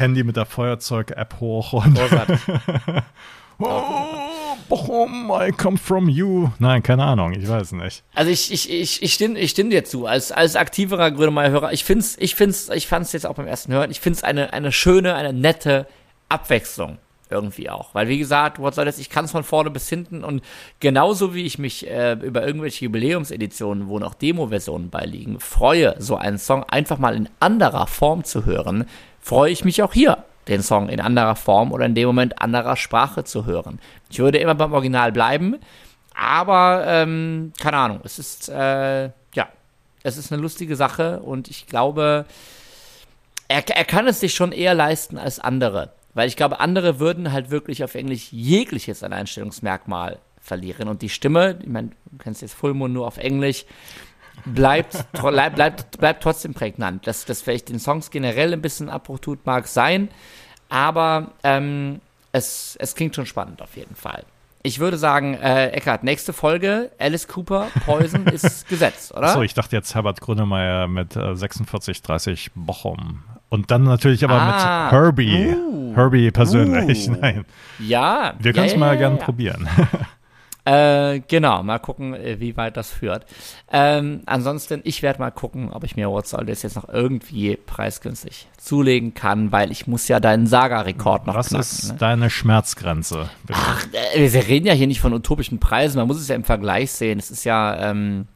Handy 0.00 0.24
mit 0.24 0.36
der 0.36 0.46
Feuerzeug-App 0.46 1.40
hoch 1.40 1.72
und 1.74 1.98
oh, 1.98 2.96
oh, 3.58 4.56
Bochum, 4.68 5.30
I 5.32 5.52
come 5.52 5.76
from 5.76 6.08
you. 6.08 6.48
Nein, 6.58 6.82
keine 6.82 7.04
Ahnung, 7.04 7.32
ich 7.32 7.48
weiß 7.48 7.72
nicht. 7.72 8.02
Also 8.14 8.30
ich, 8.30 8.52
ich, 8.52 8.70
ich, 8.70 9.02
ich 9.02 9.14
stimme, 9.14 9.38
ich 9.38 9.50
stimme 9.50 9.70
dir 9.70 9.84
zu. 9.84 10.06
Als, 10.06 10.32
als 10.32 10.56
aktiverer 10.56 11.10
Grönemeyer-Hörer, 11.10 11.72
ich 11.72 11.84
find's, 11.84 12.16
ich 12.18 12.34
find's, 12.34 12.68
ich 12.70 12.86
fand's 12.86 13.12
jetzt 13.12 13.26
auch 13.26 13.34
beim 13.34 13.46
ersten 13.46 13.72
Hören, 13.72 13.90
ich 13.90 14.00
find's 14.00 14.24
eine, 14.24 14.52
eine 14.52 14.72
schöne, 14.72 15.14
eine 15.14 15.32
nette 15.32 15.86
Abwechslung 16.28 16.98
irgendwie 17.30 17.70
auch. 17.70 17.94
Weil 17.94 18.08
wie 18.08 18.18
gesagt, 18.18 18.60
was 18.62 18.74
soll 18.74 18.84
das, 18.84 18.98
ich 18.98 19.10
kann 19.10 19.24
es 19.24 19.30
von 19.30 19.44
vorne 19.44 19.70
bis 19.70 19.88
hinten 19.88 20.24
und 20.24 20.42
genauso 20.80 21.34
wie 21.34 21.44
ich 21.44 21.58
mich 21.58 21.88
äh, 21.88 22.12
über 22.14 22.46
irgendwelche 22.46 22.84
Jubiläumseditionen, 22.86 23.88
wo 23.88 23.98
noch 23.98 24.14
Demo-Versionen 24.14 24.90
beiliegen, 24.90 25.40
freue, 25.40 25.94
so 25.98 26.16
einen 26.16 26.38
Song 26.38 26.64
einfach 26.64 26.98
mal 26.98 27.14
in 27.14 27.28
anderer 27.40 27.86
Form 27.86 28.24
zu 28.24 28.44
hören, 28.44 28.86
freue 29.20 29.50
ich 29.50 29.64
mich 29.64 29.82
auch 29.82 29.92
hier, 29.92 30.24
den 30.48 30.62
Song 30.62 30.88
in 30.88 31.00
anderer 31.00 31.36
Form 31.36 31.72
oder 31.72 31.86
in 31.86 31.94
dem 31.94 32.06
Moment 32.06 32.40
anderer 32.40 32.76
Sprache 32.76 33.24
zu 33.24 33.46
hören. 33.46 33.78
Ich 34.10 34.18
würde 34.18 34.38
immer 34.38 34.54
beim 34.54 34.72
Original 34.72 35.12
bleiben, 35.12 35.56
aber 36.14 36.84
ähm, 36.86 37.52
keine 37.60 37.76
Ahnung, 37.76 38.00
es 38.04 38.18
ist 38.18 38.48
äh, 38.48 39.10
ja, 39.34 39.48
es 40.02 40.16
ist 40.16 40.32
eine 40.32 40.40
lustige 40.40 40.76
Sache 40.76 41.20
und 41.20 41.48
ich 41.48 41.66
glaube, 41.66 42.26
er, 43.48 43.68
er 43.68 43.84
kann 43.84 44.06
es 44.06 44.20
sich 44.20 44.34
schon 44.34 44.52
eher 44.52 44.74
leisten 44.74 45.18
als 45.18 45.40
andere. 45.40 45.92
Weil 46.14 46.28
ich 46.28 46.36
glaube, 46.36 46.60
andere 46.60 46.98
würden 46.98 47.32
halt 47.32 47.50
wirklich 47.50 47.84
auf 47.84 47.94
Englisch 47.94 48.32
jegliches 48.32 49.02
Alleinstellungsmerkmal 49.02 50.18
verlieren. 50.40 50.88
Und 50.88 51.02
die 51.02 51.08
Stimme, 51.08 51.58
ich 51.62 51.68
meine, 51.68 51.90
du 52.10 52.18
kennst 52.18 52.42
jetzt 52.42 52.54
Full 52.54 52.74
Moon 52.74 52.92
nur 52.92 53.06
auf 53.06 53.18
Englisch, 53.18 53.64
bleibt, 54.44 55.12
bleibt, 55.12 55.56
bleibt, 55.56 55.98
bleibt 55.98 56.22
trotzdem 56.22 56.54
prägnant. 56.54 57.06
Dass 57.06 57.24
das 57.24 57.42
vielleicht 57.42 57.68
den 57.68 57.78
Songs 57.78 58.10
generell 58.10 58.52
ein 58.52 58.62
bisschen 58.62 58.88
Abbruch 58.88 59.20
tut, 59.20 59.46
mag 59.46 59.66
sein, 59.66 60.08
aber 60.68 61.32
ähm, 61.42 62.00
es, 62.32 62.76
es 62.80 62.94
klingt 62.94 63.14
schon 63.14 63.26
spannend 63.26 63.62
auf 63.62 63.76
jeden 63.76 63.94
Fall. 63.94 64.24
Ich 64.62 64.78
würde 64.78 64.98
sagen, 64.98 65.34
äh, 65.34 65.68
Eckart, 65.68 66.04
nächste 66.04 66.34
Folge, 66.34 66.90
Alice 66.98 67.26
Cooper, 67.28 67.68
Poison 67.86 68.26
ist 68.32 68.68
gesetzt, 68.68 69.14
oder? 69.14 69.32
So, 69.32 69.42
ich 69.42 69.54
dachte 69.54 69.74
jetzt 69.74 69.94
Herbert 69.94 70.20
Grönemeyer 70.20 70.86
mit 70.86 71.16
äh, 71.16 71.34
4630 71.34 72.50
Bochum. 72.54 73.22
Und 73.50 73.70
dann 73.70 73.82
natürlich 73.82 74.24
aber 74.24 74.40
ah, 74.40 74.84
mit 74.84 74.92
Herbie. 74.92 75.54
Uh, 75.54 75.94
Herbie 75.94 76.30
persönlich. 76.30 77.08
Uh, 77.08 77.16
Nein. 77.20 77.44
Ja. 77.80 78.34
Wir 78.38 78.52
können 78.52 78.66
es 78.66 78.72
ja, 78.72 78.78
mal 78.78 78.94
ja, 78.94 79.00
gern 79.00 79.16
ja. 79.18 79.24
probieren. 79.24 79.68
Äh, 80.66 81.20
genau, 81.26 81.62
mal 81.62 81.78
gucken, 81.78 82.12
äh, 82.12 82.38
wie 82.38 82.54
weit 82.56 82.76
das 82.76 82.90
führt. 82.90 83.24
Ähm, 83.72 84.20
ansonsten, 84.26 84.82
ich 84.84 85.02
werde 85.02 85.18
mal 85.18 85.30
gucken, 85.30 85.72
ob 85.72 85.84
ich 85.84 85.96
mir 85.96 86.10
What's 86.10 86.34
All 86.34 86.44
This 86.44 86.62
jetzt 86.62 86.76
noch 86.76 86.88
irgendwie 86.88 87.56
preisgünstig 87.56 88.46
zulegen 88.58 89.14
kann, 89.14 89.52
weil 89.52 89.72
ich 89.72 89.86
muss 89.86 90.06
ja 90.06 90.20
deinen 90.20 90.46
Saga-Rekord 90.46 91.26
noch 91.26 91.34
Was 91.34 91.48
knacken. 91.48 91.60
Was 91.60 91.72
ist 91.72 91.92
ne? 91.92 91.98
deine 91.98 92.28
Schmerzgrenze? 92.28 93.30
Bitte? 93.46 93.58
Ach, 93.60 93.86
äh, 94.14 94.32
wir 94.32 94.46
reden 94.46 94.66
ja 94.66 94.74
hier 94.74 94.86
nicht 94.86 95.00
von 95.00 95.14
utopischen 95.14 95.60
Preisen, 95.60 95.98
man 95.98 96.06
muss 96.06 96.20
es 96.20 96.28
ja 96.28 96.34
im 96.34 96.44
Vergleich 96.44 96.92
sehen. 96.92 97.18
Es 97.18 97.30
ist 97.30 97.44
ja, 97.44 97.90
ähm, 97.90 98.26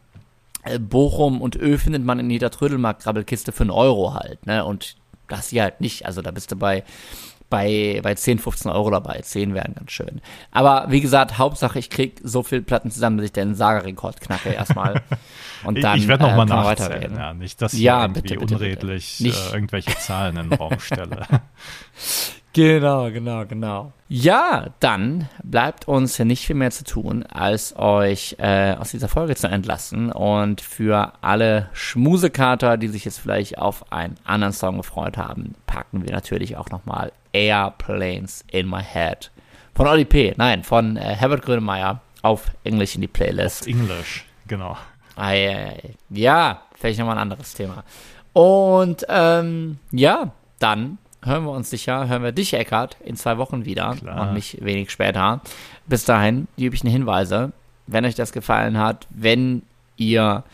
äh, 0.65 0.79
Bochum 0.79 1.43
und 1.43 1.57
Ö 1.57 1.77
findet 1.77 2.05
man 2.05 2.19
in 2.19 2.31
jeder 2.31 2.51
Trödelmarkt-Grabbelkiste 2.51 3.53
für 3.53 3.65
einen 3.65 3.71
Euro 3.71 4.15
halt, 4.15 4.47
ne? 4.47 4.65
Und 4.65 4.97
das 5.29 5.49
hier 5.49 5.63
halt 5.63 5.81
nicht. 5.81 6.07
Also 6.07 6.23
da 6.23 6.31
bist 6.31 6.53
du 6.53 6.57
bei 6.57 6.85
bei, 7.51 8.01
bei 8.03 8.15
10, 8.15 8.41
15 8.41 8.71
Euro 8.73 8.91
dabei. 8.91 9.21
10 9.21 9.55
wären 9.55 9.75
ganz 9.75 9.93
schön. 9.93 10.21
Aber 10.51 10.87
wie 10.89 11.01
gesagt, 11.01 11.39
Hauptsache, 11.39 11.79
ich 11.79 11.89
krieg 11.89 12.21
so 12.25 12.43
viele 12.43 12.63
Platten 12.63 12.91
zusammen, 12.91 13.19
dass 13.19 13.27
ich 13.27 13.33
den 13.33 13.55
Saga-Rekord 13.55 14.21
knacke 14.21 14.49
erstmal. 14.49 15.03
Und 15.65 15.81
dann 15.83 15.99
ich 15.99 16.09
werde 16.09 16.25
nochmal 16.25 16.47
äh, 16.47 16.51
nachzählen. 16.51 17.15
Ja, 17.15 17.33
nicht, 17.33 17.63
dass 17.63 17.75
ich 17.75 17.81
ja, 17.81 18.03
irgendwie 18.03 18.23
bitte, 18.23 18.39
bitte, 18.39 18.55
unredlich 18.55 19.19
bitte. 19.23 19.37
Äh, 19.37 19.55
irgendwelche 19.55 19.97
Zahlen 19.99 20.37
in 20.37 20.51
den 20.51 20.59
Raum 20.59 20.81
stelle. 20.81 21.27
Genau, 22.55 23.11
genau, 23.11 23.45
genau. 23.47 23.93
Ja, 24.09 24.67
dann 24.79 25.29
bleibt 25.43 25.89
uns 25.89 26.21
nicht 26.21 26.47
viel 26.47 26.55
mehr 26.55 26.71
zu 26.71 26.85
tun, 26.85 27.25
als 27.25 27.77
euch 27.77 28.37
äh, 28.39 28.75
aus 28.75 28.93
dieser 28.93 29.09
Folge 29.09 29.35
zu 29.35 29.49
entlassen. 29.49 30.13
Und 30.13 30.61
für 30.61 31.13
alle 31.21 31.69
Schmusekater, 31.73 32.77
die 32.77 32.87
sich 32.87 33.05
jetzt 33.05 33.19
vielleicht 33.19 33.59
auf 33.59 33.93
einen 33.93 34.15
anderen 34.25 34.53
Song 34.53 34.77
gefreut 34.77 35.17
haben, 35.17 35.57
packen 35.67 36.05
wir 36.05 36.13
natürlich 36.13 36.57
auch 36.57 36.71
nochmal 36.71 37.11
Airplanes 37.33 38.45
in 38.47 38.71
My 38.71 38.83
Head. 38.85 39.33
Von 39.75 39.89
Oli 39.89 40.05
P., 40.05 40.35
nein, 40.37 40.63
von 40.63 40.97
äh, 40.97 41.01
Herbert 41.01 41.43
Grönemeyer 41.43 42.01
auf 42.23 42.53
Englisch 42.63 42.95
in 42.95 43.01
die 43.01 43.09
Playlist. 43.09 43.63
Auf 43.63 43.67
Englisch, 43.69 44.27
genau. 44.47 44.77
ja, 46.11 46.63
vielleicht 46.77 47.01
nochmal 47.01 47.17
ein 47.17 47.23
anderes 47.23 47.53
Thema. 47.55 47.83
Und 48.33 49.05
ähm, 49.09 49.79
ja, 49.91 50.33
dann 50.61 50.99
hören 51.25 51.45
wir 51.45 51.53
uns 51.53 51.71
sicher, 51.71 52.09
hören 52.09 52.23
wir 52.23 52.33
dich, 52.33 52.55
Eckart, 52.55 52.97
in 53.05 53.17
zwei 53.17 53.39
Wochen 53.39 53.65
wieder 53.65 53.97
Klar. 53.97 54.29
und 54.29 54.35
nicht 54.35 54.65
wenig 54.65 54.91
später. 54.91 55.41
Bis 55.87 56.05
dahin, 56.05 56.49
die 56.57 56.67
üblichen 56.67 56.91
Hinweise. 56.91 57.53
Wenn 57.87 58.05
euch 58.05 58.15
das 58.15 58.33
gefallen 58.33 58.79
hat, 58.79 59.07
wenn 59.11 59.63
ihr 59.97 60.45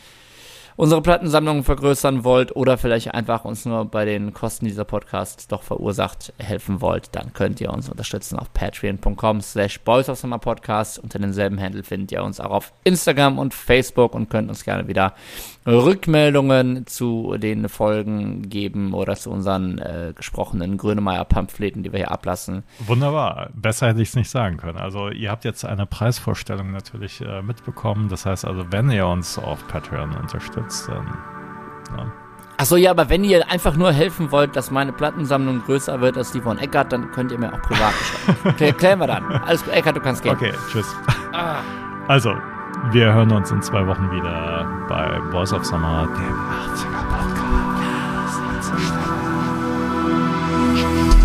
unsere 0.81 1.03
Plattensammlung 1.03 1.62
vergrößern 1.62 2.25
wollt 2.25 2.57
oder 2.57 2.79
vielleicht 2.79 3.12
einfach 3.12 3.45
uns 3.45 3.66
nur 3.66 3.85
bei 3.85 4.07
den 4.07 4.33
Kosten 4.33 4.64
dieser 4.64 4.87
Podcasts 4.87 5.47
doch 5.47 5.62
verursacht 5.62 6.33
helfen 6.39 6.81
wollt, 6.81 7.14
dann 7.14 7.35
könnt 7.35 7.61
ihr 7.61 7.71
uns 7.71 7.91
unterstützen 7.91 8.39
auf 8.39 8.51
patreon.com 8.55 9.43
slash 9.43 9.79
boys 9.81 10.09
of 10.09 10.18
summer 10.18 10.39
podcast. 10.39 10.99
Unter 10.99 11.18
demselben 11.18 11.61
Handle 11.61 11.83
findet 11.83 12.12
ihr 12.12 12.25
uns 12.25 12.41
auch 12.41 12.51
auf 12.51 12.73
Instagram 12.85 13.39
und 13.39 13.53
Facebook 13.53 14.14
und 14.14 14.31
könnt 14.31 14.49
uns 14.49 14.64
gerne 14.64 14.89
wieder 14.89 15.12
Rückmeldungen 15.66 16.86
zu 16.86 17.36
den 17.38 17.68
Folgen 17.68 18.48
geben 18.48 18.94
oder 18.94 19.14
zu 19.16 19.30
unseren 19.30 19.78
äh, 19.78 20.12
gesprochenen 20.14 20.78
Grönemeyer-Pamphleten, 20.78 21.82
die 21.82 21.92
wir 21.92 21.98
hier 21.98 22.11
ablassen. 22.11 22.62
Wunderbar. 22.80 23.50
Besser 23.54 23.88
hätte 23.88 24.02
ich 24.02 24.08
es 24.11 24.16
nicht 24.16 24.30
sagen 24.30 24.56
können. 24.56 24.78
Also 24.78 25.11
ihr 25.11 25.30
habt 25.30 25.44
jetzt 25.44 25.64
eine 25.64 25.86
Preisvorstellung 25.86 26.70
natürlich 26.70 27.20
äh, 27.20 27.42
mitbekommen. 27.42 28.08
Das 28.08 28.26
heißt 28.26 28.44
also, 28.44 28.64
wenn 28.70 28.90
ihr 28.90 29.06
uns 29.06 29.38
auf 29.38 29.66
Patreon 29.68 30.16
unterstützt, 30.16 30.88
dann 30.88 31.06
ja. 31.96 32.12
Achso, 32.56 32.76
ja, 32.76 32.90
aber 32.90 33.08
wenn 33.08 33.24
ihr 33.24 33.50
einfach 33.50 33.74
nur 33.74 33.90
helfen 33.90 34.30
wollt, 34.32 34.54
dass 34.54 34.70
meine 34.70 34.92
Plattensammlung 34.92 35.62
größer 35.62 36.02
wird 36.02 36.18
als 36.18 36.30
die 36.32 36.42
von 36.42 36.58
Eckart, 36.58 36.92
dann 36.92 37.11
könnt 37.11 37.32
ihr 37.32 37.38
mir 37.38 37.54
auch 37.54 37.62
privat 37.62 37.94
schreiben. 38.26 38.38
Okay, 38.44 38.72
klären 38.72 38.98
wir 38.98 39.06
dann. 39.06 39.24
Alles 39.24 39.64
gut, 39.64 39.72
Eckart, 39.72 39.96
du 39.96 40.00
kannst 40.00 40.22
gehen. 40.22 40.32
Okay, 40.32 40.52
tschüss. 40.70 40.94
Ah. 41.32 41.62
Also, 42.06 42.34
wir 42.91 43.12
hören 43.12 43.31
uns 43.33 43.51
in 43.51 43.62
zwei 43.62 43.87
Wochen 43.87 44.11
wieder 44.11 44.66
bei 44.89 45.20
Boys 45.31 45.53
of 45.53 45.64
Summer, 45.64 46.09
dem 46.16 46.35
80er 46.35 47.05
Podcast. 47.09 48.41
Ja, 50.76 51.20